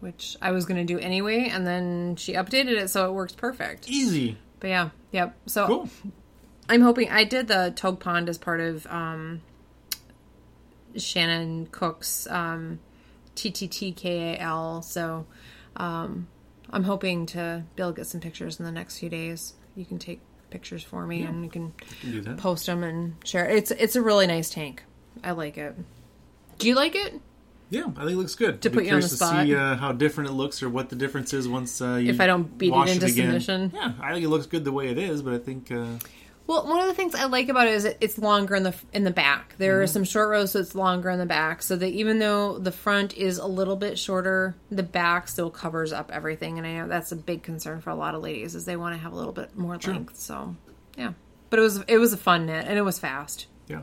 Which 0.00 0.36
I 0.40 0.52
was 0.52 0.64
going 0.64 0.84
to 0.86 0.94
do 0.94 0.98
anyway, 0.98 1.50
and 1.52 1.66
then 1.66 2.16
she 2.16 2.32
updated 2.34 2.80
it 2.80 2.88
so 2.88 3.06
it 3.08 3.12
works 3.12 3.34
perfect. 3.34 3.88
Easy. 3.90 4.38
But 4.60 4.68
yeah, 4.68 4.90
yep. 5.12 5.36
So 5.46 5.66
Cool. 5.66 5.88
I'm 6.68 6.80
hoping 6.80 7.10
I 7.10 7.24
did 7.24 7.48
the 7.48 7.72
Togue 7.76 8.00
Pond 8.00 8.28
as 8.28 8.38
part 8.38 8.60
of 8.60 8.86
um, 8.86 9.42
Shannon 10.96 11.66
Cook's 11.70 12.26
um, 12.28 12.78
TTTKAL. 13.40 14.84
So 14.84 15.26
um, 15.76 16.28
I'm 16.70 16.84
hoping 16.84 17.26
to 17.26 17.64
be 17.76 17.82
able 17.82 17.92
to 17.92 17.96
get 17.96 18.06
some 18.06 18.20
pictures 18.20 18.58
in 18.58 18.64
the 18.66 18.72
next 18.72 18.98
few 18.98 19.08
days. 19.08 19.54
You 19.76 19.84
can 19.84 19.98
take 19.98 20.20
pictures 20.50 20.82
for 20.82 21.06
me 21.06 21.22
and 21.22 21.44
you 21.44 21.50
can 21.50 21.72
You 21.90 21.96
can 22.00 22.10
do 22.12 22.20
that. 22.22 22.36
post 22.38 22.66
them 22.66 22.82
and 22.82 23.14
share. 23.24 23.48
It's 23.48 23.70
it's 23.70 23.96
a 23.96 24.02
really 24.02 24.26
nice 24.26 24.50
tank. 24.50 24.82
I 25.22 25.30
like 25.32 25.56
it. 25.58 25.74
Do 26.58 26.68
you 26.68 26.74
like 26.74 26.94
it? 26.94 27.20
Yeah, 27.70 27.84
I 27.96 28.00
think 28.00 28.12
it 28.12 28.16
looks 28.16 28.34
good. 28.34 28.60
To 28.62 28.70
Be 28.70 28.74
put 28.78 28.84
you 28.86 28.94
on 28.94 29.00
the 29.00 29.08
spot. 29.08 29.42
To 29.42 29.46
see 29.46 29.54
uh, 29.54 29.76
how 29.76 29.92
different 29.92 30.28
it 30.30 30.32
looks, 30.32 30.60
or 30.60 30.68
what 30.68 30.88
the 30.88 30.96
difference 30.96 31.32
is 31.32 31.46
once 31.46 31.80
uh, 31.80 31.94
you 31.94 32.10
If 32.10 32.20
I 32.20 32.26
don't 32.26 32.58
beat 32.58 32.72
it 32.74 32.88
into 32.88 33.06
again. 33.06 33.26
submission. 33.40 33.70
Yeah, 33.72 33.92
I 34.02 34.12
think 34.12 34.24
it 34.24 34.28
looks 34.28 34.46
good 34.46 34.64
the 34.64 34.72
way 34.72 34.88
it 34.88 34.98
is, 34.98 35.22
but 35.22 35.34
I 35.34 35.38
think 35.38 35.70
uh, 35.70 35.86
Well, 36.50 36.66
one 36.66 36.80
of 36.80 36.88
the 36.88 36.94
things 36.94 37.14
I 37.14 37.26
like 37.26 37.48
about 37.48 37.68
it 37.68 37.74
is 37.74 37.84
it, 37.84 37.96
it's 38.00 38.18
longer 38.18 38.56
in 38.56 38.64
the 38.64 38.74
in 38.92 39.04
the 39.04 39.10
back. 39.12 39.54
There 39.58 39.80
are 39.80 39.84
Mm-hmm. 39.84 39.92
some 39.92 40.04
short 40.04 40.28
rows, 40.30 40.50
so 40.50 40.58
it's 40.58 40.74
longer 40.74 41.08
in 41.10 41.18
the 41.20 41.26
back. 41.26 41.62
So 41.62 41.76
that 41.76 41.86
even 41.88 42.18
though 42.18 42.58
the 42.58 42.72
front 42.72 43.16
is 43.16 43.38
a 43.38 43.46
little 43.46 43.76
bit 43.76 43.98
shorter, 43.98 44.56
the 44.70 44.82
back 44.82 45.28
still 45.28 45.48
covers 45.50 45.92
up 45.92 46.10
everything. 46.12 46.58
And 46.58 46.66
I 46.66 46.74
know 46.74 46.88
that's 46.88 47.12
a 47.12 47.16
big 47.16 47.44
concern 47.44 47.80
for 47.80 47.90
a 47.90 47.94
lot 47.94 48.14
of 48.16 48.22
ladies 48.22 48.54
is 48.56 48.64
they 48.64 48.76
want 48.76 48.96
to 48.96 49.00
have 49.00 49.12
a 49.12 49.16
little 49.16 49.32
bit 49.32 49.56
more 49.56 49.78
length. 49.78 50.16
So 50.16 50.56
yeah, 50.98 51.12
but 51.50 51.58
it 51.60 51.62
was 51.62 51.82
it 51.86 51.98
was 51.98 52.12
a 52.12 52.16
fun 52.18 52.46
knit 52.46 52.66
and 52.66 52.76
it 52.76 52.82
was 52.82 52.98
fast. 52.98 53.46
yeah, 53.68 53.82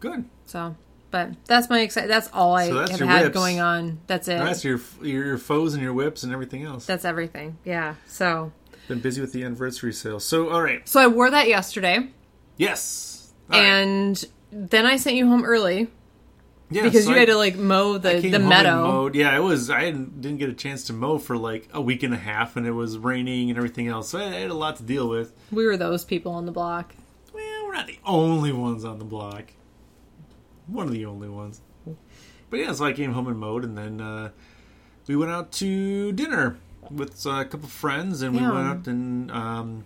good. 0.00 0.26
So, 0.44 0.76
but 1.10 1.30
that's 1.46 1.70
my 1.70 1.80
excitement. 1.80 2.10
That's 2.10 2.28
all 2.34 2.54
I 2.54 2.68
So 2.68 2.78
have 2.80 2.90
had 3.00 3.24
WIPs. 3.26 3.32
going 3.32 3.60
on. 3.60 4.00
That's 4.06 4.28
it. 4.28 4.36
That's 4.38 4.62
your 4.62 4.78
your 5.02 5.38
foes 5.38 5.72
and 5.72 5.82
your 5.82 5.94
WIPs 5.94 6.22
and 6.22 6.34
everything 6.34 6.64
else. 6.64 6.84
that's 6.84 7.06
everything. 7.06 7.56
Yeah. 7.64 7.94
So 8.08 8.52
Been 8.88 9.00
busy 9.00 9.20
with 9.20 9.32
the 9.32 9.44
anniversary 9.44 9.92
sale. 9.92 10.18
So 10.20 10.48
all 10.50 10.62
right, 10.62 10.86
so 10.88 11.00
I 11.00 11.06
wore 11.06 11.30
that 11.30 11.46
yesterday. 11.48 12.08
yes, 12.56 13.32
All 13.50 13.58
right. 13.58 13.64
and 13.66 14.24
then 14.50 14.86
I 14.86 14.96
sent 14.96 15.16
you 15.16 15.26
home 15.28 15.44
early 15.44 15.88
Yeah, 16.70 16.84
because 16.84 17.04
so 17.04 17.10
you 17.10 17.16
I- 17.16 17.20
had 17.20 17.28
to 17.28 17.36
like 17.36 17.56
mow 17.56 17.98
the 17.98 18.18
the 18.20 18.38
meadow. 18.38 18.82
mowed. 18.82 19.14
Yeah, 19.14 19.36
it 19.36 19.40
was. 19.40 19.68
I 19.70 19.82
didn't, 19.86 20.20
didn't 20.22 20.38
get 20.38 20.48
a 20.48 20.54
chance 20.54 20.84
to 20.84 20.92
mow 20.94 21.18
for 21.18 21.36
like 21.36 21.68
a 21.72 21.80
week 21.82 22.02
and 22.02 22.14
a 22.14 22.18
half, 22.18 22.56
and 22.56 22.66
it 22.66 22.70
was 22.72 22.96
raining 22.98 23.50
and 23.50 23.58
everything 23.58 23.88
else. 23.88 24.08
So 24.08 24.18
I 24.18 24.24
had 24.30 24.50
a 24.50 24.54
lot 24.54 24.76
to 24.76 24.82
deal 24.82 25.06
with. 25.08 25.34
We 25.52 25.66
were 25.66 25.76
those 25.76 26.04
people 26.04 26.32
on 26.32 26.46
the 26.46 26.52
block. 26.52 26.94
Well, 27.34 27.66
we're 27.66 27.74
not 27.74 27.86
the 27.88 27.98
only 28.06 28.52
ones 28.52 28.84
on 28.86 28.98
the 28.98 29.04
block. 29.04 29.52
One 30.66 30.86
of 30.86 30.92
the 30.92 31.04
only 31.06 31.28
ones. 31.28 31.60
But 32.50 32.60
yeah, 32.60 32.72
so 32.72 32.86
I 32.86 32.92
came 32.94 33.12
home 33.12 33.28
and 33.28 33.38
mowed, 33.38 33.64
and 33.64 33.76
then 33.76 34.00
uh, 34.00 34.30
we 35.06 35.14
went 35.16 35.30
out 35.30 35.52
to 35.52 36.12
dinner 36.12 36.56
with 36.90 37.26
uh, 37.26 37.30
a 37.30 37.44
couple 37.44 37.66
of 37.66 37.72
friends, 37.72 38.22
and 38.22 38.34
we 38.34 38.42
went 38.42 38.66
out 38.66 38.86
and 38.86 39.30
um, 39.30 39.84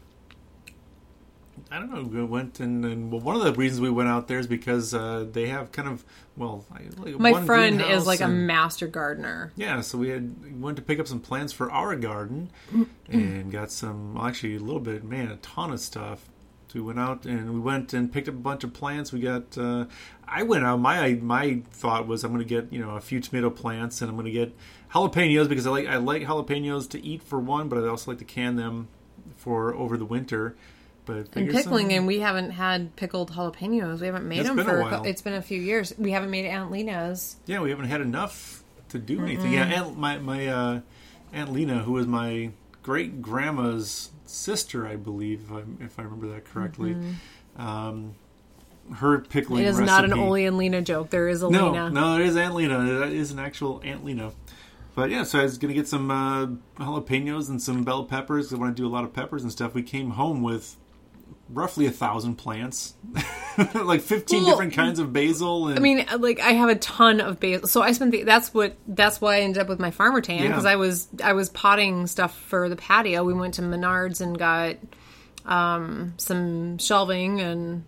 I 1.70 1.78
don't 1.78 1.90
know. 1.90 2.02
We 2.02 2.22
went 2.24 2.60
and, 2.60 2.84
and 2.84 3.10
well, 3.10 3.20
one 3.20 3.36
of 3.36 3.42
the 3.42 3.52
reasons 3.54 3.80
we 3.80 3.90
went 3.90 4.08
out 4.08 4.28
there 4.28 4.38
is 4.38 4.46
because 4.46 4.92
uh, 4.92 5.26
they 5.30 5.48
have 5.48 5.72
kind 5.72 5.88
of 5.88 6.04
well, 6.36 6.64
like 6.70 7.18
My 7.18 7.32
one 7.32 7.46
friend 7.46 7.80
is 7.80 8.06
like 8.06 8.20
a 8.20 8.28
master 8.28 8.86
gardener. 8.86 9.52
yeah, 9.56 9.80
so 9.80 9.98
we 9.98 10.10
had 10.10 10.60
went 10.60 10.76
to 10.76 10.82
pick 10.82 10.98
up 10.98 11.06
some 11.06 11.20
plants 11.20 11.52
for 11.52 11.70
our 11.70 11.96
garden 11.96 12.50
and 13.08 13.50
got 13.50 13.70
some 13.70 14.14
well, 14.14 14.26
actually 14.26 14.56
a 14.56 14.60
little 14.60 14.80
bit, 14.80 15.04
man, 15.04 15.28
a 15.28 15.36
ton 15.36 15.72
of 15.72 15.80
stuff. 15.80 16.28
So 16.72 16.78
we 16.78 16.86
went 16.86 16.98
out 16.98 17.26
and 17.26 17.52
we 17.52 17.60
went 17.60 17.92
and 17.92 18.10
picked 18.10 18.28
up 18.28 18.34
a 18.34 18.38
bunch 18.38 18.64
of 18.64 18.72
plants. 18.72 19.12
We 19.12 19.20
got 19.20 19.58
uh, 19.58 19.84
I 20.26 20.42
went 20.42 20.64
out 20.64 20.78
my 20.80 21.14
my 21.20 21.60
thought 21.70 22.06
was 22.06 22.24
I'm 22.24 22.32
going 22.32 22.42
to 22.42 22.48
get, 22.48 22.72
you 22.72 22.78
know, 22.80 22.96
a 22.96 23.00
few 23.00 23.20
tomato 23.20 23.50
plants 23.50 24.00
and 24.00 24.08
I'm 24.08 24.16
going 24.16 24.24
to 24.24 24.30
get 24.32 24.56
jalapenos 24.94 25.48
because 25.50 25.66
I 25.66 25.70
like 25.70 25.86
I 25.86 25.96
like 25.98 26.22
jalapenos 26.22 26.88
to 26.90 27.04
eat 27.04 27.22
for 27.22 27.38
one, 27.38 27.68
but 27.68 27.84
I 27.84 27.88
also 27.88 28.10
like 28.10 28.18
to 28.20 28.24
can 28.24 28.56
them 28.56 28.88
for 29.36 29.74
over 29.74 29.96
the 29.98 30.06
winter. 30.06 30.56
But 31.04 31.28
And 31.34 31.50
pickling, 31.50 31.86
some- 31.88 31.90
and 31.98 32.06
we 32.06 32.20
haven't 32.20 32.52
had 32.52 32.94
pickled 32.96 33.32
jalapenos. 33.32 34.00
We 34.00 34.06
haven't 34.06 34.26
made 34.26 34.38
It's 34.38 34.48
them 34.48 34.56
been 34.56 34.68
a 34.70 34.80
while. 34.80 35.02
it's 35.04 35.20
been 35.20 35.34
a 35.34 35.42
few 35.42 35.60
years. 35.60 35.92
We 35.98 36.12
haven't 36.12 36.30
made 36.30 36.46
Aunt 36.46 36.70
Lena's. 36.70 37.36
Yeah, 37.44 37.60
we 37.60 37.68
haven't 37.70 37.88
had 37.88 38.00
enough 38.00 38.62
to 38.90 38.98
do 38.98 39.22
anything. 39.22 39.52
Yeah, 39.52 39.64
Aunt, 39.64 39.98
my 39.98 40.18
my 40.18 40.46
uh, 40.46 40.80
Aunt 41.34 41.52
Lena, 41.52 41.80
who 41.80 41.92
was 41.92 42.06
my 42.06 42.50
great 42.82 43.20
grandma's 43.20 44.10
sister, 44.32 44.86
I 44.86 44.96
believe, 44.96 45.42
if 45.44 45.52
I, 45.52 45.62
if 45.84 45.98
I 45.98 46.02
remember 46.02 46.28
that 46.28 46.44
correctly. 46.44 46.96
Um, 47.56 48.14
her 48.94 49.20
pickling 49.20 49.62
It 49.64 49.68
is 49.68 49.78
recipe. 49.78 49.86
not 49.86 50.04
an 50.04 50.12
Ole 50.12 50.46
and 50.46 50.58
Lena 50.58 50.82
joke. 50.82 51.10
There 51.10 51.28
is 51.28 51.42
a 51.42 51.50
no, 51.50 51.70
Lena. 51.70 51.90
no, 51.90 52.18
it 52.18 52.26
is 52.26 52.36
Aunt 52.36 52.54
Lena. 52.54 52.78
That 52.98 53.12
is 53.12 53.30
an 53.30 53.38
actual 53.38 53.80
Aunt 53.84 54.04
Lena. 54.04 54.32
But 54.94 55.10
yeah, 55.10 55.22
so 55.24 55.38
I 55.38 55.44
was 55.44 55.56
gonna 55.56 55.72
get 55.74 55.88
some 55.88 56.10
uh, 56.10 56.46
jalapenos 56.78 57.48
and 57.48 57.62
some 57.62 57.84
bell 57.84 58.04
peppers. 58.04 58.52
I 58.52 58.56
want 58.56 58.76
to 58.76 58.82
do 58.82 58.86
a 58.86 58.90
lot 58.90 59.04
of 59.04 59.12
peppers 59.12 59.42
and 59.42 59.50
stuff. 59.52 59.72
We 59.74 59.82
came 59.82 60.10
home 60.10 60.42
with 60.42 60.76
roughly 61.48 61.86
a 61.86 61.90
thousand 61.90 62.36
plants, 62.36 62.94
like 63.74 64.00
fifteen 64.00 64.42
Well, 64.42 64.52
different 64.52 64.72
kinds 64.74 64.98
of 64.98 65.12
basil. 65.12 65.68
And 65.68 65.78
I 65.78 65.82
mean, 65.82 66.06
like 66.18 66.40
I 66.40 66.52
have 66.52 66.68
a 66.70 66.76
ton 66.76 67.20
of 67.20 67.38
basil. 67.40 67.68
So 67.68 67.82
I 67.82 67.92
spent 67.92 68.12
the, 68.12 68.22
that's 68.24 68.52
what 68.54 68.76
that's 68.88 69.20
why 69.20 69.36
I 69.36 69.40
ended 69.40 69.60
up 69.62 69.68
with 69.68 69.78
my 69.80 69.90
farmer 69.90 70.20
tan 70.20 70.42
Yeah. 70.42 70.48
because 70.48 70.64
I 70.64 70.76
was 70.76 71.08
I 71.22 71.32
was 71.34 71.48
potting 71.50 72.06
stuff 72.06 72.38
for 72.38 72.68
the 72.68 72.76
patio. 72.76 73.24
We 73.24 73.34
went 73.34 73.54
to 73.54 73.62
Menards 73.62 74.20
and 74.20 74.38
got 74.38 74.76
um, 75.44 76.14
some 76.18 76.78
shelving 76.78 77.40
and 77.40 77.84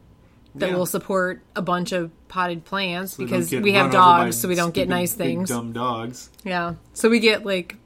that 0.56 0.70
Yeah. 0.70 0.76
will 0.76 0.86
support 0.86 1.42
a 1.56 1.62
bunch 1.62 1.92
of 1.92 2.10
potted 2.28 2.64
plants 2.64 3.16
don't 3.16 3.26
because 3.26 3.50
we 3.52 3.72
have 3.72 3.86
run 3.86 3.94
over 3.96 4.02
by 4.18 4.24
dogs, 4.24 4.40
so 4.40 4.48
we 4.48 4.54
don't 4.54 4.74
get 4.74 4.88
nice 4.88 5.14
big, 5.14 5.26
things. 5.36 5.48
dumb 5.48 5.72
dogs. 5.72 6.30
Yeah, 6.44 6.74
so 6.92 7.08
we 7.08 7.18
get 7.20 7.44
like 7.44 7.76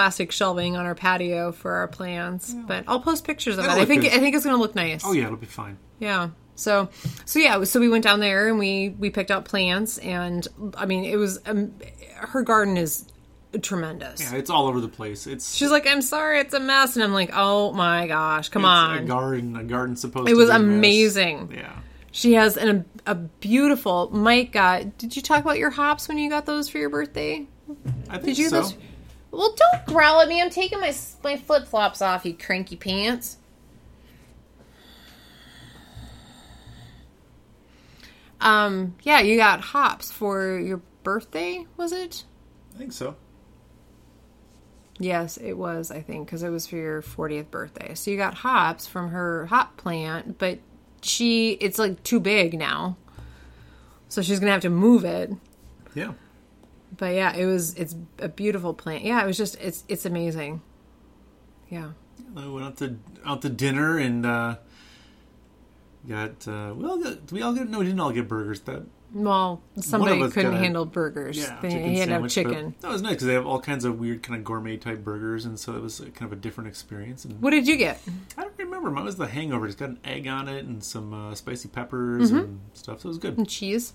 plastic 0.00 0.32
shelving 0.32 0.76
on 0.78 0.86
our 0.86 0.94
patio 0.94 1.52
for 1.52 1.72
our 1.74 1.86
plants. 1.86 2.54
But 2.54 2.84
I'll 2.88 3.00
post 3.00 3.24
pictures 3.24 3.58
of 3.58 3.66
it. 3.66 3.70
I 3.70 3.84
think 3.84 4.02
good. 4.02 4.12
I 4.14 4.18
think 4.18 4.34
it's 4.34 4.44
going 4.44 4.56
to 4.56 4.60
look 4.60 4.74
nice. 4.74 5.02
Oh 5.04 5.12
yeah, 5.12 5.26
it'll 5.26 5.36
be 5.36 5.44
fine. 5.44 5.76
Yeah. 5.98 6.30
So, 6.54 6.88
so 7.26 7.38
yeah, 7.38 7.62
so 7.64 7.80
we 7.80 7.90
went 7.90 8.04
down 8.04 8.20
there 8.20 8.48
and 8.48 8.58
we 8.58 8.90
we 8.98 9.10
picked 9.10 9.30
out 9.30 9.44
plants, 9.44 9.98
and 9.98 10.48
I 10.74 10.86
mean, 10.86 11.04
it 11.04 11.16
was 11.16 11.38
um, 11.44 11.74
her 12.16 12.40
garden 12.42 12.78
is 12.78 13.04
tremendous. 13.60 14.22
Yeah, 14.22 14.38
it's 14.38 14.48
all 14.48 14.68
over 14.68 14.80
the 14.80 14.88
place. 14.88 15.26
It's 15.26 15.54
She's 15.54 15.70
like, 15.70 15.86
"I'm 15.86 16.00
sorry, 16.00 16.40
it's 16.40 16.54
a 16.54 16.60
mess," 16.60 16.96
and 16.96 17.04
I'm 17.04 17.12
like, 17.12 17.30
"Oh 17.34 17.72
my 17.72 18.06
gosh, 18.06 18.48
come 18.48 18.62
it's 18.62 18.68
on!" 18.68 18.98
a 18.98 19.04
garden. 19.04 19.56
A 19.56 19.64
garden 19.64 19.96
supposed. 19.96 20.28
It 20.28 20.32
to 20.32 20.38
was 20.38 20.48
be 20.48 20.56
a 20.56 20.58
mess. 20.58 20.76
amazing. 20.76 21.52
Yeah. 21.54 21.72
She 22.12 22.32
has 22.34 22.56
an, 22.56 22.86
a 23.06 23.14
beautiful. 23.14 24.08
Mike 24.12 24.52
got. 24.52 24.96
Did 24.96 25.14
you 25.14 25.20
talk 25.22 25.42
about 25.42 25.58
your 25.58 25.70
hops 25.70 26.08
when 26.08 26.16
you 26.16 26.30
got 26.30 26.46
those 26.46 26.70
for 26.70 26.78
your 26.78 26.88
birthday? 26.90 27.46
I 28.08 28.14
think 28.14 28.24
Did 28.24 28.38
you 28.38 28.48
so. 28.48 28.62
those? 28.62 28.74
Well, 29.30 29.54
don't 29.56 29.86
growl 29.86 30.20
at 30.20 30.28
me. 30.28 30.40
I'm 30.40 30.50
taking 30.50 30.80
my 30.80 30.94
my 31.22 31.36
flip 31.36 31.66
flops 31.66 32.02
off, 32.02 32.24
you 32.24 32.34
cranky 32.34 32.76
pants. 32.76 33.36
Um, 38.40 38.96
yeah, 39.02 39.20
you 39.20 39.36
got 39.36 39.60
hops 39.60 40.10
for 40.10 40.58
your 40.58 40.80
birthday, 41.02 41.66
was 41.76 41.92
it? 41.92 42.24
I 42.74 42.78
think 42.78 42.92
so. 42.92 43.16
Yes, 44.98 45.36
it 45.38 45.54
was, 45.54 45.90
I 45.90 46.02
think, 46.02 46.26
because 46.26 46.42
it 46.42 46.50
was 46.50 46.66
for 46.66 46.76
your 46.76 47.02
40th 47.02 47.50
birthday. 47.50 47.94
So 47.94 48.10
you 48.10 48.16
got 48.16 48.34
hops 48.34 48.86
from 48.86 49.10
her 49.10 49.46
hop 49.46 49.76
plant, 49.76 50.38
but 50.38 50.58
she, 51.02 51.52
it's 51.52 51.78
like 51.78 52.02
too 52.02 52.20
big 52.20 52.58
now. 52.58 52.96
So 54.08 54.22
she's 54.22 54.40
going 54.40 54.48
to 54.48 54.52
have 54.52 54.62
to 54.62 54.70
move 54.70 55.04
it. 55.04 55.30
Yeah. 55.94 56.12
But 57.00 57.14
yeah, 57.14 57.34
it 57.34 57.46
was, 57.46 57.74
it's 57.74 57.96
a 58.18 58.28
beautiful 58.28 58.74
plant. 58.74 59.02
Yeah, 59.04 59.22
it 59.22 59.26
was 59.26 59.36
just, 59.38 59.56
it's, 59.60 59.84
it's 59.88 60.04
amazing. 60.04 60.60
Yeah. 61.70 61.92
We 62.34 62.46
went 62.48 62.66
out 62.66 62.76
to 62.76 62.96
out 63.24 63.42
to 63.42 63.48
dinner 63.48 63.98
and 63.98 64.24
uh, 64.24 64.56
got. 66.08 66.46
Uh, 66.46 66.74
we 66.76 66.84
all 66.84 66.98
got. 66.98 67.26
did 67.26 67.32
We 67.32 67.42
all 67.42 67.52
get. 67.52 67.68
No, 67.68 67.78
we 67.78 67.86
didn't 67.86 68.00
all 68.00 68.12
get 68.12 68.28
burgers. 68.28 68.60
That 68.60 68.84
Well, 69.12 69.62
somebody 69.80 70.20
couldn't 70.30 70.54
handle 70.54 70.84
burgers. 70.84 71.38
yeah, 71.38 71.58
they, 71.60 71.70
he 71.70 71.98
had 71.98 72.06
to 72.08 72.12
have 72.12 72.30
sandwich, 72.30 72.34
but 72.36 72.50
chicken. 72.50 72.74
That 72.82 72.90
was 72.90 73.02
nice 73.02 73.12
because 73.12 73.26
they 73.26 73.34
have 73.34 73.46
all 73.46 73.60
kinds 73.60 73.84
of 73.84 73.98
weird 73.98 74.22
kind 74.22 74.38
of 74.38 74.44
gourmet 74.44 74.76
type 74.76 75.02
burgers, 75.02 75.44
and 75.44 75.58
so 75.58 75.74
it 75.74 75.82
was 75.82 75.98
kind 76.00 76.30
of 76.30 76.32
a 76.32 76.36
different 76.36 76.68
experience. 76.68 77.24
And 77.24 77.40
What 77.42 77.50
did 77.50 77.66
you 77.66 77.76
get? 77.76 78.00
I 78.38 78.42
don't 78.42 78.56
remember. 78.58 78.90
Mine 78.90 79.04
was 79.04 79.16
the 79.16 79.26
Hangover. 79.26 79.66
It's 79.66 79.74
got 79.74 79.88
an 79.88 79.98
egg 80.04 80.28
on 80.28 80.48
it 80.48 80.64
and 80.64 80.84
some 80.84 81.12
uh, 81.12 81.34
spicy 81.34 81.68
peppers 81.68 82.30
and 82.30 82.60
stuff. 82.74 83.00
So 83.00 83.08
it 83.08 83.10
was 83.10 83.18
good. 83.18 83.38
And 83.38 83.48
cheese. 83.48 83.94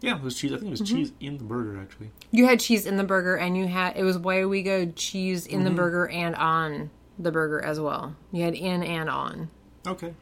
Yeah, 0.00 0.16
it 0.16 0.22
was 0.22 0.34
cheese. 0.36 0.52
I 0.52 0.56
think 0.56 0.68
it 0.68 0.80
was 0.80 0.88
cheese 0.88 1.12
in 1.20 1.36
the 1.38 1.44
burger 1.44 1.78
actually. 1.80 2.10
You 2.30 2.46
had 2.46 2.58
cheese 2.60 2.86
in 2.86 2.96
the 2.96 3.04
burger, 3.04 3.36
and 3.36 3.56
you 3.56 3.66
had 3.66 3.96
it 3.96 4.02
was 4.02 4.16
way 4.18 4.44
we 4.46 4.62
go 4.62 4.86
cheese 4.86 5.46
in 5.46 5.56
Mm-hmm. 5.60 5.64
the 5.64 5.70
burger 5.72 6.08
and 6.08 6.34
on 6.36 6.90
the 7.18 7.30
burger 7.30 7.62
as 7.62 7.78
well. 7.78 8.16
You 8.32 8.44
had 8.44 8.54
in 8.54 8.82
and 8.82 9.10
on. 9.10 9.50
Okay, 9.86 10.14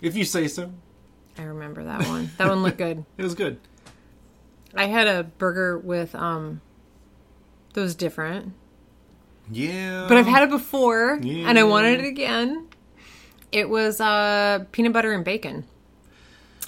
if 0.00 0.16
you 0.16 0.24
say 0.24 0.48
so. 0.48 0.72
I 1.36 1.42
remember 1.42 1.84
that 1.84 2.08
one. 2.08 2.30
That 2.38 2.48
one 2.48 2.62
looked 2.62 2.78
good. 2.78 3.04
It 3.18 3.22
was 3.22 3.34
good. 3.34 3.58
I 4.74 4.86
had 4.86 5.06
a 5.06 5.24
burger 5.24 5.78
with 5.78 6.14
um 6.14 6.60
that 7.74 7.80
was 7.82 7.94
different. 7.94 8.54
Yeah, 9.50 10.04
But 10.08 10.16
I've 10.18 10.26
had 10.26 10.42
it 10.42 10.50
before 10.50 11.12
and 11.14 11.58
I 11.58 11.64
wanted 11.64 12.00
it 12.00 12.06
again. 12.06 12.66
It 13.52 13.68
was 13.70 14.00
uh 14.00 14.64
peanut 14.72 14.92
butter 14.92 15.12
and 15.12 15.24
bacon 15.24 15.64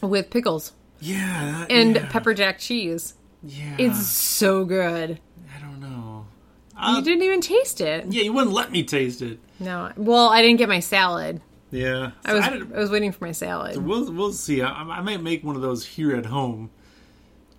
with 0.03 0.31
pickles 0.31 0.73
yeah 1.01 1.67
and 1.71 1.97
yeah, 1.97 2.09
pepper 2.11 2.35
jack 2.35 2.59
cheese. 2.59 3.15
Yeah, 3.43 3.77
It's 3.79 4.07
so 4.07 4.65
good. 4.65 5.19
I 5.57 5.61
don't 5.61 5.81
know. 5.81 6.27
You 6.75 6.99
Uh, 6.99 7.01
didn't 7.01 7.23
even 7.23 7.41
taste 7.41 7.81
it. 7.81 8.07
yeah, 8.11 8.23
you 8.23 8.33
wouldn't 8.33 8.53
let 8.55 8.71
me 8.71 8.83
taste 8.83 9.23
it. 9.23 9.39
No. 9.59 9.93
Well, 9.97 10.29
I 10.29 10.43
didn't 10.43 10.59
get 10.59 10.69
my 10.69 10.81
salad. 10.81 11.41
Yeah, 11.71 12.11
I 12.25 12.35
was 12.35 12.45
I, 12.45 12.51
didn't- 12.51 12.71
was 12.73 12.91
waiting 12.91 13.13
for 13.13 13.25
my 13.25 13.33
salad. 13.33 13.77
We'll 13.79 14.13
we'll 14.13 14.33
see. 14.33 14.61
I, 14.63 14.71
I 14.71 15.01
might 15.03 15.23
make 15.23 15.45
one 15.45 15.57
of 15.57 15.63
those 15.63 15.87
here 15.87 16.15
at 16.17 16.27
home, 16.27 16.71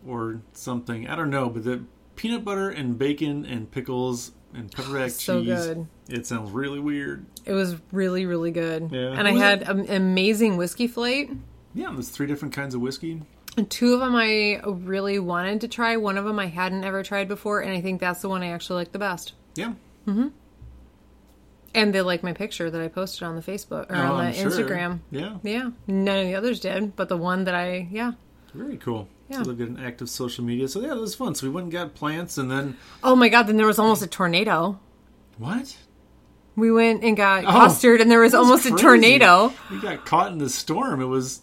or 0.06 0.42
something. 0.54 1.08
I 1.08 1.16
don't 1.16 1.30
know. 1.30 1.50
But 1.50 1.64
the 1.64 1.84
peanut 2.16 2.44
butter 2.44 2.70
and 2.70 2.98
bacon 2.98 3.46
and 3.46 3.70
pickles 3.72 4.32
and 4.54 4.72
pepper 4.72 4.98
jack 5.00 5.10
So 5.12 5.42
cheese. 5.42 5.48
good. 5.66 5.88
It 6.10 6.28
sounds 6.28 6.52
really 6.52 6.80
weird. 6.80 7.26
It 7.46 7.54
was 7.54 7.76
really 7.92 8.26
really 8.26 8.52
good. 8.52 8.90
Yeah. 8.92 9.14
And 9.18 9.28
I 9.28 9.32
had 9.32 9.62
it- 9.64 9.68
an 9.70 9.90
amazing 9.90 10.58
whiskey 10.58 10.88
flight. 10.88 11.32
Yeah, 11.74 11.90
there's 11.94 12.10
three 12.10 12.28
different 12.28 12.54
kinds 12.54 12.76
of 12.76 12.82
whiskey. 12.82 13.22
And 13.58 13.70
two 13.70 13.94
of 13.94 14.00
them 14.00 14.16
I 14.16 14.62
really 14.66 15.20
wanted 15.20 15.62
to 15.62 15.68
try. 15.68 15.98
One 15.98 16.18
of 16.18 16.26
them 16.26 16.40
I 16.40 16.48
hadn't 16.48 16.84
ever 16.86 17.04
tried 17.04 17.28
before, 17.28 17.60
and 17.62 17.72
I 17.74 17.82
think 17.82 18.00
that's 18.00 18.22
the 18.22 18.30
one 18.30 18.44
I 18.44 18.48
actually 18.52 18.78
like 18.78 18.92
the 18.94 19.00
best. 19.00 19.34
Yeah. 19.56 19.74
Mhm. 20.08 20.32
And 21.74 21.94
they 21.96 22.02
like 22.02 22.22
my 22.24 22.34
picture 22.34 22.70
that 22.70 22.82
I 22.82 22.88
posted 22.90 23.24
on 23.24 23.36
the 23.36 23.42
Facebook 23.42 23.90
or 23.90 23.96
Oh, 23.96 24.14
on 24.16 24.26
I'm 24.26 24.32
the 24.34 24.38
sure. 24.38 24.52
Instagram. 24.52 25.00
Yeah, 25.10 25.38
Yeah, 25.44 25.70
none 25.88 26.20
of 26.20 26.26
the 26.26 26.36
others 26.36 26.60
did, 26.60 26.96
but 26.96 27.08
the 27.10 27.18
one 27.18 27.46
that 27.46 27.56
I 27.56 27.88
yeah. 27.92 28.14
very 28.54 28.78
cool. 28.78 29.08
Yeah. 29.30 29.44
So 29.44 29.52
they've 29.54 29.58
got 29.70 29.78
an 29.80 29.86
active 29.86 30.10
social 30.10 30.44
media. 30.44 30.68
So 30.68 30.82
yeah, 30.82 30.92
it 30.92 31.00
was 31.00 31.16
fun. 31.16 31.36
So 31.36 31.48
we 31.48 31.54
went 31.54 31.66
and 31.66 31.72
got 31.72 31.94
plants, 31.96 32.38
and 32.38 32.52
then 32.52 32.76
Oh 33.04 33.16
my 33.16 33.30
god! 33.30 33.44
Then 33.48 33.56
there 33.58 33.68
was 33.68 33.80
almost 33.80 34.02
a 34.04 34.08
tornado. 34.08 34.80
what? 35.38 35.78
We 36.58 36.70
went 36.72 37.04
and 37.06 37.16
got 37.16 37.46
Oh, 37.46 37.48
custard, 37.52 38.02
and 38.02 38.12
there 38.12 38.20
was 38.20 38.34
almost 38.34 38.66
a 38.66 38.72
tornado. 38.76 39.54
We 39.72 39.80
got 39.80 40.06
caught 40.06 40.34
in 40.34 40.38
the 40.40 40.50
storm. 40.50 41.02
It 41.02 41.06
was 41.06 41.40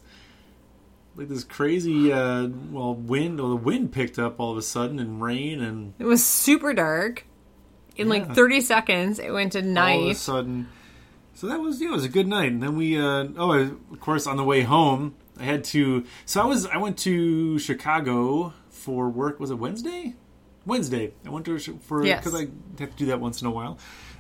like 1.19 1.29
this 1.29 1.43
crazy, 1.43 2.13
uh, 2.13 2.47
well, 2.71 2.95
wind. 2.95 3.41
Well, 3.41 3.51
the 3.51 3.57
wind 3.57 3.93
picked 3.93 4.19
up 4.19 4.39
all 4.39 4.53
of 4.53 4.57
a 4.57 4.63
sudden, 4.63 5.01
and 5.01 5.21
rain, 5.21 5.61
and 5.61 5.93
It 5.99 6.05
was 6.05 6.25
super 6.25 6.73
dark. 6.73 7.25
In 7.97 8.09
like 8.09 8.33
thirty 8.33 8.61
seconds, 8.61 9.19
it 9.19 9.33
went 9.33 9.53
to 9.53 9.63
night 9.63 9.95
all 9.95 10.05
of 10.05 10.11
a 10.11 10.15
sudden. 10.15 10.69
So 11.35 11.49
that 11.49 11.59
was 11.61 11.81
yeah, 11.81 11.89
it 11.89 11.93
was 11.93 12.05
a 12.05 12.09
good 12.09 12.29
night. 12.29 12.53
And 12.53 12.63
then 12.63 12.77
we, 12.77 12.97
uh, 12.97 13.27
oh, 13.37 13.53
of 13.53 14.01
course, 14.01 14.29
on 14.29 14.37
the 14.37 14.45
way 14.45 14.63
home, 14.63 15.17
I 15.39 15.43
had 15.43 15.65
to. 15.65 16.05
So 16.25 16.41
I 16.41 16.47
was. 16.47 16.67
I 16.67 16.77
went 16.77 16.97
to 16.99 17.59
Chicago 17.59 18.53
for 18.71 19.09
work. 19.09 19.41
Was 19.41 19.51
it 19.51 19.57
Wednesday? 19.57 20.15
Wednesday. 20.65 21.13
I 21.27 21.31
went 21.31 21.47
to 21.47 21.59
for 21.59 22.07
Yes. 22.07 22.23
because 22.25 22.41
I 22.41 22.47
have 22.79 22.91
to 22.93 22.97
do 22.97 23.07
that 23.07 23.21
once 23.21 23.41
in 23.41 23.49
a 23.49 23.51
while, 23.51 23.79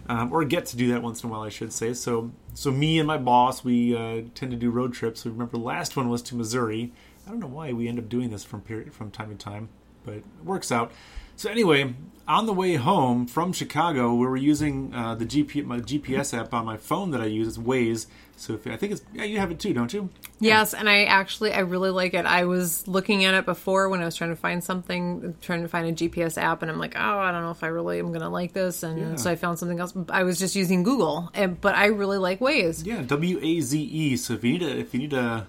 um, 0.08 0.32
or 0.32 0.44
get 0.44 0.66
to 0.66 0.76
do 0.76 0.88
that 0.92 1.02
once 1.02 1.22
in 1.22 1.28
a 1.28 1.32
while, 1.32 1.42
I 1.42 1.50
should 1.50 1.72
say. 1.72 1.92
So, 1.94 2.30
so 2.54 2.70
me 2.70 2.98
and 2.98 3.06
my 3.06 3.18
boss, 3.18 3.62
we 3.62 3.94
uh, 3.94 4.22
tend 4.34 4.50
to 4.52 4.56
do 4.56 4.70
road 4.70 4.94
trips. 4.94 5.24
We 5.24 5.30
remember 5.30 5.52
the 5.52 5.62
last 5.64 5.96
one 5.96 6.08
was 6.08 6.22
to 6.22 6.34
Missouri. 6.34 6.92
I 7.26 7.30
don't 7.30 7.40
know 7.40 7.46
why 7.46 7.72
we 7.72 7.88
end 7.88 7.98
up 7.98 8.08
doing 8.08 8.30
this 8.30 8.42
from 8.44 8.62
period 8.62 8.94
from 8.94 9.10
time 9.10 9.28
to 9.28 9.36
time, 9.36 9.68
but 10.04 10.14
it 10.14 10.24
works 10.42 10.72
out. 10.72 10.92
So 11.38 11.48
anyway, 11.48 11.94
on 12.26 12.46
the 12.46 12.52
way 12.52 12.74
home 12.74 13.28
from 13.28 13.52
Chicago, 13.52 14.12
we 14.12 14.26
were 14.26 14.36
using 14.36 14.92
uh, 14.92 15.14
the 15.14 15.24
GP, 15.24 15.64
my 15.64 15.78
GPS 15.78 16.36
app 16.36 16.52
on 16.52 16.66
my 16.66 16.76
phone 16.76 17.12
that 17.12 17.20
I 17.20 17.26
use. 17.26 17.46
It's 17.46 17.58
Waze. 17.58 18.06
So 18.36 18.54
if 18.54 18.66
I 18.66 18.76
think 18.76 18.92
it's 18.92 19.02
yeah, 19.14 19.22
you 19.22 19.38
have 19.38 19.52
it 19.52 19.60
too, 19.60 19.72
don't 19.72 19.92
you? 19.92 20.10
Yes, 20.40 20.74
and 20.74 20.88
I 20.88 21.04
actually 21.04 21.52
I 21.52 21.60
really 21.60 21.90
like 21.90 22.14
it. 22.14 22.26
I 22.26 22.44
was 22.46 22.88
looking 22.88 23.24
at 23.24 23.34
it 23.34 23.44
before 23.46 23.88
when 23.88 24.00
I 24.00 24.04
was 24.04 24.16
trying 24.16 24.30
to 24.30 24.36
find 24.36 24.64
something, 24.64 25.36
trying 25.40 25.62
to 25.62 25.68
find 25.68 25.86
a 25.88 25.92
GPS 25.92 26.36
app, 26.42 26.62
and 26.62 26.70
I'm 26.72 26.78
like, 26.80 26.94
oh, 26.96 27.18
I 27.18 27.30
don't 27.30 27.42
know 27.42 27.52
if 27.52 27.62
I 27.62 27.68
really 27.68 28.00
am 28.00 28.12
gonna 28.12 28.30
like 28.30 28.52
this, 28.52 28.82
and 28.82 28.98
Yeah. 28.98 29.14
so 29.16 29.30
I 29.30 29.36
found 29.36 29.60
something 29.60 29.78
else. 29.78 29.92
I 30.08 30.24
was 30.24 30.40
just 30.40 30.56
using 30.56 30.82
Google, 30.82 31.30
and, 31.34 31.60
but 31.60 31.76
I 31.76 31.86
really 31.86 32.18
like 32.18 32.40
Waze. 32.40 32.84
Yeah, 32.84 33.02
W 33.02 33.38
A 33.40 33.60
Z 33.60 33.80
E. 33.80 34.16
So 34.16 34.34
if 34.34 34.42
you 34.42 34.52
need 34.54 34.62
a 34.64 34.76
if 34.78 34.92
you 34.92 34.98
need 35.00 35.12
a 35.12 35.46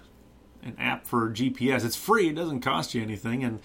an 0.62 0.76
app 0.78 1.06
for 1.06 1.30
GPS, 1.30 1.84
it's 1.84 1.96
free. 1.96 2.28
It 2.28 2.36
doesn't 2.36 2.60
cost 2.60 2.94
you 2.94 3.02
anything. 3.02 3.44
And 3.44 3.60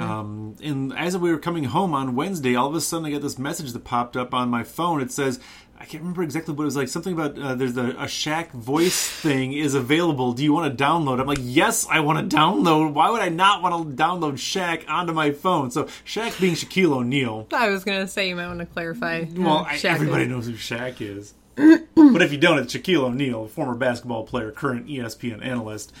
um, 0.00 0.56
and 0.62 0.96
as 0.96 1.16
we 1.16 1.30
were 1.30 1.38
coming 1.38 1.64
home 1.64 1.94
on 1.94 2.14
Wednesday, 2.14 2.54
all 2.54 2.68
of 2.68 2.74
a 2.74 2.80
sudden 2.80 3.06
I 3.06 3.10
got 3.10 3.22
this 3.22 3.38
message 3.38 3.72
that 3.72 3.84
popped 3.84 4.16
up 4.16 4.34
on 4.34 4.48
my 4.48 4.64
phone. 4.64 5.00
It 5.00 5.12
says. 5.12 5.40
I 5.80 5.84
can't 5.84 6.02
remember 6.02 6.24
exactly 6.24 6.54
what 6.54 6.64
it 6.64 6.64
was 6.64 6.76
like. 6.76 6.88
Something 6.88 7.12
about 7.12 7.38
uh, 7.38 7.54
there's 7.54 7.76
a, 7.76 7.90
a 7.90 8.06
Shaq 8.06 8.50
voice 8.50 9.08
thing 9.08 9.52
is 9.52 9.76
available. 9.76 10.32
Do 10.32 10.42
you 10.42 10.52
want 10.52 10.76
to 10.76 10.84
download? 10.84 11.20
I'm 11.20 11.28
like, 11.28 11.38
yes, 11.40 11.86
I 11.88 12.00
want 12.00 12.28
to 12.28 12.36
download. 12.36 12.94
Why 12.94 13.10
would 13.10 13.20
I 13.20 13.28
not 13.28 13.62
want 13.62 13.96
to 13.96 14.02
download 14.02 14.32
Shaq 14.32 14.88
onto 14.88 15.12
my 15.12 15.30
phone? 15.30 15.70
So 15.70 15.84
Shaq 16.04 16.40
being 16.40 16.54
Shaquille 16.54 16.96
O'Neal, 16.96 17.46
I 17.52 17.68
was 17.70 17.84
gonna 17.84 18.08
say 18.08 18.28
you 18.28 18.34
might 18.34 18.48
want 18.48 18.58
to 18.58 18.66
clarify. 18.66 19.26
well, 19.36 19.68
I, 19.70 19.78
everybody 19.84 20.24
is. 20.24 20.28
knows 20.28 20.46
who 20.46 20.54
Shaq 20.54 21.00
is. 21.00 21.34
but 21.54 22.22
if 22.22 22.32
you 22.32 22.38
don't, 22.38 22.58
it's 22.58 22.74
Shaquille 22.74 23.04
O'Neal, 23.04 23.46
former 23.46 23.74
basketball 23.74 24.24
player, 24.24 24.50
current 24.50 24.88
ESPN 24.88 25.44
analyst. 25.44 25.92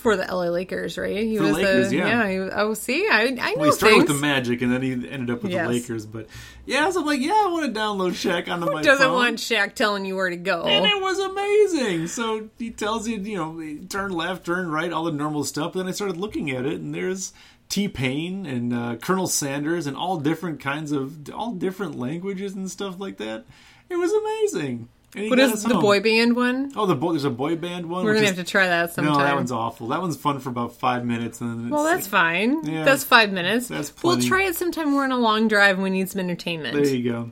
For 0.00 0.16
the 0.16 0.24
LA 0.24 0.48
Lakers, 0.48 0.98
right? 0.98 1.16
He 1.16 1.36
For 1.36 1.42
the 1.44 1.48
was 1.50 1.56
Lakers, 1.58 1.90
the 1.90 1.96
yeah. 1.96 2.28
he 2.28 2.38
was- 2.38 2.52
oh, 2.54 2.74
see, 2.74 3.06
I 3.10 3.22
I 3.22 3.30
know 3.30 3.42
Well, 3.56 3.64
he 3.66 3.72
started 3.72 3.94
things. 3.96 4.08
with 4.08 4.16
the 4.16 4.20
Magic, 4.20 4.62
and 4.62 4.72
then 4.72 4.82
he 4.82 4.92
ended 4.92 5.30
up 5.30 5.42
with 5.42 5.52
Yes. 5.52 5.66
the 5.66 5.72
Lakers. 5.72 6.06
But 6.06 6.26
yeah, 6.66 6.90
so 6.90 7.00
I'm 7.00 7.06
like, 7.06 7.20
yeah, 7.20 7.32
I 7.32 7.48
want 7.52 7.72
to 7.72 7.80
download 7.80 8.12
Shaq 8.12 8.48
onto 8.50 8.66
my 8.66 8.72
phone. 8.72 8.78
He 8.78 8.84
Doesn't 8.84 9.06
phone. 9.06 9.14
want 9.14 9.36
Shaq 9.38 9.74
telling 9.74 10.04
you 10.04 10.16
where 10.16 10.30
to 10.30 10.36
go. 10.36 10.64
and 10.64 10.84
it 10.86 11.00
was 11.00 11.18
amazing. 11.18 12.06
So 12.08 12.48
he 12.58 12.70
tells 12.70 13.06
you, 13.08 13.18
you 13.18 13.36
know, 13.36 13.78
turn 13.88 14.10
left, 14.12 14.46
turn 14.46 14.70
right, 14.70 14.92
all 14.92 15.04
the 15.04 15.12
normal 15.12 15.44
stuff. 15.44 15.74
Then 15.74 15.86
I 15.86 15.92
started 15.92 16.16
looking 16.16 16.50
at 16.50 16.64
it, 16.66 16.74
and 16.80 16.94
there's 16.94 17.32
T 17.68 17.86
Pain 17.88 18.46
and 18.46 18.72
uh, 18.72 18.96
Colonel 18.96 19.26
Sanders, 19.28 19.86
and 19.86 19.96
all 19.96 20.16
different 20.18 20.60
kinds 20.60 20.90
of, 20.92 21.30
all 21.32 21.52
different 21.52 21.98
languages 21.98 22.54
and 22.54 22.68
stuff 22.70 22.98
like 22.98 23.18
that. 23.18 23.44
It 23.88 23.96
was 23.96 24.12
amazing. 24.12 24.88
What 25.12 25.38
is 25.40 25.64
the 25.64 25.74
boy 25.74 26.00
band 26.00 26.36
one? 26.36 26.72
Oh, 26.76 26.86
the 26.86 26.94
boy, 26.94 27.12
there's 27.12 27.24
a 27.24 27.30
boy 27.30 27.56
band 27.56 27.86
one. 27.86 28.04
We're 28.04 28.14
gonna 28.14 28.26
is- 28.26 28.36
have 28.36 28.44
to 28.44 28.50
try 28.50 28.68
that 28.68 28.92
sometime. 28.92 29.14
No, 29.14 29.18
that 29.20 29.34
one's 29.34 29.50
awful. 29.50 29.88
That 29.88 30.00
one's 30.00 30.16
fun 30.16 30.38
for 30.38 30.50
about 30.50 30.76
five 30.76 31.04
minutes, 31.04 31.40
and 31.40 31.50
then 31.58 31.66
it's 31.66 31.72
Well, 31.72 31.82
that's 31.82 32.06
fine. 32.06 32.64
Yeah. 32.64 32.84
That's 32.84 33.02
five 33.02 33.32
minutes. 33.32 33.68
That's 33.68 33.92
we'll 34.04 34.20
try 34.20 34.44
it 34.44 34.54
sometime. 34.54 34.94
We're 34.94 35.04
on 35.04 35.10
a 35.12 35.18
long 35.18 35.48
drive 35.48 35.76
and 35.76 35.82
we 35.82 35.90
need 35.90 36.08
some 36.08 36.20
entertainment. 36.20 36.74
There 36.74 36.94
you 36.94 37.10
go. 37.10 37.30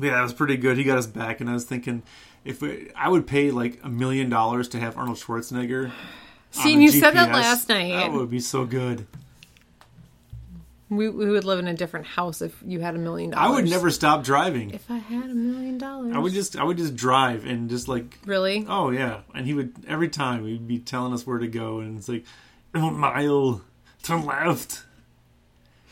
Yeah, 0.00 0.12
that 0.12 0.22
was 0.22 0.32
pretty 0.32 0.56
good. 0.56 0.78
He 0.78 0.84
got 0.84 0.96
us 0.96 1.06
back, 1.06 1.40
and 1.40 1.50
I 1.50 1.54
was 1.54 1.64
thinking, 1.64 2.02
if 2.44 2.62
we, 2.62 2.90
I 2.96 3.08
would 3.08 3.26
pay 3.26 3.50
like 3.50 3.80
a 3.82 3.88
million 3.88 4.30
dollars 4.30 4.68
to 4.68 4.80
have 4.80 4.96
Arnold 4.96 5.18
Schwarzenegger. 5.18 5.90
See, 6.50 6.60
on 6.60 6.68
and 6.68 6.78
a 6.78 6.82
you 6.84 6.90
said 6.92 7.10
that 7.10 7.30
last 7.30 7.68
night. 7.68 7.92
That 7.92 8.12
would 8.12 8.30
be 8.30 8.40
so 8.40 8.64
good. 8.64 9.06
We, 10.90 11.08
we 11.10 11.28
would 11.28 11.44
live 11.44 11.58
in 11.58 11.68
a 11.68 11.74
different 11.74 12.06
house 12.06 12.40
if 12.40 12.56
you 12.64 12.80
had 12.80 12.94
a 12.94 12.98
million 12.98 13.30
dollars. 13.30 13.46
I 13.50 13.54
would 13.54 13.68
never 13.68 13.90
stop 13.90 14.24
driving. 14.24 14.70
If 14.70 14.90
I 14.90 14.96
had 14.96 15.24
a 15.30 15.34
million 15.34 15.76
dollars. 15.76 16.14
I 16.14 16.18
would 16.18 16.32
just, 16.32 16.56
I 16.56 16.64
would 16.64 16.78
just 16.78 16.96
drive 16.96 17.44
and 17.44 17.68
just 17.68 17.88
like, 17.88 18.18
Really? 18.24 18.64
oh 18.68 18.88
yeah, 18.90 19.20
and 19.34 19.44
he 19.46 19.52
would 19.52 19.74
every 19.86 20.08
time 20.08 20.46
he'd 20.46 20.66
be 20.66 20.78
telling 20.78 21.12
us 21.12 21.26
where 21.26 21.38
to 21.38 21.46
go, 21.46 21.80
and 21.80 21.98
it's 21.98 22.08
like, 22.08 22.24
one 22.72 22.96
mile, 22.98 23.60
turn 24.02 24.24
left. 24.24 24.84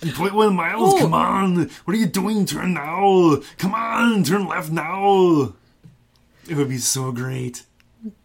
And 0.02 0.14
point 0.14 0.34
one 0.34 0.54
miles, 0.56 0.94
Oh. 0.94 0.98
come 0.98 1.14
on! 1.14 1.68
What 1.84 1.94
are 1.94 1.98
you 1.98 2.06
doing? 2.06 2.44
Turn 2.46 2.74
now! 2.74 3.36
Come 3.58 3.74
on, 3.74 4.24
turn 4.24 4.46
left 4.46 4.70
now! 4.70 5.54
It 6.48 6.56
would 6.56 6.68
be 6.68 6.78
so 6.78 7.12
great. 7.12 7.64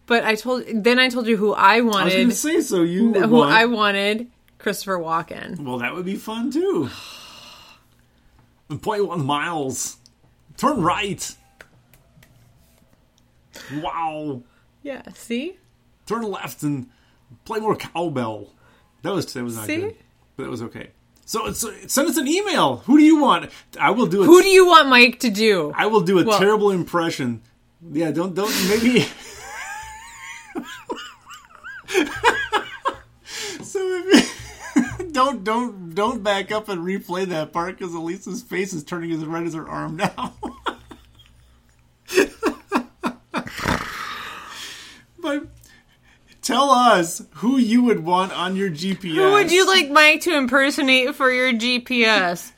But 0.06 0.24
I 0.24 0.34
told 0.36 0.64
then 0.68 0.98
I 0.98 1.08
told 1.08 1.26
you 1.26 1.36
who 1.36 1.52
I 1.54 1.76
I 1.76 1.80
was 1.80 1.94
wanted. 1.94 2.12
going 2.14 2.28
to 2.28 2.34
say 2.34 2.60
so. 2.60 2.82
You 2.82 3.12
who 3.14 3.28
want. 3.28 3.52
I 3.52 3.66
wanted 3.66 4.30
Christopher 4.62 4.96
Walken. 4.98 5.58
Well, 5.58 5.78
that 5.78 5.92
would 5.92 6.04
be 6.04 6.14
fun 6.14 6.52
too. 6.52 6.88
One 8.68 9.26
miles. 9.26 9.96
Turn 10.56 10.80
right. 10.80 11.34
Wow. 13.74 14.42
Yeah. 14.84 15.02
See. 15.14 15.56
Turn 16.06 16.22
left 16.22 16.62
and 16.62 16.88
play 17.44 17.58
more 17.58 17.74
cowbell. 17.74 18.50
That 19.02 19.12
was 19.12 19.32
that 19.32 19.42
was 19.42 19.56
not 19.56 19.66
See? 19.66 19.78
good, 19.78 19.96
but 20.36 20.44
that 20.44 20.50
was 20.50 20.62
okay. 20.62 20.90
So, 21.26 21.52
so 21.52 21.72
send 21.88 22.08
us 22.08 22.16
an 22.16 22.28
email. 22.28 22.76
Who 22.86 22.98
do 22.98 23.04
you 23.04 23.20
want? 23.20 23.50
I 23.80 23.90
will 23.90 24.06
do 24.06 24.22
a 24.22 24.26
Who 24.26 24.42
do 24.42 24.48
you 24.48 24.66
want 24.66 24.88
Mike 24.88 25.18
to 25.20 25.30
do? 25.30 25.72
I 25.76 25.86
will 25.86 26.02
do 26.02 26.20
a 26.20 26.24
Well- 26.24 26.38
terrible 26.38 26.70
impression. 26.70 27.42
Yeah, 27.90 28.12
don't 28.12 28.32
don't 28.34 28.54
maybe. 28.68 29.00
so 33.62 33.78
if 33.80 34.31
don't 35.12 35.44
don't 35.44 35.94
don't 35.94 36.22
back 36.22 36.50
up 36.50 36.68
and 36.68 36.80
replay 36.84 37.26
that 37.26 37.52
part 37.52 37.78
because 37.78 37.94
Elisa's 37.94 38.42
face 38.42 38.72
is 38.72 38.82
turning 38.84 39.12
as 39.12 39.24
red 39.24 39.44
as 39.46 39.54
her 39.54 39.68
arm 39.68 39.96
now. 39.96 40.34
but 45.20 45.46
tell 46.42 46.70
us 46.70 47.22
who 47.36 47.58
you 47.58 47.82
would 47.84 48.04
want 48.04 48.32
on 48.32 48.56
your 48.56 48.70
GPS. 48.70 49.14
Who 49.14 49.32
would 49.32 49.52
you 49.52 49.66
like 49.66 49.90
Mike 49.90 50.22
to 50.22 50.36
impersonate 50.36 51.14
for 51.14 51.30
your 51.30 51.52
GPS? 51.52 52.52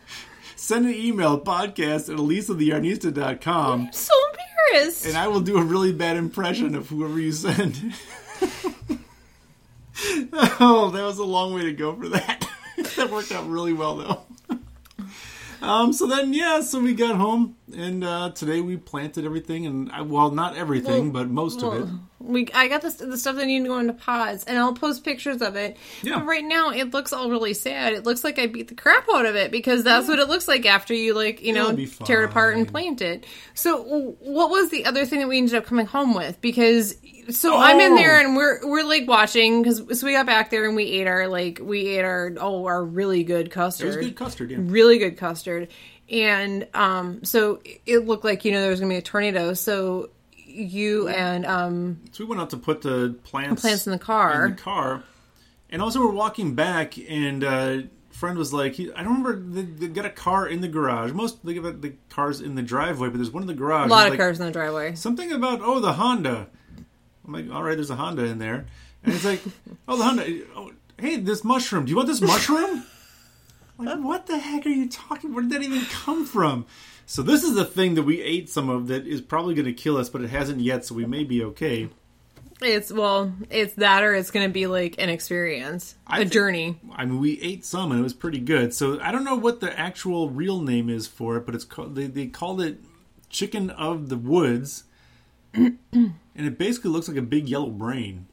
Send 0.57 0.87
an 0.87 0.95
email 0.95 1.39
podcast 1.41 2.09
at 2.11 2.17
elisatheyarnista.com. 2.19 3.91
so 3.93 4.15
embarrassed. 4.73 5.07
and 5.07 5.17
I 5.17 5.29
will 5.29 5.41
do 5.43 5.59
a 5.59 5.63
really 5.63 5.93
bad 5.93 6.17
impression 6.17 6.75
of 6.75 6.89
whoever 6.89 7.21
you 7.21 7.33
send. 7.33 7.95
oh, 10.61 10.91
that 10.93 11.03
was 11.05 11.19
a 11.19 11.25
long 11.25 11.55
way 11.55 11.63
to 11.63 11.73
go 11.73 11.95
for 11.95 12.09
that. 12.09 12.49
that 12.97 13.11
worked 13.11 13.33
out 13.33 13.49
really 13.49 13.73
well, 13.73 13.97
though. 13.97 14.21
Um, 15.63 15.95
so 15.95 16.07
then, 16.07 16.35
yeah, 16.35 16.61
so 16.61 16.79
we 16.79 16.93
got 16.93 17.17
home, 17.17 17.57
and 17.75 18.05
uh, 18.05 18.33
today 18.35 18.61
we 18.61 18.77
planted 18.77 19.25
everything, 19.25 19.65
and 19.65 19.91
I, 19.93 20.03
well, 20.03 20.31
not 20.31 20.59
everything, 20.59 21.11
Well, 21.11 21.25
but 21.25 21.31
most 21.31 21.63
of 21.63 21.73
it. 21.75 21.89
We 22.25 22.49
I 22.55 22.69
got 22.69 22.83
this 22.83 22.95
the 22.95 23.19
stuff 23.19 23.37
that 23.37 23.47
need 23.47 23.61
to 23.63 23.69
go 23.69 23.79
into 23.79 23.93
pods, 23.93 24.45
and 24.45 24.59
I'll 24.59 24.73
post 24.75 25.05
pictures 25.05 25.43
of 25.43 25.57
it. 25.57 25.77
Yeah. 26.03 26.17
But 26.19 26.27
right 26.27 26.45
now, 26.45 26.71
it 26.71 26.93
looks 26.93 27.13
all 27.13 27.31
really 27.31 27.55
sad. 27.55 27.93
It 27.93 28.05
looks 28.05 28.25
like 28.25 28.39
I 28.39 28.47
beat 28.47 28.69
the 28.69 28.75
crap 28.75 29.07
out 29.13 29.27
of 29.27 29.37
it 29.37 29.51
because 29.51 29.85
that's 29.85 30.09
what 30.09 30.19
it 30.19 30.29
looks 30.29 30.49
like 30.49 30.67
after 30.67 30.95
you 30.95 31.15
like 31.15 31.43
you 31.43 31.53
know 31.53 31.65
It'll 31.65 31.77
be 31.77 31.87
tear 31.87 32.23
it 32.23 32.31
apart 32.31 32.57
and 32.57 32.67
plant 32.67 33.03
it. 33.03 33.27
So, 33.55 33.83
what 34.21 34.51
was 34.51 34.71
the 34.71 34.87
other 34.87 35.05
thing 35.07 35.21
that 35.21 35.29
we 35.29 35.39
ended 35.39 35.55
up 35.55 35.67
coming 35.67 35.87
home 35.87 36.15
with? 36.15 36.41
Because 36.41 36.97
so 37.31 37.57
I'm 37.57 37.81
in 37.81 37.95
there 37.95 38.19
Oh. 38.19 38.25
and 38.25 38.37
we're 38.37 38.67
we're 38.67 38.83
like 38.85 39.09
watching 39.09 39.63
because 39.63 39.99
so 39.99 40.07
we 40.07 40.13
got 40.13 40.27
back 40.27 40.51
there 40.51 40.67
and 40.67 40.77
we 40.77 40.85
ate 40.85 41.07
our 41.07 41.27
like 41.29 41.59
we 41.63 41.87
ate 41.89 42.05
our 42.05 42.33
oh 42.39 42.67
our 42.67 42.85
really 42.85 43.25
good 43.25 43.51
custard 43.51 43.99
good 44.05 44.17
custard, 44.17 44.51
yeah. 44.51 44.59
really 44.61 44.99
good 44.99 45.17
custard 45.17 45.69
and 46.11 46.69
um 46.75 47.25
so 47.25 47.61
it 47.87 48.01
looked 48.05 48.25
like 48.25 48.45
you 48.45 48.53
know 48.53 48.61
there 48.61 48.69
was 48.71 48.79
gonna 48.79 48.93
be 48.93 48.99
a 48.99 49.03
tornado 49.03 49.55
so 49.55 50.11
you 50.55 51.09
and 51.09 51.45
um 51.45 52.01
So 52.13 52.25
we 52.25 52.29
went 52.29 52.41
out 52.41 52.51
to 52.51 52.57
put 52.57 52.83
the 52.83 53.17
plants, 53.25 53.61
plants 53.61 53.87
in 53.87 53.93
the 53.93 53.99
car 53.99 54.47
in 54.47 54.51
the 54.53 54.63
car, 54.63 55.03
and 55.71 55.83
also 55.83 56.01
we're 56.01 56.13
walking 56.13 56.55
back, 56.55 56.97
and 56.99 57.43
uh, 57.45 57.79
friend 58.11 58.39
was 58.39 58.53
like, 58.53 58.75
he, 58.75 58.93
I 58.93 59.03
don't 59.03 59.23
remember 59.23 59.37
they, 59.37 59.63
they 59.63 59.89
got 59.89 60.07
a 60.07 60.11
car 60.11 60.47
in 60.47 60.61
the 60.61 60.69
garage. 60.69 61.13
Most 61.13 61.45
they 61.45 61.55
got 61.55 61.83
the 61.83 61.95
cars 62.09 62.41
in 62.41 62.55
the 62.55 62.63
driveway, 62.63 63.09
but 63.09 63.17
there's 63.17 63.31
one 63.31 63.43
in 63.43 63.47
the 63.47 63.55
garage. 63.55 63.89
a 63.89 63.91
lot 63.91 64.07
of 64.07 64.13
like, 64.13 64.21
cars 64.21 64.41
in 64.41 64.47
the 64.47 64.53
driveway 64.53 64.95
Something 64.95 65.33
about 65.33 65.61
oh 65.63 65.81
the 65.81 65.95
Honda. 65.95 66.49
I'm 67.27 67.33
like, 67.33 67.51
all 67.51 67.63
right, 67.63 67.75
there's 67.75 67.91
a 67.91 67.97
Honda 67.97 68.25
in 68.25 68.39
there, 68.39 68.67
and 69.03 69.15
it's 69.15 69.25
like, 69.25 69.43
oh 69.89 69.97
the 69.97 70.05
Honda. 70.05 70.43
Oh, 70.55 70.73
hey, 70.99 71.17
this 71.17 71.45
mushroom. 71.45 71.85
Do 71.85 71.91
you 71.91 71.97
want 71.97 72.09
this 72.09 72.21
mushroom? 72.21 72.85
like, 73.79 73.99
what 73.99 74.27
the 74.27 74.39
heck 74.39 74.65
are 74.67 74.71
you 74.71 74.89
talking? 74.89 75.35
Where 75.35 75.43
did 75.43 75.53
that 75.53 75.63
even 75.63 75.83
come 75.87 76.25
from? 76.25 76.67
So 77.07 77.23
this 77.23 77.43
is 77.45 77.55
the 77.55 77.65
thing 77.65 77.95
that 77.95 78.03
we 78.03 78.21
ate 78.23 78.49
some 78.49 78.69
of 78.69 78.89
that 78.89 79.07
is 79.07 79.21
probably 79.21 79.55
going 79.55 79.67
to 79.67 79.73
kill 79.73 79.97
us, 79.97 80.09
but 80.09 80.23
it 80.23 80.31
hasn't 80.31 80.61
yet, 80.61 80.85
so 80.87 80.95
we 80.95 81.05
may 81.05 81.25
be 81.25 81.43
okay. 81.45 81.89
it's 82.63 82.91
well 82.93 83.33
it's 83.51 83.75
that 83.75 84.03
or 84.05 84.15
it's 84.15 84.31
gonna 84.31 84.49
be 84.49 84.67
like 84.67 84.95
an 84.99 85.09
experience 85.11 85.97
I 86.07 86.17
a 86.17 86.19
think- 86.21 86.33
journey 86.33 86.79
I 86.95 87.05
mean, 87.05 87.19
we 87.21 87.39
ate 87.43 87.65
some 87.65 87.91
and 87.91 88.01
it 88.01 88.03
was 88.03 88.15
pretty 88.15 88.39
good. 88.39 88.73
So 88.73 88.99
I 89.01 89.13
don't 89.13 89.25
know 89.25 89.35
what 89.35 89.61
the 89.61 89.77
actual 89.79 90.31
real 90.31 90.61
name 90.63 90.89
is 90.89 91.07
for 91.07 91.37
it, 91.37 91.45
but 91.47 91.55
it's 91.55 91.65
called 91.65 91.95
they, 91.95 92.07
they 92.07 92.27
called 92.27 92.61
it 92.63 92.79
chicken 93.29 93.69
of 93.71 94.09
the 94.09 94.17
woods, 94.17 94.85
and 95.55 95.77
it 96.37 96.57
basically 96.57 96.91
looks 96.91 97.09
like 97.09 97.17
a 97.17 97.23
big 97.23 97.49
yellow 97.49 97.71
brain. 97.71 98.27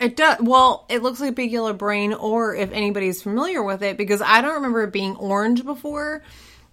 It 0.00 0.16
does. 0.16 0.38
Well, 0.40 0.84
it 0.88 1.02
looks 1.02 1.20
like 1.20 1.30
a 1.30 1.34
big 1.34 1.52
yellow 1.52 1.72
brain, 1.72 2.12
or 2.12 2.54
if 2.54 2.70
anybody's 2.72 3.22
familiar 3.22 3.62
with 3.62 3.82
it, 3.82 3.96
because 3.96 4.20
I 4.20 4.40
don't 4.42 4.54
remember 4.54 4.82
it 4.82 4.92
being 4.92 5.14
orange 5.16 5.64
before, 5.64 6.22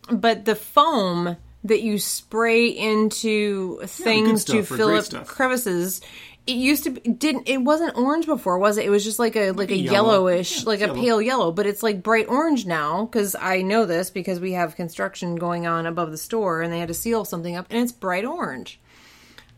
but 0.09 0.45
the 0.45 0.55
foam 0.55 1.37
that 1.63 1.81
you 1.81 1.99
spray 1.99 2.67
into 2.67 3.79
things 3.85 4.41
stuff, 4.41 4.55
to 4.55 4.63
fill 4.63 4.95
up 4.95 5.05
stuff. 5.05 5.27
crevices. 5.27 6.01
It 6.47 6.53
used 6.55 6.85
to 6.85 6.89
be 6.89 7.01
didn't 7.01 7.47
it 7.47 7.57
wasn't 7.59 7.95
orange 7.95 8.25
before, 8.25 8.57
was 8.57 8.77
it? 8.77 8.85
It 8.85 8.89
was 8.89 9.03
just 9.03 9.19
like 9.19 9.35
a 9.35 9.51
like 9.51 9.69
a 9.69 9.77
yellow. 9.77 10.09
yellowish, 10.13 10.63
Yeah, 10.63 10.67
like 10.69 10.79
a 10.81 10.87
yellow. 10.87 10.99
pale 10.99 11.21
yellow, 11.21 11.51
but 11.51 11.67
it's 11.67 11.83
like 11.83 12.01
bright 12.01 12.27
orange 12.27 12.65
now 12.65 13.05
because 13.05 13.35
I 13.39 13.61
know 13.61 13.85
this 13.85 14.09
because 14.09 14.39
we 14.39 14.53
have 14.53 14.75
construction 14.75 15.35
going 15.35 15.67
on 15.67 15.85
above 15.85 16.09
the 16.09 16.17
store 16.17 16.61
and 16.63 16.73
they 16.73 16.79
had 16.79 16.87
to 16.87 16.95
seal 16.95 17.25
something 17.25 17.55
up 17.55 17.67
and 17.69 17.79
it's 17.83 17.91
bright 17.91 18.25
orange. 18.25 18.79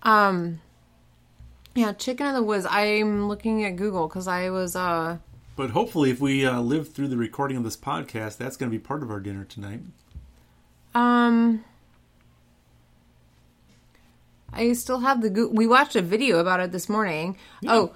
Um 0.01 0.59
yeah, 1.73 1.93
chicken 1.93 2.27
of 2.27 2.35
the 2.35 2.43
woods. 2.43 2.67
I'm 2.69 3.27
looking 3.29 3.63
at 3.63 3.77
Google 3.77 4.07
because 4.09 4.27
I 4.27 4.49
was 4.49 4.75
uh 4.75 5.19
But 5.55 5.69
hopefully, 5.71 6.09
if 6.11 6.19
we 6.19 6.45
uh, 6.45 6.59
live 6.59 6.91
through 6.93 7.07
the 7.07 7.17
recording 7.17 7.55
of 7.55 7.63
this 7.63 7.77
podcast, 7.77 8.37
that's 8.37 8.57
going 8.57 8.69
to 8.71 8.77
be 8.77 8.83
part 8.83 9.03
of 9.03 9.09
our 9.09 9.19
dinner 9.21 9.45
tonight. 9.45 9.79
Um 10.95 11.63
I 14.53 14.73
still 14.73 14.99
have 14.99 15.21
the 15.21 15.29
Goo- 15.29 15.49
we 15.49 15.65
watched 15.65 15.95
a 15.95 16.01
video 16.01 16.37
about 16.39 16.59
it 16.59 16.71
this 16.71 16.87
morning. 16.87 17.37
Oh, 17.67 17.93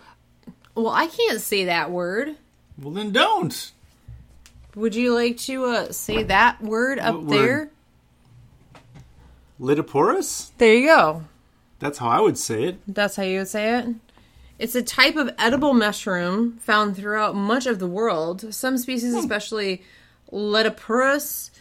well, 0.74 0.90
I 0.90 1.08
can't 1.08 1.40
say 1.40 1.66
that 1.66 1.92
word. 1.92 2.36
Well, 2.80 2.94
then 2.94 3.12
don't. 3.12 3.72
Would 4.76 4.96
you 4.96 5.14
like 5.14 5.38
to 5.38 5.66
uh, 5.66 5.92
say 5.92 6.24
that 6.24 6.62
word 6.62 7.00
up 7.00 7.16
word? 7.16 7.30
there? 7.30 7.70
Laetiporus? 9.60 10.52
There 10.58 10.74
you 10.74 10.88
go. 10.88 11.24
That's 11.80 11.98
how 11.98 12.10
I 12.10 12.20
would 12.22 12.38
say 12.38 12.64
it. 12.64 12.80
That's 12.88 13.16
how 13.16 13.24
you 13.24 13.40
would 13.40 13.48
say 13.48 13.80
it. 13.80 13.88
It's 14.60 14.76
a 14.76 14.82
type 14.82 15.16
of 15.16 15.30
edible 15.38 15.74
mushroom 15.74 16.58
found 16.60 16.96
throughout 16.96 17.36
much 17.36 17.68
of 17.68 17.80
the 17.80 17.88
world. 17.88 18.54
Some 18.54 18.78
species, 18.78 19.14
especially 19.14 19.84
Laetiporus 20.32 21.52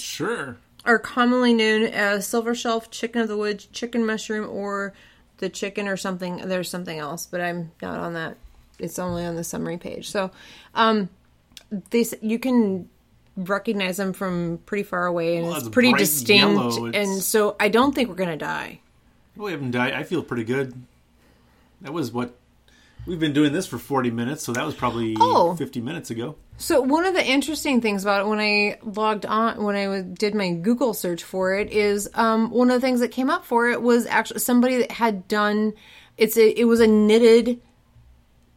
Sure. 0.00 0.56
are 0.86 0.98
commonly 0.98 1.52
known 1.52 1.82
as 1.84 2.26
silver 2.26 2.54
shelf, 2.54 2.90
chicken 2.90 3.20
of 3.20 3.28
the 3.28 3.36
woods, 3.36 3.66
chicken 3.66 4.04
mushroom, 4.06 4.48
or 4.48 4.94
the 5.38 5.48
chicken 5.48 5.86
or 5.88 5.96
something. 5.96 6.36
There's 6.48 6.70
something 6.70 6.98
else, 6.98 7.26
but 7.26 7.40
I'm 7.40 7.72
not 7.82 7.98
on 7.98 8.14
that. 8.14 8.36
It's 8.78 8.98
only 8.98 9.24
on 9.26 9.36
the 9.36 9.44
summary 9.44 9.76
page. 9.76 10.08
So, 10.10 10.30
um, 10.74 11.10
they 11.90 12.00
s- 12.00 12.14
you 12.22 12.38
can 12.38 12.88
recognize 13.36 13.98
them 13.98 14.12
from 14.14 14.58
pretty 14.64 14.82
far 14.84 15.04
away, 15.06 15.36
and 15.36 15.46
Well, 15.46 15.56
it's 15.56 15.66
it's 15.66 15.72
pretty 15.74 15.92
distinct. 15.92 16.54
yellow. 16.54 16.86
It's- 16.86 17.06
And 17.10 17.22
so, 17.22 17.56
I 17.60 17.68
don't 17.68 17.94
think 17.94 18.08
we're 18.08 18.14
gonna 18.14 18.36
die. 18.38 18.80
We 19.36 19.52
haven't 19.52 19.70
died. 19.72 19.92
I 19.92 20.02
feel 20.02 20.22
pretty 20.22 20.44
good. 20.44 20.74
That 21.82 21.92
was 21.92 22.10
what 22.12 22.34
we've 23.06 23.18
been 23.20 23.32
doing 23.32 23.52
this 23.52 23.66
for 23.66 23.78
40 23.78 24.10
minutes, 24.10 24.42
so 24.42 24.52
that 24.52 24.64
was 24.64 24.74
probably 24.74 25.16
Oh. 25.20 25.54
50 25.56 25.80
minutes 25.80 26.10
ago. 26.10 26.36
So 26.58 26.80
one 26.82 27.06
of 27.06 27.14
the 27.14 27.26
interesting 27.26 27.80
things 27.80 28.02
about 28.02 28.20
it 28.26 28.28
when 28.28 28.38
I 28.38 28.78
logged 28.82 29.24
on, 29.26 29.62
when 29.64 29.76
I 29.76 30.02
did 30.02 30.34
my 30.34 30.52
Google 30.52 30.92
search 30.92 31.24
for 31.24 31.54
it, 31.54 31.72
is 31.72 32.08
um, 32.14 32.50
one 32.50 32.70
of 32.70 32.74
the 32.80 32.86
things 32.86 33.00
that 33.00 33.08
came 33.08 33.30
up 33.30 33.44
for 33.46 33.68
it 33.70 33.80
was 33.80 34.06
actually 34.06 34.40
somebody 34.40 34.76
that 34.78 34.90
had 34.92 35.26
done. 35.26 35.72
It's 36.18 36.36
a 36.36 36.50
it 36.60 36.64
was 36.64 36.80
a 36.80 36.86
knitted 36.86 37.60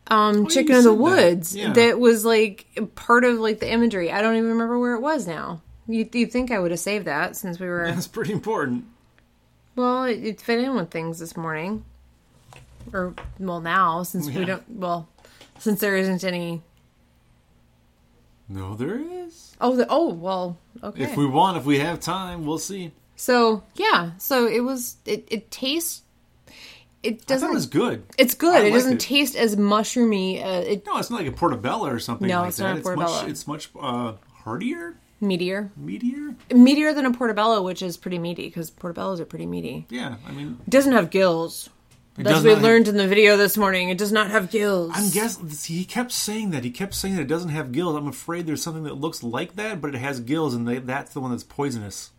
um, 0.08 0.48
chicken 0.48 0.76
of 0.76 0.84
the 0.84 0.89
said 0.89 0.98
that. 0.98 1.02
woods 1.02 1.56
Yeah. 1.56 1.74
that 1.74 1.98
was 2.00 2.26
like 2.26 2.66
part 2.96 3.24
of 3.24 3.39
like 3.39 3.60
the 3.62 3.72
imagery. 3.72 4.12
I 4.12 4.22
don't 4.22 4.36
even 4.36 4.50
remember 4.50 4.78
where 4.78 4.96
it 4.96 5.02
was 5.02 5.26
now. 5.26 5.62
You 5.88 6.08
you 6.12 6.26
think 6.26 6.52
I 6.52 6.60
would 6.60 6.72
have 6.72 6.80
saved 6.82 7.06
that 7.06 7.38
since 7.38 7.58
we 7.60 7.68
were 7.68 7.86
That's 7.88 8.08
pretty 8.08 8.34
important. 8.34 8.84
well, 9.78 10.04
it, 10.04 10.22
it 10.24 10.41
fit 10.41 10.60
in 10.60 10.76
with 10.76 10.91
things 10.91 11.20
this 11.20 11.38
morning, 11.38 11.86
or 12.92 13.14
well 13.40 13.62
now 13.62 14.04
since 14.04 14.30
we 14.30 14.46
don't 14.46 14.64
well 14.70 15.08
since 15.60 15.80
there 15.80 15.96
isn't 15.96 16.24
any. 16.24 16.62
No, 18.50 18.76
there 18.76 19.00
is. 19.00 19.56
Oh, 19.62 19.76
the, 19.76 19.88
oh 19.90 20.14
well, 20.14 20.58
okay. 20.84 21.04
If 21.04 21.16
we 21.18 21.26
want, 21.26 21.58
if 21.58 21.66
we 21.66 21.80
have 21.80 22.00
time, 22.00 22.46
we'll 22.46 22.58
see. 22.58 22.92
So 23.16 23.64
yeah, 23.76 24.12
so 24.18 24.48
it 24.48 24.60
was. 24.62 24.98
It 25.06 25.28
it 25.32 25.50
tastes. 25.52 26.02
It 27.02 27.26
doesn't. 27.26 27.50
it 27.50 27.54
was 27.54 27.66
good. 27.66 28.04
it's 28.18 28.34
good. 28.34 28.56
I 28.64 28.66
it 28.68 28.72
doesn't 28.72 28.94
it. 28.94 29.00
taste 29.00 29.36
as 29.36 29.56
mushroomy. 29.56 30.42
Uh, 30.44 30.64
it 30.66 30.86
No, 30.86 30.98
it's 30.98 31.10
not 31.10 31.20
like 31.20 31.28
a 31.28 31.32
portobello 31.34 31.90
or 31.90 32.00
something 32.00 32.28
No, 32.28 32.42
like 32.42 32.50
it's 32.50 32.58
that. 32.58 32.64
not 32.64 32.76
a 32.76 32.80
it's 32.80 32.86
much. 32.88 32.96
portobello. 32.96 33.28
It's 33.28 33.48
much 33.48 33.70
uh, 33.80 34.14
heartier, 34.44 34.96
meatier, 35.22 35.70
meatier. 35.82 36.36
meatier 36.50 36.96
than 36.96 37.06
a 37.06 37.12
portobello, 37.12 37.62
which 37.62 37.82
is 37.82 37.98
pretty 37.98 38.20
meaty 38.20 38.48
because 38.48 38.72
portobellos 38.72 39.20
are 39.20 39.26
pretty 39.26 39.46
meaty. 39.46 39.86
Yeah, 39.90 40.16
I 40.26 40.32
mean, 40.32 40.60
It 40.66 40.70
doesn't 40.70 40.94
have 40.94 41.10
gills. 41.10 41.70
It 42.18 42.24
That's 42.24 42.36
what 42.36 42.43
we 42.43 42.49
not 42.49 42.55
have- 42.55 42.64
learned 42.64 42.88
in 42.88 42.97
the 42.97 43.07
video 43.07 43.38
this 43.38 43.57
morning. 43.57 43.89
It 43.89 43.97
does 43.97 44.11
not 44.11 44.30
have 44.30 44.51
gills. 44.51 44.91
I'm 44.93 45.09
guessing 45.09 45.49
he 45.76 45.84
kept 45.86 46.11
saying 46.11 46.51
that. 46.51 46.64
He 46.64 46.70
kept 46.72 46.93
saying 46.93 47.16
that 47.16 47.22
it 47.24 47.28
doesn't 47.28 47.49
have 47.49 47.72
gills. 47.72 47.95
I'm 47.95 48.07
afraid 48.07 48.45
there's 48.45 48.61
something 48.61 48.84
that 48.84 48.95
looks 48.95 49.24
like 49.24 49.55
that, 49.55 49.82
but 49.82 49.95
it 49.95 49.97
has 49.97 50.20
gills, 50.20 50.53
and 50.53 50.68
they, 50.68 50.78
that's 50.78 51.14
the 51.14 51.20
one 51.22 51.32
that's 51.32 51.43
poisonous. 51.43 52.11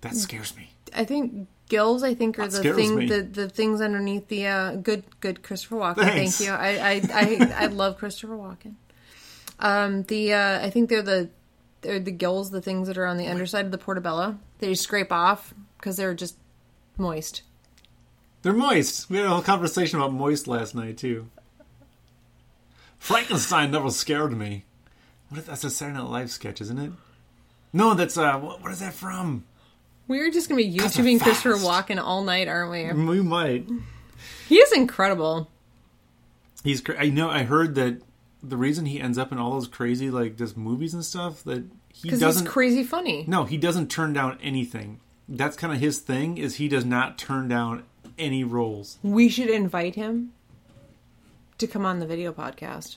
That 0.00 0.16
scares 0.16 0.56
me. 0.56 0.72
I 0.94 1.04
think 1.04 1.46
gills. 1.68 2.02
I 2.02 2.14
think 2.14 2.38
are 2.38 2.48
That 2.48 2.62
the 2.62 2.72
thing, 2.74 2.96
me. 2.96 3.06
the 3.06 3.22
the 3.22 3.48
things 3.48 3.80
underneath 3.80 4.26
the 4.28 4.46
uh, 4.46 4.74
good 4.76 5.04
good 5.20 5.42
Christopher 5.42 5.76
Walken. 5.76 5.96
Thanks. 5.96 6.38
Thank 6.38 6.48
you. 6.48 6.54
I 6.54 6.68
I, 6.68 7.02
I 7.12 7.64
I 7.64 7.66
love 7.82 7.98
Christopher 7.98 8.36
Walken. 8.36 8.74
Um, 9.60 10.02
the 10.04 10.32
uh, 10.32 10.64
I 10.64 10.70
think 10.70 10.88
they're 10.88 11.02
the 11.02 11.28
they're 11.82 12.00
the 12.00 12.10
gills, 12.10 12.50
the 12.50 12.60
things 12.62 12.88
that 12.88 12.98
are 12.98 13.06
on 13.06 13.16
the 13.18 13.26
underside 13.26 13.64
of 13.66 13.70
the 13.70 13.78
portobello 13.78 14.38
you 14.60 14.74
scrape 14.74 15.12
off 15.12 15.54
because 15.78 15.96
they're 15.96 16.14
just 16.14 16.36
moist. 16.98 17.42
They're 18.42 18.52
moist. 18.52 19.10
We 19.10 19.18
had 19.18 19.26
a 19.26 19.30
whole 19.30 19.42
conversation 19.42 19.98
about 19.98 20.12
moist 20.12 20.46
last 20.46 20.74
night 20.74 20.96
too. 20.96 21.28
Frankenstein 22.98 23.70
never 23.70 23.90
scared 23.90 24.36
me. 24.36 24.64
What 25.28 25.38
is, 25.40 25.46
that's 25.46 25.64
a 25.64 25.70
Saturday 25.70 25.98
Night 25.98 26.08
Live 26.08 26.30
sketch, 26.30 26.60
isn't 26.60 26.78
it? 26.78 26.92
No, 27.72 27.94
that's 27.94 28.16
uh, 28.16 28.38
what, 28.38 28.62
what 28.62 28.72
is 28.72 28.80
that 28.80 28.94
from? 28.94 29.44
We're 30.08 30.30
just 30.30 30.48
gonna 30.48 30.62
be 30.62 30.72
YouTubing 30.72 31.20
Christopher. 31.20 31.54
Walken 31.54 32.02
all 32.02 32.24
night, 32.24 32.48
aren't 32.48 32.70
we? 32.70 32.92
We 32.92 33.22
might. 33.22 33.68
He 34.48 34.56
is 34.56 34.72
incredible. 34.72 35.48
He's. 36.64 36.80
cra- 36.80 37.00
I 37.00 37.10
know. 37.10 37.30
I 37.30 37.44
heard 37.44 37.74
that 37.76 38.02
the 38.42 38.56
reason 38.56 38.86
he 38.86 39.00
ends 39.00 39.18
up 39.18 39.30
in 39.32 39.38
all 39.38 39.52
those 39.52 39.68
crazy 39.68 40.10
like 40.10 40.36
just 40.36 40.56
movies 40.56 40.94
and 40.94 41.04
stuff 41.04 41.44
that 41.44 41.64
he 41.92 42.10
doesn't. 42.10 42.46
crazy 42.46 42.82
funny. 42.82 43.24
no, 43.28 43.44
he 43.44 43.56
doesn't 43.56 43.88
turn 43.90 44.12
down 44.12 44.38
anything. 44.42 45.00
That's 45.28 45.56
kind 45.56 45.72
of 45.72 45.78
his 45.78 46.00
thing. 46.00 46.38
Is 46.38 46.56
he 46.56 46.66
does 46.66 46.84
not 46.84 47.16
turn 47.16 47.46
down 47.46 47.84
any 48.20 48.44
roles. 48.44 48.98
We 49.02 49.28
should 49.28 49.48
invite 49.50 49.94
him 49.96 50.32
to 51.58 51.66
come 51.66 51.84
on 51.84 51.98
the 51.98 52.06
video 52.06 52.32
podcast. 52.32 52.96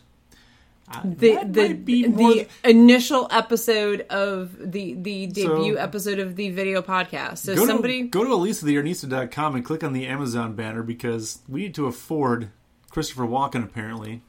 Uh, 0.92 1.00
the 1.06 1.40
the 1.46 1.74
the 1.74 2.48
initial 2.66 3.28
episode 3.32 4.02
of 4.10 4.58
the 4.60 4.94
the 4.96 5.28
debut 5.28 5.76
So- 5.76 5.80
episode 5.82 6.20
of 6.20 6.36
the 6.36 6.50
video 6.50 6.82
podcast. 6.82 7.38
So 7.38 7.56
go 7.56 7.66
somebody 7.66 8.04
to, 8.04 8.08
go 8.10 8.24
to 8.26 8.30
elisatheyarnista.com 8.30 9.56
and 9.56 9.64
click 9.64 9.82
on 9.84 9.94
the 9.94 10.06
Amazon 10.06 10.56
banner 10.56 10.84
because 10.84 11.40
we 11.48 11.62
need 11.62 11.76
to 11.76 11.86
afford 11.86 12.50
Christopher 12.90 13.24
Walken 13.24 13.64
apparently. 13.64 14.22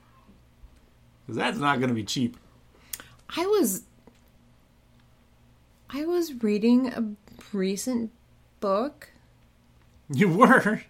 Because 1.26 1.36
that's 1.36 1.58
not 1.58 1.78
going 1.78 1.88
to 1.88 1.94
be 1.94 2.04
cheap. 2.04 2.36
I 3.36 3.44
was 3.46 3.82
I 5.90 6.04
was 6.06 6.34
reading 6.42 6.88
a 6.88 7.04
recent 7.52 8.10
book. 8.60 9.08
You 10.08 10.28
were. 10.28 10.82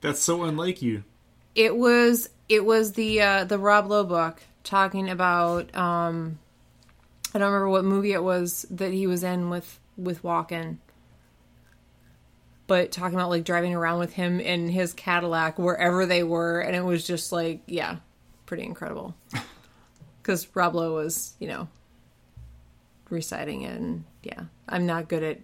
That's 0.00 0.20
so 0.20 0.42
unlike 0.42 0.82
you. 0.82 1.04
It 1.54 1.76
was 1.76 2.28
it 2.48 2.64
was 2.64 2.92
the 2.92 3.20
uh 3.20 3.44
the 3.44 3.58
Rob 3.58 3.88
Lowe 3.88 4.04
book 4.04 4.42
talking 4.64 5.08
about 5.08 5.74
um 5.76 6.38
I 7.34 7.38
don't 7.38 7.48
remember 7.48 7.68
what 7.68 7.84
movie 7.84 8.12
it 8.12 8.22
was 8.22 8.66
that 8.70 8.92
he 8.92 9.06
was 9.06 9.22
in 9.22 9.50
with 9.50 9.78
with 9.96 10.22
Walken. 10.22 10.78
But 12.66 12.92
talking 12.92 13.14
about 13.14 13.30
like 13.30 13.44
driving 13.44 13.74
around 13.74 13.98
with 13.98 14.12
him 14.12 14.40
in 14.40 14.68
his 14.68 14.92
Cadillac 14.92 15.58
wherever 15.58 16.04
they 16.04 16.22
were 16.22 16.60
and 16.60 16.76
it 16.76 16.84
was 16.84 17.06
just 17.06 17.32
like 17.32 17.62
yeah, 17.66 17.96
pretty 18.46 18.64
incredible. 18.64 19.14
Cuz 20.22 20.48
Rob 20.54 20.74
Lowe 20.74 20.94
was, 20.94 21.34
you 21.38 21.48
know, 21.48 21.68
reciting 23.08 23.62
it 23.62 23.78
and 23.78 24.04
yeah, 24.22 24.44
I'm 24.68 24.86
not 24.86 25.08
good 25.08 25.22
at 25.22 25.38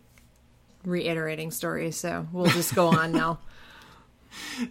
reiterating 0.87 1.51
stories, 1.51 1.97
so 1.97 2.26
we'll 2.32 2.47
just 2.51 2.74
go 2.74 2.89
on 2.89 3.12
now. 3.12 3.39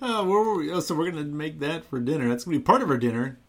Oh, 0.01 0.23
where 0.29 0.39
were 0.43 0.55
we? 0.57 0.71
Oh, 0.71 0.79
so 0.79 0.95
we're 0.95 1.11
going 1.11 1.23
to 1.23 1.29
make 1.31 1.59
that 1.59 1.85
for 1.85 1.99
dinner. 1.99 2.29
That's 2.29 2.43
going 2.45 2.55
to 2.55 2.59
be 2.59 2.63
part 2.63 2.81
of 2.81 2.89
our 2.89 2.97
dinner. 2.97 3.39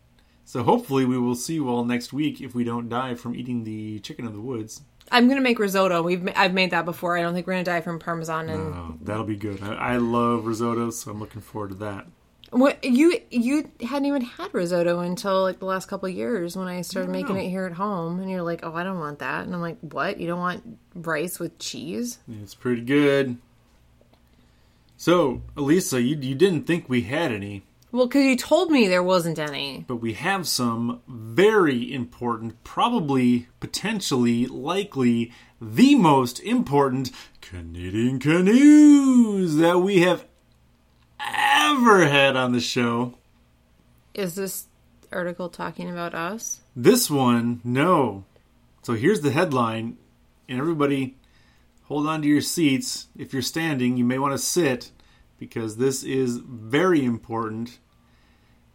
So 0.47 0.63
hopefully 0.63 1.05
we 1.05 1.19
will 1.19 1.35
see 1.35 1.55
you 1.55 1.69
all 1.69 1.85
next 1.85 2.13
week 2.13 2.41
if 2.41 2.55
we 2.55 2.65
don't 2.65 2.89
die 2.89 3.15
from 3.15 3.35
eating 3.35 3.65
the 3.65 3.99
chicken 4.01 4.27
of 4.27 4.35
the 4.35 4.41
woods. 4.41 4.83
I'm 5.11 5.29
gonna 5.29 5.41
make 5.43 5.59
risotto. 5.59 6.03
We've 6.03 6.23
ma- 6.23 6.33
I've 6.35 6.55
made 6.55 6.71
that 6.71 6.85
before. 6.85 7.17
I 7.19 7.23
don't 7.23 7.35
think 7.35 7.47
we're 7.47 7.55
gonna 7.55 7.65
die 7.65 7.81
from 7.83 7.99
parmesan 7.99 8.49
and 8.49 8.75
Oh, 8.75 8.99
that'll 9.03 9.25
be 9.25 9.37
good. 9.37 9.63
I, 9.63 9.75
I 9.75 9.97
love 9.99 10.47
risotto, 10.47 10.91
so 10.91 11.11
I'm 11.11 11.21
looking 11.21 11.41
forward 11.43 11.69
to 11.71 11.75
that. 11.77 12.07
What 12.59 12.85
you 12.85 13.19
you 13.31 13.69
hadn't 13.81 14.07
even 14.07 14.23
had 14.23 14.55
risotto 14.55 15.01
until 15.01 15.43
like 15.43 15.59
the 15.59 15.65
last 15.65 15.87
couple 15.87 16.09
of 16.09 16.15
years 16.15 16.57
when 16.57 16.69
I 16.69 16.83
started 16.83 17.09
No, 17.09 17.13
no, 17.15 17.21
making 17.21 17.37
no. 17.37 17.43
it 17.43 17.49
here 17.49 17.67
at 17.67 17.73
home. 17.73 18.21
And 18.21 18.31
you're 18.31 18.43
like, 18.43 18.61
oh, 18.63 18.75
I 18.75 18.85
don't 18.85 18.99
want 19.01 19.19
that. 19.19 19.45
And 19.45 19.55
I'm 19.55 19.61
like, 19.61 19.79
what? 19.81 20.19
You 20.21 20.27
don't 20.29 20.39
want 20.41 20.79
rice 20.95 21.39
with 21.41 21.59
cheese? 21.59 22.19
It's 22.43 22.55
pretty 22.55 22.83
good. 22.83 23.37
So, 24.97 25.43
Elisa, 25.57 26.01
you, 26.01 26.17
you 26.17 26.35
didn't 26.35 26.65
think 26.67 26.89
we 26.89 27.03
had 27.03 27.33
any, 27.33 27.65
Well, 27.91 28.07
because 28.07 28.25
you 28.25 28.37
told 28.37 28.71
me 28.71 28.87
there 28.89 29.03
wasn't 29.03 29.39
any. 29.39 29.85
but 29.89 29.97
we 29.97 30.15
have 30.15 30.47
some 30.49 31.01
very 31.09 31.93
important, 31.93 32.63
probably, 32.65 33.49
potentially, 33.61 34.47
likely, 34.47 35.33
the 35.61 35.97
most 35.97 36.41
important 36.41 37.11
Canadian 37.41 38.19
canoes 38.21 39.57
that 39.57 39.81
we 39.81 40.01
have 40.03 40.25
ever 41.25 42.07
had 42.07 42.37
on 42.37 42.53
the 42.53 42.61
show. 42.61 43.15
Is 44.15 44.35
this 44.35 44.67
article 45.13 45.49
talking 45.49 45.91
about 45.91 46.15
us? 46.15 46.61
This 46.77 47.11
one, 47.11 47.61
no. 47.65 48.25
So 48.83 48.95
here's 48.95 49.23
the 49.23 49.31
headline, 49.31 49.97
and 50.49 50.59
everybody 50.59 51.17
hold 51.85 52.07
on 52.07 52.23
to 52.23 52.29
your 52.29 52.41
seats. 52.41 53.09
If 53.17 53.33
you're 53.33 53.43
standing, 53.43 53.97
you 53.97 54.05
may 54.05 54.19
want 54.19 54.33
to 54.33 54.39
sit 54.39 54.91
because 55.39 55.77
this 55.77 56.03
is 56.03 56.39
very 56.39 57.05
important. 57.05 57.79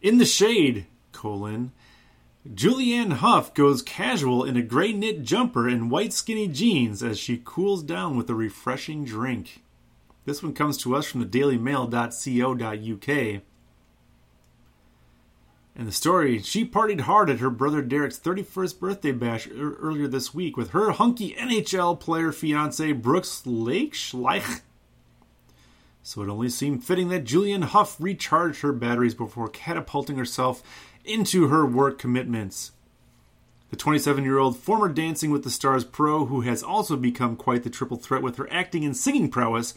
In 0.00 0.18
the 0.18 0.24
shade, 0.24 0.86
colon. 1.12 1.72
Julianne 2.48 3.14
Hough 3.14 3.52
goes 3.52 3.82
casual 3.82 4.44
in 4.44 4.56
a 4.56 4.62
gray 4.62 4.92
knit 4.92 5.22
jumper 5.22 5.68
and 5.68 5.90
white 5.90 6.12
skinny 6.12 6.48
jeans 6.48 7.02
as 7.02 7.18
she 7.18 7.42
cools 7.44 7.82
down 7.82 8.16
with 8.16 8.30
a 8.30 8.34
refreshing 8.34 9.04
drink. 9.04 9.62
This 10.24 10.42
one 10.42 10.52
comes 10.52 10.76
to 10.78 10.94
us 10.94 11.06
from 11.06 11.20
the 11.20 11.26
dailymail.co.uk. 11.26 13.42
And 15.76 15.88
the 15.88 15.92
story, 15.92 16.40
she 16.40 16.64
partied 16.64 17.02
hard 17.02 17.30
at 17.30 17.38
her 17.38 17.48
brother 17.48 17.80
Derek's 17.80 18.18
31st 18.18 18.80
birthday 18.80 19.12
bash 19.12 19.46
e- 19.46 19.52
earlier 19.52 20.08
this 20.08 20.34
week 20.34 20.56
with 20.56 20.70
her 20.70 20.90
hunky 20.90 21.34
NHL 21.34 21.98
player 21.98 22.32
fiance 22.32 22.92
Brooks 22.92 23.46
Lake 23.46 23.94
Schleich. 23.94 24.60
So 26.02 26.22
it 26.22 26.28
only 26.28 26.48
seemed 26.48 26.84
fitting 26.84 27.08
that 27.08 27.24
Julian 27.24 27.62
Hough 27.62 27.96
recharged 28.00 28.62
her 28.62 28.72
batteries 28.72 29.14
before 29.14 29.48
catapulting 29.48 30.16
herself 30.16 30.62
into 31.04 31.48
her 31.48 31.64
work 31.64 31.98
commitments. 31.98 32.72
The 33.70 33.76
27 33.76 34.24
year 34.24 34.38
old 34.38 34.58
former 34.58 34.88
Dancing 34.88 35.30
with 35.30 35.44
the 35.44 35.50
Stars 35.50 35.84
pro, 35.84 36.26
who 36.26 36.40
has 36.40 36.62
also 36.62 36.96
become 36.96 37.36
quite 37.36 37.62
the 37.62 37.70
triple 37.70 37.96
threat 37.96 38.22
with 38.22 38.36
her 38.36 38.52
acting 38.52 38.84
and 38.84 38.96
singing 38.96 39.30
prowess, 39.30 39.74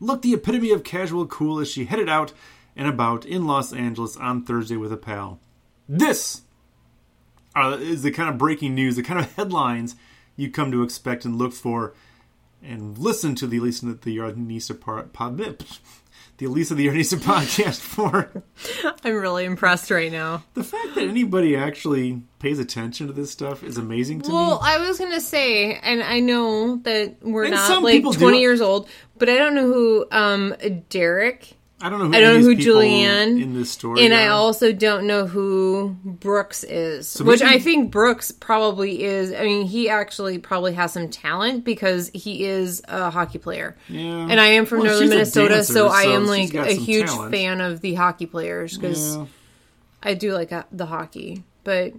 looked 0.00 0.22
the 0.22 0.34
epitome 0.34 0.70
of 0.70 0.84
casual 0.84 1.26
cool 1.26 1.58
as 1.58 1.68
she 1.68 1.86
headed 1.86 2.08
out 2.08 2.32
and 2.74 2.86
about 2.86 3.24
in 3.24 3.46
Los 3.46 3.72
Angeles 3.72 4.16
on 4.16 4.44
Thursday 4.44 4.76
with 4.76 4.92
a 4.92 4.96
pal. 4.96 5.40
This 5.88 6.42
uh, 7.54 7.78
is 7.80 8.02
the 8.02 8.10
kind 8.10 8.28
of 8.28 8.38
breaking 8.38 8.74
news, 8.74 8.96
the 8.96 9.02
kind 9.02 9.20
of 9.20 9.32
headlines 9.34 9.96
you 10.36 10.50
come 10.50 10.70
to 10.70 10.82
expect 10.82 11.24
and 11.24 11.38
look 11.38 11.52
for, 11.52 11.94
and 12.62 12.98
listen 12.98 13.34
to 13.36 13.46
the 13.46 13.56
Elisa 13.56 13.86
the 13.86 14.18
Yarnista 14.18 14.78
part, 14.78 15.12
the 16.38 16.46
Elisa 16.46 16.74
the 16.74 16.86
Yarnista 16.86 17.18
podcast 17.18 17.80
for. 17.80 18.30
I'm 19.04 19.14
really 19.14 19.44
impressed 19.44 19.90
right 19.90 20.12
now. 20.12 20.44
The 20.54 20.64
fact 20.64 20.94
that 20.94 21.04
anybody 21.04 21.56
actually 21.56 22.22
pays 22.38 22.58
attention 22.58 23.06
to 23.06 23.12
this 23.12 23.30
stuff 23.30 23.62
is 23.64 23.78
amazing 23.78 24.20
to 24.22 24.30
Well, 24.30 24.40
me. 24.42 24.48
Well, 24.48 24.60
I 24.62 24.78
was 24.78 24.98
gonna 24.98 25.20
say, 25.20 25.74
and 25.76 26.02
I 26.02 26.20
know 26.20 26.76
that 26.84 27.16
we're 27.22 27.44
And 27.44 27.54
not 27.54 27.82
like 27.82 27.92
people 27.94 28.12
do. 28.12 28.18
20 28.20 28.40
years 28.40 28.60
old, 28.60 28.88
but 29.18 29.28
I 29.28 29.36
don't 29.36 29.54
know 29.54 29.66
who 29.66 30.06
um 30.12 30.54
Derek 30.90 31.54
I 31.86 31.88
don't 31.88 31.98
know. 32.00 32.06
Who 32.06 32.14
I 32.14 32.20
don't 32.20 32.40
know 32.40 32.48
who 32.48 32.56
Julianne 32.56 33.40
in 33.40 33.54
this 33.54 33.70
story, 33.70 34.04
and 34.04 34.12
I 34.12 34.26
also 34.26 34.72
don't 34.72 35.06
know 35.06 35.26
who 35.26 35.96
Brooks 36.04 36.64
is, 36.64 37.16
which 37.22 37.40
maybe- 37.42 37.54
I 37.54 37.58
think 37.60 37.92
Brooks 37.92 38.32
probably 38.32 39.04
is. 39.04 39.32
I 39.32 39.42
mean, 39.44 39.66
he 39.66 39.88
actually 39.88 40.38
probably 40.38 40.74
has 40.74 40.92
some 40.92 41.08
talent 41.08 41.64
because 41.64 42.10
he 42.12 42.44
is 42.44 42.82
a 42.88 43.10
hockey 43.10 43.38
player. 43.38 43.76
Yeah. 43.88 44.00
And 44.28 44.40
I 44.40 44.46
am 44.46 44.66
from 44.66 44.80
Well, 44.80 44.88
Northern 44.88 45.10
Minnesota, 45.10 45.54
dancer, 45.54 45.72
so 45.72 45.86
I 45.88 46.02
am 46.02 46.22
she's 46.26 46.52
like 46.52 46.66
a 46.68 46.72
huge 46.74 47.06
talent. 47.06 47.32
fan 47.32 47.60
of 47.60 47.80
the 47.80 47.94
hockey 47.94 48.26
players 48.26 48.76
because 48.76 49.16
Yeah. 49.16 49.26
I 50.02 50.14
do 50.14 50.32
like 50.34 50.52
uh, 50.52 50.64
the 50.72 50.86
hockey. 50.86 51.44
But 51.62 51.92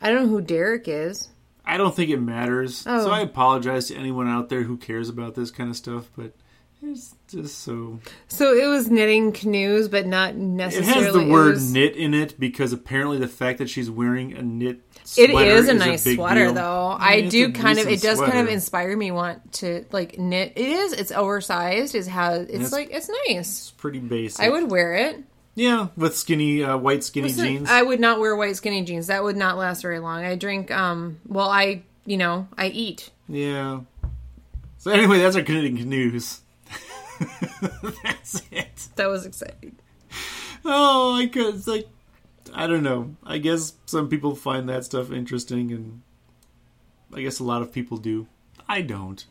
I 0.00 0.10
don't 0.10 0.22
know 0.24 0.28
who 0.28 0.40
Derek 0.40 0.88
is. 0.88 1.28
I 1.64 1.76
don't 1.76 1.94
think 1.94 2.10
it 2.10 2.20
matters. 2.20 2.84
Oh. 2.86 3.04
So 3.04 3.10
I 3.10 3.20
apologize 3.20 3.88
to 3.88 3.94
anyone 3.96 4.28
out 4.28 4.48
there 4.48 4.62
who 4.62 4.76
cares 4.76 5.08
about 5.08 5.34
this 5.34 5.50
kind 5.50 5.68
of 5.68 5.76
stuff, 5.76 6.10
but 6.16 6.32
it's 6.86 7.14
just 7.28 7.58
so. 7.58 8.00
So 8.28 8.54
it 8.54 8.66
was 8.66 8.90
knitting 8.90 9.32
canoes, 9.32 9.88
but 9.88 10.06
not 10.06 10.34
necessarily. 10.36 11.00
It 11.02 11.04
has 11.04 11.14
the 11.14 11.26
word 11.26 11.54
was- 11.54 11.72
knit 11.72 11.96
in 11.96 12.14
it 12.14 12.38
because 12.38 12.72
apparently 12.72 13.18
the 13.18 13.28
fact 13.28 13.58
that 13.58 13.68
she's 13.70 13.90
wearing 13.90 14.32
a 14.34 14.42
knit 14.42 14.80
It 15.16 15.30
sweater 15.30 15.50
is 15.50 15.68
a 15.68 15.72
is 15.72 15.78
nice 15.78 16.04
big 16.04 16.16
sweater, 16.16 16.44
deal. 16.46 16.54
though. 16.54 16.86
I 16.98 17.14
it's 17.14 17.30
do 17.30 17.52
kind 17.52 17.78
of. 17.78 17.86
It 17.88 18.00
does 18.02 18.20
kind 18.20 18.38
of 18.38 18.48
inspire 18.48 18.96
me 18.96 19.10
want 19.10 19.52
to 19.54 19.84
like 19.92 20.18
knit. 20.18 20.52
It 20.56 20.68
is. 20.68 20.92
It's 20.92 21.12
oversized. 21.12 21.94
It 21.94 22.06
has. 22.06 22.42
It's 22.42 22.50
It's- 22.54 22.72
like 22.72 22.90
it's 22.92 23.08
nice. 23.28 23.38
It's 23.38 23.70
pretty 23.72 23.98
basic. 23.98 24.44
I 24.44 24.48
would 24.50 24.70
wear 24.70 24.94
it. 24.94 25.24
yeah, 25.54 25.88
with 25.96 26.16
skinny, 26.16 26.62
uh, 26.62 26.76
white 26.76 27.02
skinny 27.04 27.28
Listen, 27.28 27.44
jeans. 27.46 27.70
I 27.70 27.82
would 27.82 27.98
not 28.00 28.20
wear 28.20 28.36
white 28.36 28.56
skinny 28.56 28.82
jeans. 28.84 29.06
That 29.08 29.24
would 29.24 29.36
not 29.36 29.56
last 29.56 29.82
very 29.82 29.98
long. 30.00 30.24
I 30.24 30.34
drink. 30.36 30.70
Um. 30.70 31.18
Well, 31.26 31.48
I. 31.48 31.82
You 32.08 32.18
know, 32.18 32.46
I 32.56 32.68
eat. 32.68 33.10
Yeah. 33.28 33.80
So 34.78 34.92
anyway, 34.92 35.18
that's 35.18 35.34
our 35.34 35.42
Canadian 35.42 35.88
news. 35.88 36.40
that's 38.02 38.42
it. 38.50 38.88
That 38.96 39.08
was 39.08 39.26
exciting. 39.26 39.76
Oh, 40.64 41.14
I 41.14 41.26
could. 41.26 41.54
It's 41.54 41.66
like 41.66 41.88
I 42.54 42.66
don't 42.66 42.82
know. 42.82 43.16
I 43.24 43.38
guess 43.38 43.74
some 43.86 44.08
people 44.08 44.34
find 44.34 44.68
that 44.68 44.84
stuff 44.84 45.12
interesting, 45.12 45.72
and 45.72 46.02
I 47.12 47.22
guess 47.22 47.38
a 47.38 47.44
lot 47.44 47.62
of 47.62 47.72
people 47.72 47.98
do. 47.98 48.26
I 48.68 48.82
don't. 48.82 49.24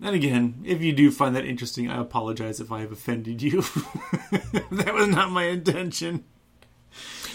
And 0.00 0.14
again, 0.16 0.62
if 0.64 0.82
you 0.82 0.92
do 0.92 1.10
find 1.10 1.36
that 1.36 1.44
interesting, 1.44 1.88
I 1.88 2.00
apologize 2.00 2.60
if 2.60 2.72
I 2.72 2.80
have 2.80 2.92
offended 2.92 3.40
you. 3.40 3.62
that 4.72 4.92
was 4.92 5.08
not 5.08 5.30
my 5.30 5.44
intention. 5.44 6.24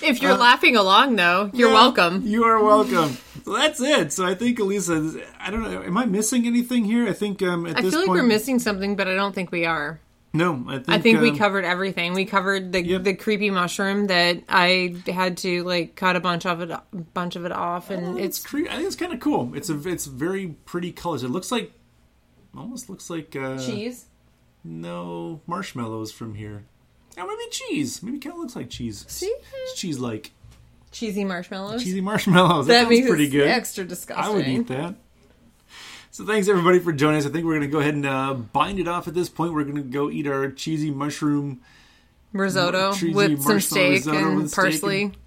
If 0.04 0.22
you're 0.22 0.36
laughing 0.38 0.76
along, 0.76 1.16
though, 1.16 1.50
you're 1.54 1.70
Yeah, 1.70 1.74
welcome. 1.76 2.22
You 2.26 2.44
are 2.44 2.64
welcome. 2.64 3.18
so 3.46 3.54
that's 3.56 3.80
it. 3.82 4.14
So 4.14 4.26
I 4.26 4.36
think 4.36 4.60
Elisa, 4.60 5.22
I 5.40 5.50
don't 5.52 5.64
know. 5.64 5.82
Am 5.84 5.98
I 5.98 6.06
missing 6.06 6.46
anything 6.46 6.86
here? 6.86 7.08
I 7.08 7.14
think 7.14 7.42
um, 7.42 7.66
at 7.66 7.78
I 7.78 7.82
this 7.82 7.92
feel 7.92 8.02
like 8.02 8.08
point, 8.08 8.22
we're 8.22 8.28
missing 8.28 8.60
something, 8.60 8.96
but 8.96 9.08
I 9.08 9.16
don't 9.16 9.34
think 9.34 9.52
we 9.52 9.66
are. 9.66 10.00
No, 10.34 10.64
I 10.68 10.74
think 10.76 10.90
I 10.90 11.00
think 11.00 11.22
we 11.22 11.30
um, 11.32 11.38
covered 11.38 11.64
everything. 11.66 12.14
We 12.14 12.26
covered 12.26 12.72
the 12.74 12.86
Yep. 12.86 13.04
the 13.06 13.14
creepy 13.16 13.50
mushroom 13.50 14.08
that 14.08 14.44
I 14.50 14.96
had 15.08 15.38
to 15.38 15.64
like 15.64 15.96
cut 15.96 16.16
a 16.16 16.20
bunch 16.20 16.46
of 16.46 16.62
it, 16.62 16.72
bunch 17.14 17.36
of 17.38 17.46
it 17.46 17.52
off, 17.52 17.90
and 17.90 18.06
Oh, 18.06 18.18
it's 18.18 18.38
it's 18.38 18.46
cre- 18.46 18.68
I 18.70 18.76
think 18.76 18.88
it's 18.88 18.96
kind 18.98 19.14
of 19.14 19.20
cool. 19.20 19.54
It's 19.56 19.70
a 19.70 19.88
it's 19.88 20.06
very 20.06 20.48
pretty 20.66 20.92
colors. 20.92 21.24
It 21.24 21.30
looks 21.30 21.52
like 21.52 21.72
almost 22.56 22.90
looks 22.90 23.10
like 23.10 23.36
uh, 23.36 23.58
cheese. 23.58 24.06
No 24.64 25.42
marshmallows 25.48 26.12
from 26.12 26.36
here. 26.36 26.66
Oh, 27.18 27.26
maybe 27.26 27.50
cheese. 27.52 28.04
Maybe 28.04 28.20
kind 28.20 28.34
of 28.34 28.40
looks 28.40 28.56
like 28.56 28.70
cheese. 28.70 29.06
See? 29.08 29.26
It's 29.64 29.80
cheese 29.80 30.00
like 30.00 30.32
Cheesy 30.92 31.24
marshmallows. 31.26 31.84
cheesy 31.84 32.02
marshmallows. 32.02 32.68
That, 32.68 32.84
that 32.84 32.90
makes 32.90 33.08
pretty 33.08 33.28
good. 33.30 33.48
extra 33.48 33.84
disgusting. 33.86 34.26
I 34.26 34.30
would 34.36 34.48
eat 34.48 34.68
that. 34.68 34.96
So 36.12 36.26
thanks 36.26 36.48
everybody 36.48 36.80
for 36.80 36.92
joining 36.94 37.20
us. 37.20 37.26
I 37.26 37.30
think 37.30 37.46
we're 37.46 37.54
gonna 37.56 37.68
go 37.68 37.80
ahead 37.80 37.94
and 37.94 38.06
uh, 38.06 38.34
bind 38.34 38.80
it 38.80 38.88
off 38.88 39.08
at 39.08 39.14
this 39.14 39.30
point. 39.30 39.54
We're 39.54 39.64
gonna 39.66 39.82
go 39.82 40.10
eat 40.10 40.26
our 40.28 40.50
cheesy 40.52 40.90
mushroom. 40.92 41.62
Risotto 42.34 42.94
Cheesy 42.94 43.14
with 43.14 43.42
some 43.44 43.60
steak 43.60 43.92
risotto 43.92 44.18
and 44.18 44.38
with 44.38 44.50
steak 44.52 44.64
parsley. 44.64 45.04
and- 45.04 45.18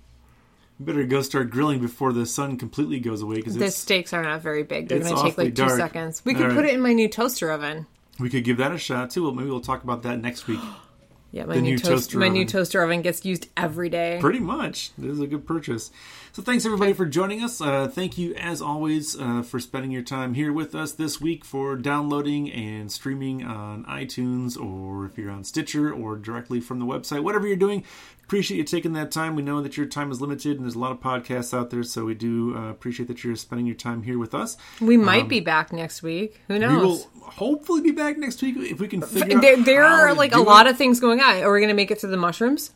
Better 0.80 1.04
go 1.04 1.20
start 1.22 1.50
grilling 1.50 1.78
before 1.80 2.12
the 2.12 2.24
sun 2.24 2.56
completely 2.56 3.00
goes 3.00 3.20
away 3.20 3.36
because 3.36 3.54
The 3.54 3.70
steaks 3.70 4.12
are 4.14 4.22
not 4.22 4.40
very 4.40 4.62
big. 4.62 4.88
They're 4.88 4.98
it's 4.98 5.08
going 5.10 5.18
to 5.22 5.28
take 5.28 5.36
like 5.38 5.48
two 5.48 5.66
dark. 5.66 5.78
seconds. 5.78 6.22
We 6.24 6.32
could 6.34 6.54
put 6.54 6.64
it 6.64 6.72
in 6.72 6.80
my 6.80 6.94
new 6.94 7.06
toaster 7.08 7.50
oven. 7.50 7.86
we 8.18 8.30
could 8.30 8.44
give 8.44 8.56
that 8.56 8.72
a 8.72 8.78
shot 8.78 9.10
too. 9.10 9.24
Well, 9.24 9.32
maybe 9.32 9.50
we'll 9.50 9.60
talk 9.60 9.84
about 9.84 10.02
that 10.04 10.20
next 10.22 10.46
week. 10.46 10.60
Yeah, 11.32 11.44
my 11.44 11.54
new, 11.54 11.62
new 11.62 11.78
toast, 11.78 11.90
toaster 11.90 12.18
my 12.18 12.28
new 12.28 12.40
oven. 12.40 12.46
toaster 12.48 12.82
oven 12.82 13.02
gets 13.02 13.24
used 13.24 13.48
every 13.56 13.88
day. 13.88 14.18
Pretty 14.20 14.40
much. 14.40 14.90
This 14.98 15.12
is 15.12 15.20
a 15.20 15.26
good 15.28 15.46
purchase. 15.46 15.92
So 16.32 16.42
thanks 16.42 16.66
everybody 16.66 16.92
for 16.92 17.06
joining 17.06 17.42
us. 17.42 17.60
Uh, 17.60 17.86
thank 17.88 18.18
you 18.18 18.34
as 18.34 18.60
always 18.60 19.18
uh, 19.18 19.42
for 19.42 19.60
spending 19.60 19.90
your 19.92 20.02
time 20.02 20.34
here 20.34 20.52
with 20.52 20.74
us 20.74 20.92
this 20.92 21.20
week 21.20 21.44
for 21.44 21.76
downloading 21.76 22.50
and 22.50 22.90
streaming 22.90 23.44
on 23.44 23.84
iTunes 23.84 24.60
or 24.60 25.06
if 25.06 25.16
you're 25.18 25.30
on 25.30 25.44
Stitcher 25.44 25.92
or 25.92 26.16
directly 26.16 26.60
from 26.60 26.80
the 26.80 26.86
website. 26.86 27.22
Whatever 27.22 27.46
you're 27.46 27.56
doing, 27.56 27.84
appreciate 28.30 28.58
you 28.58 28.62
taking 28.62 28.92
that 28.92 29.10
time. 29.10 29.34
We 29.34 29.42
know 29.42 29.60
that 29.60 29.76
your 29.76 29.86
time 29.86 30.12
is 30.12 30.20
limited 30.20 30.52
and 30.56 30.64
there's 30.64 30.76
a 30.76 30.78
lot 30.78 30.92
of 30.92 31.00
podcasts 31.00 31.52
out 31.52 31.70
there, 31.70 31.82
so 31.82 32.04
we 32.04 32.14
do 32.14 32.56
uh, 32.56 32.70
appreciate 32.70 33.06
that 33.08 33.24
you're 33.24 33.34
spending 33.34 33.66
your 33.66 33.74
time 33.74 34.04
here 34.04 34.20
with 34.20 34.34
us. 34.34 34.56
we 34.80 34.96
might 34.96 35.28
be 35.28 35.40
back 35.40 35.72
next 35.72 36.00
week. 36.04 36.40
Who 36.46 36.54
Um, 36.54 36.60
We 36.60 36.80
will 36.80 37.08
hopefully 37.22 37.80
be 37.80 37.90
back 37.90 38.18
next 38.18 38.40
week 38.40 38.54
if 38.56 38.78
we 38.78 38.86
can 38.86 39.02
figure 39.02 39.36
out 39.38 39.42
there 39.42 39.56
there 39.64 39.82
how 39.82 39.94
are 39.96 40.08
to 40.10 40.14
like 40.14 40.30
a 40.30 40.36
do 40.36 40.44
lot 40.44 40.68
it. 40.68 40.70
of 40.70 40.76
things 40.78 41.00
going 41.00 41.20
on. 41.20 41.42
Are 41.42 41.52
we 41.52 41.58
going 41.58 41.70
to 41.70 41.74
make 41.74 41.90
it 41.90 42.00
through 42.00 42.10
the 42.12 42.16
mushrooms? 42.16 42.70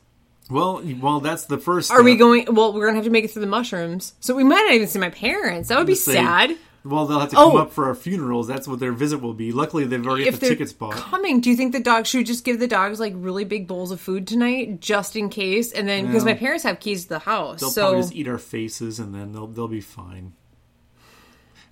well, 0.50 0.82
well, 1.00 1.20
that's 1.20 1.44
the 1.44 1.58
first. 1.58 1.92
Are 1.92 2.02
we 2.02 2.16
going? 2.16 2.52
Well, 2.52 2.72
we're 2.72 2.86
going 2.86 2.94
to 2.94 2.96
have 2.98 3.04
to 3.04 3.10
make 3.10 3.24
it 3.24 3.30
through 3.30 3.42
the 3.42 3.46
mushrooms. 3.46 4.14
So 4.18 4.34
we 4.34 4.42
might 4.42 4.64
not 4.66 4.72
even 4.74 4.88
see 4.88 4.98
my 4.98 5.10
parents. 5.10 5.68
That 5.68 5.78
would 5.78 5.86
be 5.86 5.94
say- 5.94 6.14
sad. 6.14 6.56
Well, 6.86 7.06
they'll 7.06 7.18
have 7.20 7.30
to 7.30 7.36
oh. 7.38 7.48
come 7.50 7.56
Oh. 7.56 7.62
up 7.62 7.72
for 7.72 7.86
our 7.86 7.94
funerals. 7.94 8.46
That's 8.46 8.68
what 8.68 8.78
their 8.78 8.92
visit 8.92 9.22
will 9.22 9.32
be. 9.32 9.52
Luckily, 9.52 9.84
they've 9.84 10.06
already 10.06 10.28
If 10.28 10.34
got 10.34 10.40
the 10.40 10.48
tickets 10.50 10.72
bought. 10.74 10.92
coming, 10.94 11.40
do 11.40 11.48
you 11.48 11.56
think 11.56 11.72
the 11.72 11.80
dogs 11.80 12.10
should 12.10 12.26
just 12.26 12.44
give 12.44 12.60
the 12.60 12.68
dogs 12.68 13.00
like 13.00 13.14
really 13.16 13.44
big 13.44 13.66
bowls 13.66 13.90
of 13.90 14.00
food 14.00 14.26
tonight, 14.26 14.80
just 14.80 15.16
in 15.16 15.30
case? 15.30 15.72
And 15.72 15.88
then 15.88 16.06
because 16.06 16.24
Yeah. 16.24 16.32
my 16.32 16.38
parents 16.38 16.62
have 16.64 16.80
keys 16.80 17.04
to 17.04 17.08
the 17.08 17.18
house, 17.20 17.60
They'll 17.60 17.70
so 17.70 17.82
probably 17.84 18.00
just 18.02 18.14
eat 18.14 18.28
our 18.28 18.36
faces, 18.38 18.98
and 18.98 19.14
then 19.14 19.32
they'll 19.32 19.46
they'll 19.46 19.66
be 19.66 19.80
fine. 19.80 20.34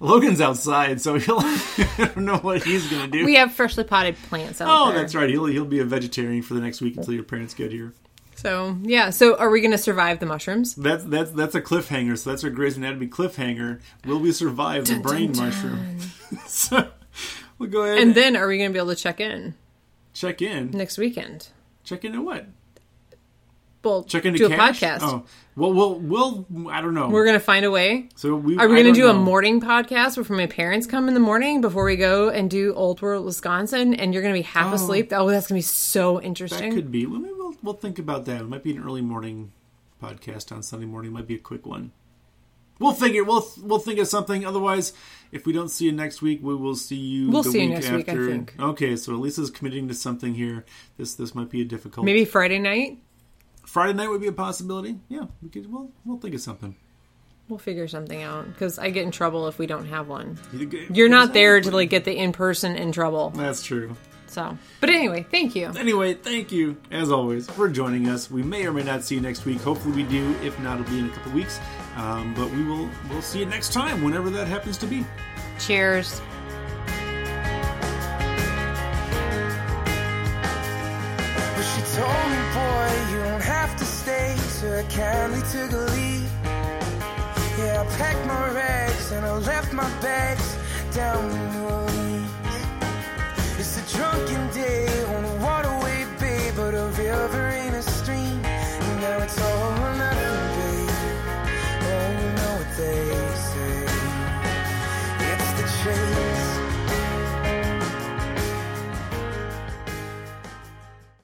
Logan's 0.01 0.41
outside, 0.41 1.01
so 1.01 1.15
he'll. 1.19 1.39
I 1.41 1.61
don't 1.99 2.17
know 2.25 2.39
what 2.39 2.65
he's 2.65 2.91
gonna 2.91 3.07
do. 3.09 3.25
We 3.25 3.35
have 3.37 3.53
freshly 3.53 3.85
potted 3.85 4.17
plants 4.29 4.61
out 4.61 4.69
oh, 4.71 4.91
there. 4.93 5.01
that's 5.03 5.15
right. 5.15 5.29
He'll 5.29 5.45
he'll 5.47 5.65
be 5.65 5.79
a 5.81 5.85
vegetarian 5.85 6.43
for 6.43 6.55
the 6.55 6.61
next 6.61 6.81
week 6.81 6.97
until 6.97 7.15
your 7.15 7.23
parents 7.23 7.55
get 7.55 7.71
here. 7.71 7.93
So 8.43 8.77
yeah. 8.83 9.11
So 9.11 9.37
are 9.37 9.51
we 9.51 9.61
going 9.61 9.71
to 9.71 9.79
survive 9.79 10.19
the 10.19 10.27
mushrooms? 10.27 10.75
That's 10.75 11.05
that's 11.05 11.31
that's 11.31 11.55
a 11.55 11.61
cliffhanger. 11.61 12.19
So 12.19 12.31
that's 12.31 12.43
our 12.43 12.51
Grey's 12.51 12.77
Anatomy 12.77 13.07
cliffhanger. 13.07 13.81
Will 14.05 14.19
we 14.19 14.33
survive 14.33 14.87
the 14.87 14.95
Dun, 14.95 15.03
brain 15.03 15.33
dun, 15.33 15.47
mushroom? 15.47 15.99
so 16.47 16.89
we'll 17.59 17.71
go 17.71 17.83
ahead 17.85 17.99
And 17.99 18.15
then 18.15 18.35
are 18.37 18.49
we 18.49 18.59
going 18.59 18.71
to 18.71 18.73
be 18.73 18.79
able 18.81 18.91
to 18.91 18.97
check 18.97 19.21
in 19.21 19.55
check 20.13 20.43
in. 20.43 20.73
next 20.73 20.99
weekend? 20.99 21.49
Check 21.85 22.05
in 22.05 22.15
at 22.15 22.23
what? 22.23 22.47
Well, 23.85 24.05
Check 24.05 24.25
into 24.25 24.39
do 24.39 24.49
cash? 24.49 24.83
a 24.83 24.87
podcast. 24.87 24.99
Oh, 25.03 25.25
well, 25.57 25.73
we'll 25.73 25.95
we'll. 25.99 26.69
I 26.71 26.81
don't 26.81 26.95
know. 26.95 27.09
We're 27.09 27.25
going 27.25 27.35
to 27.39 27.45
find 27.45 27.65
a 27.65 27.71
way. 27.71 28.09
so 28.15 28.37
we 28.37 28.57
Are 28.57 28.69
we 28.69 28.77
going 28.83 28.95
to 28.95 28.99
do 29.01 29.09
a 29.09 29.13
morning 29.13 29.61
podcast 29.61 30.15
before 30.17 30.37
my 30.37 30.47
parents 30.47 30.87
come 30.87 31.09
in 31.09 31.15
the 31.15 31.21
morning 31.21 31.61
before 31.61 31.85
we 31.85 31.97
go 31.97 32.29
and 32.29 32.49
do 32.51 32.73
Old 32.75 33.03
World, 33.03 33.25
Wisconsin? 33.25 33.93
And 33.95 34.15
you're 34.15 34.23
going 34.23 34.35
to 34.35 34.39
be 34.39 34.45
half 34.45 34.71
Oh. 34.73 34.77
asleep. 34.77 35.13
Oh, 35.13 35.29
that's 35.29 35.49
going 35.49 35.61
to 35.61 35.65
be 35.67 35.69
so 35.69 36.21
interesting. 36.23 36.71
That 36.71 36.77
could 36.77 36.91
be. 36.93 37.07
Well, 37.07 37.21
maybe 37.21 37.35
we'll 37.37 37.57
we'll 37.63 37.75
think 37.75 37.99
about 37.99 38.25
that. 38.27 38.41
It 38.43 38.49
might 38.49 38.63
be 38.63 38.71
an 38.77 38.83
early 38.85 39.03
morning 39.03 39.53
podcast 40.03 40.53
on 40.53 40.63
Sunday 40.63 40.87
morning. 40.87 41.11
It 41.11 41.15
might 41.15 41.27
be 41.27 41.35
a 41.35 41.39
quick 41.39 41.67
one. 41.67 41.93
We'll 42.79 42.95
figure. 42.95 43.23
We'll 43.23 43.47
we'll 43.63 43.79
think 43.79 43.99
of 43.99 44.09
something. 44.09 44.45
Otherwise, 44.45 44.93
if 45.31 45.45
we 45.47 45.53
don't 45.53 45.69
see 45.69 45.85
you 45.85 45.93
next 45.93 46.23
week, 46.23 46.41
we 46.43 46.55
will 46.55 46.75
see 46.75 46.97
you. 46.97 47.31
We'll 47.31 47.43
the 47.43 47.51
see 47.51 47.61
you 47.63 47.67
week 47.67 47.75
next 47.75 47.87
after. 47.87 47.97
week, 47.99 48.09
I 48.09 48.31
think. 48.33 48.55
Okay, 48.59 48.97
so 48.97 49.13
Lisa's 49.15 49.51
committing 49.51 49.87
to 49.89 49.95
something 49.95 50.35
here. 50.35 50.65
This 50.97 51.15
this 51.15 51.35
might 51.35 51.51
be 51.51 51.61
a 51.61 51.65
difficult. 51.65 52.07
Maybe 52.07 52.25
Friday 52.25 52.59
night. 52.59 52.99
Friday 53.73 53.95
night 53.95 54.11
would 54.11 54.21
be 54.21 54.27
a 54.27 54.33
possibility. 54.33 54.99
Yeah, 55.09 55.25
we 55.43 55.49
could. 55.49 55.73
We'll 55.73 55.91
we'll 56.05 56.19
think 56.19 56.35
of 56.35 56.43
something. 56.43 56.77
We'll 57.49 57.59
figure 57.59 57.89
something 57.89 58.23
out 58.23 58.47
because 58.53 58.79
I 58.79 58.91
get 58.91 59.05
in 59.05 59.11
trouble 59.11 59.49
if 59.49 59.59
we 59.59 59.67
don't 59.67 59.87
have 59.87 60.09
one. 60.09 60.39
You're 60.93 61.09
not 61.09 61.33
there 61.33 61.59
to 61.59 61.71
like 61.71 61.89
get 61.89 62.05
the 62.05 62.15
in 62.15 62.33
person 62.33 62.77
in 62.77 62.93
trouble. 62.93 63.31
That's 63.31 63.63
true. 63.63 63.97
So, 64.27 64.59
but 64.81 64.91
anyway, 64.91 65.25
thank 65.31 65.57
you. 65.57 65.73
Anyway, 65.75 66.13
thank 66.13 66.53
you 66.53 66.77
as 66.91 67.11
always 67.11 67.49
for 67.49 67.67
joining 67.71 68.11
us. 68.11 68.31
We 68.31 68.43
may 68.43 68.67
or 68.67 68.73
may 68.73 68.83
not 68.83 69.05
see 69.05 69.15
you 69.15 69.23
next 69.23 69.47
week. 69.47 69.63
Hopefully, 69.63 69.95
we 69.95 70.03
do. 70.03 70.37
If 70.43 70.59
not, 70.61 70.79
it'll 70.79 70.93
be 70.93 70.99
in 70.99 71.07
a 71.07 71.11
couple 71.11 71.33
weeks. 71.33 71.59
Um, 71.97 72.35
but 72.35 72.51
we 72.51 72.65
will. 72.65 72.91
We'll 73.09 73.23
see 73.23 73.39
you 73.39 73.47
next 73.47 73.73
time, 73.73 74.03
whenever 74.05 74.29
that 74.29 74.49
happens 74.49 74.77
to 74.79 74.87
be. 74.87 75.07
Cheers. 75.59 76.21
But 81.55 81.63
she 81.63 81.81
told 81.97 82.31
me, 82.31 82.41
boy, 82.53 82.89
you 83.11 83.17
don't 83.17 83.27
have 83.27 83.29
to 83.29 83.32
stay. 84.63 84.69
So 84.69 84.79
I 84.79 84.83
kindly 84.85 85.43
took 85.51 85.73
a 85.73 85.85
leave. 85.93 86.31
Yeah, 87.59 87.85
I 87.85 87.97
packed 87.97 88.27
my 88.27 88.51
rags 88.51 89.13
and 89.13 89.27
I 89.27 89.33
left 89.39 89.73
my 89.73 89.89
bags 90.01 90.57
down 90.95 91.31
in 91.31 91.53
New. 91.53 91.63
It's 93.59 93.79
a 93.79 93.97
drunken 93.97 94.51
day 94.53 94.87
on 95.15 95.25
a 95.25 95.35
waterway, 95.37 96.07
babe, 96.19 96.55
but 96.57 96.75
a 96.75 96.87
river 96.87 97.62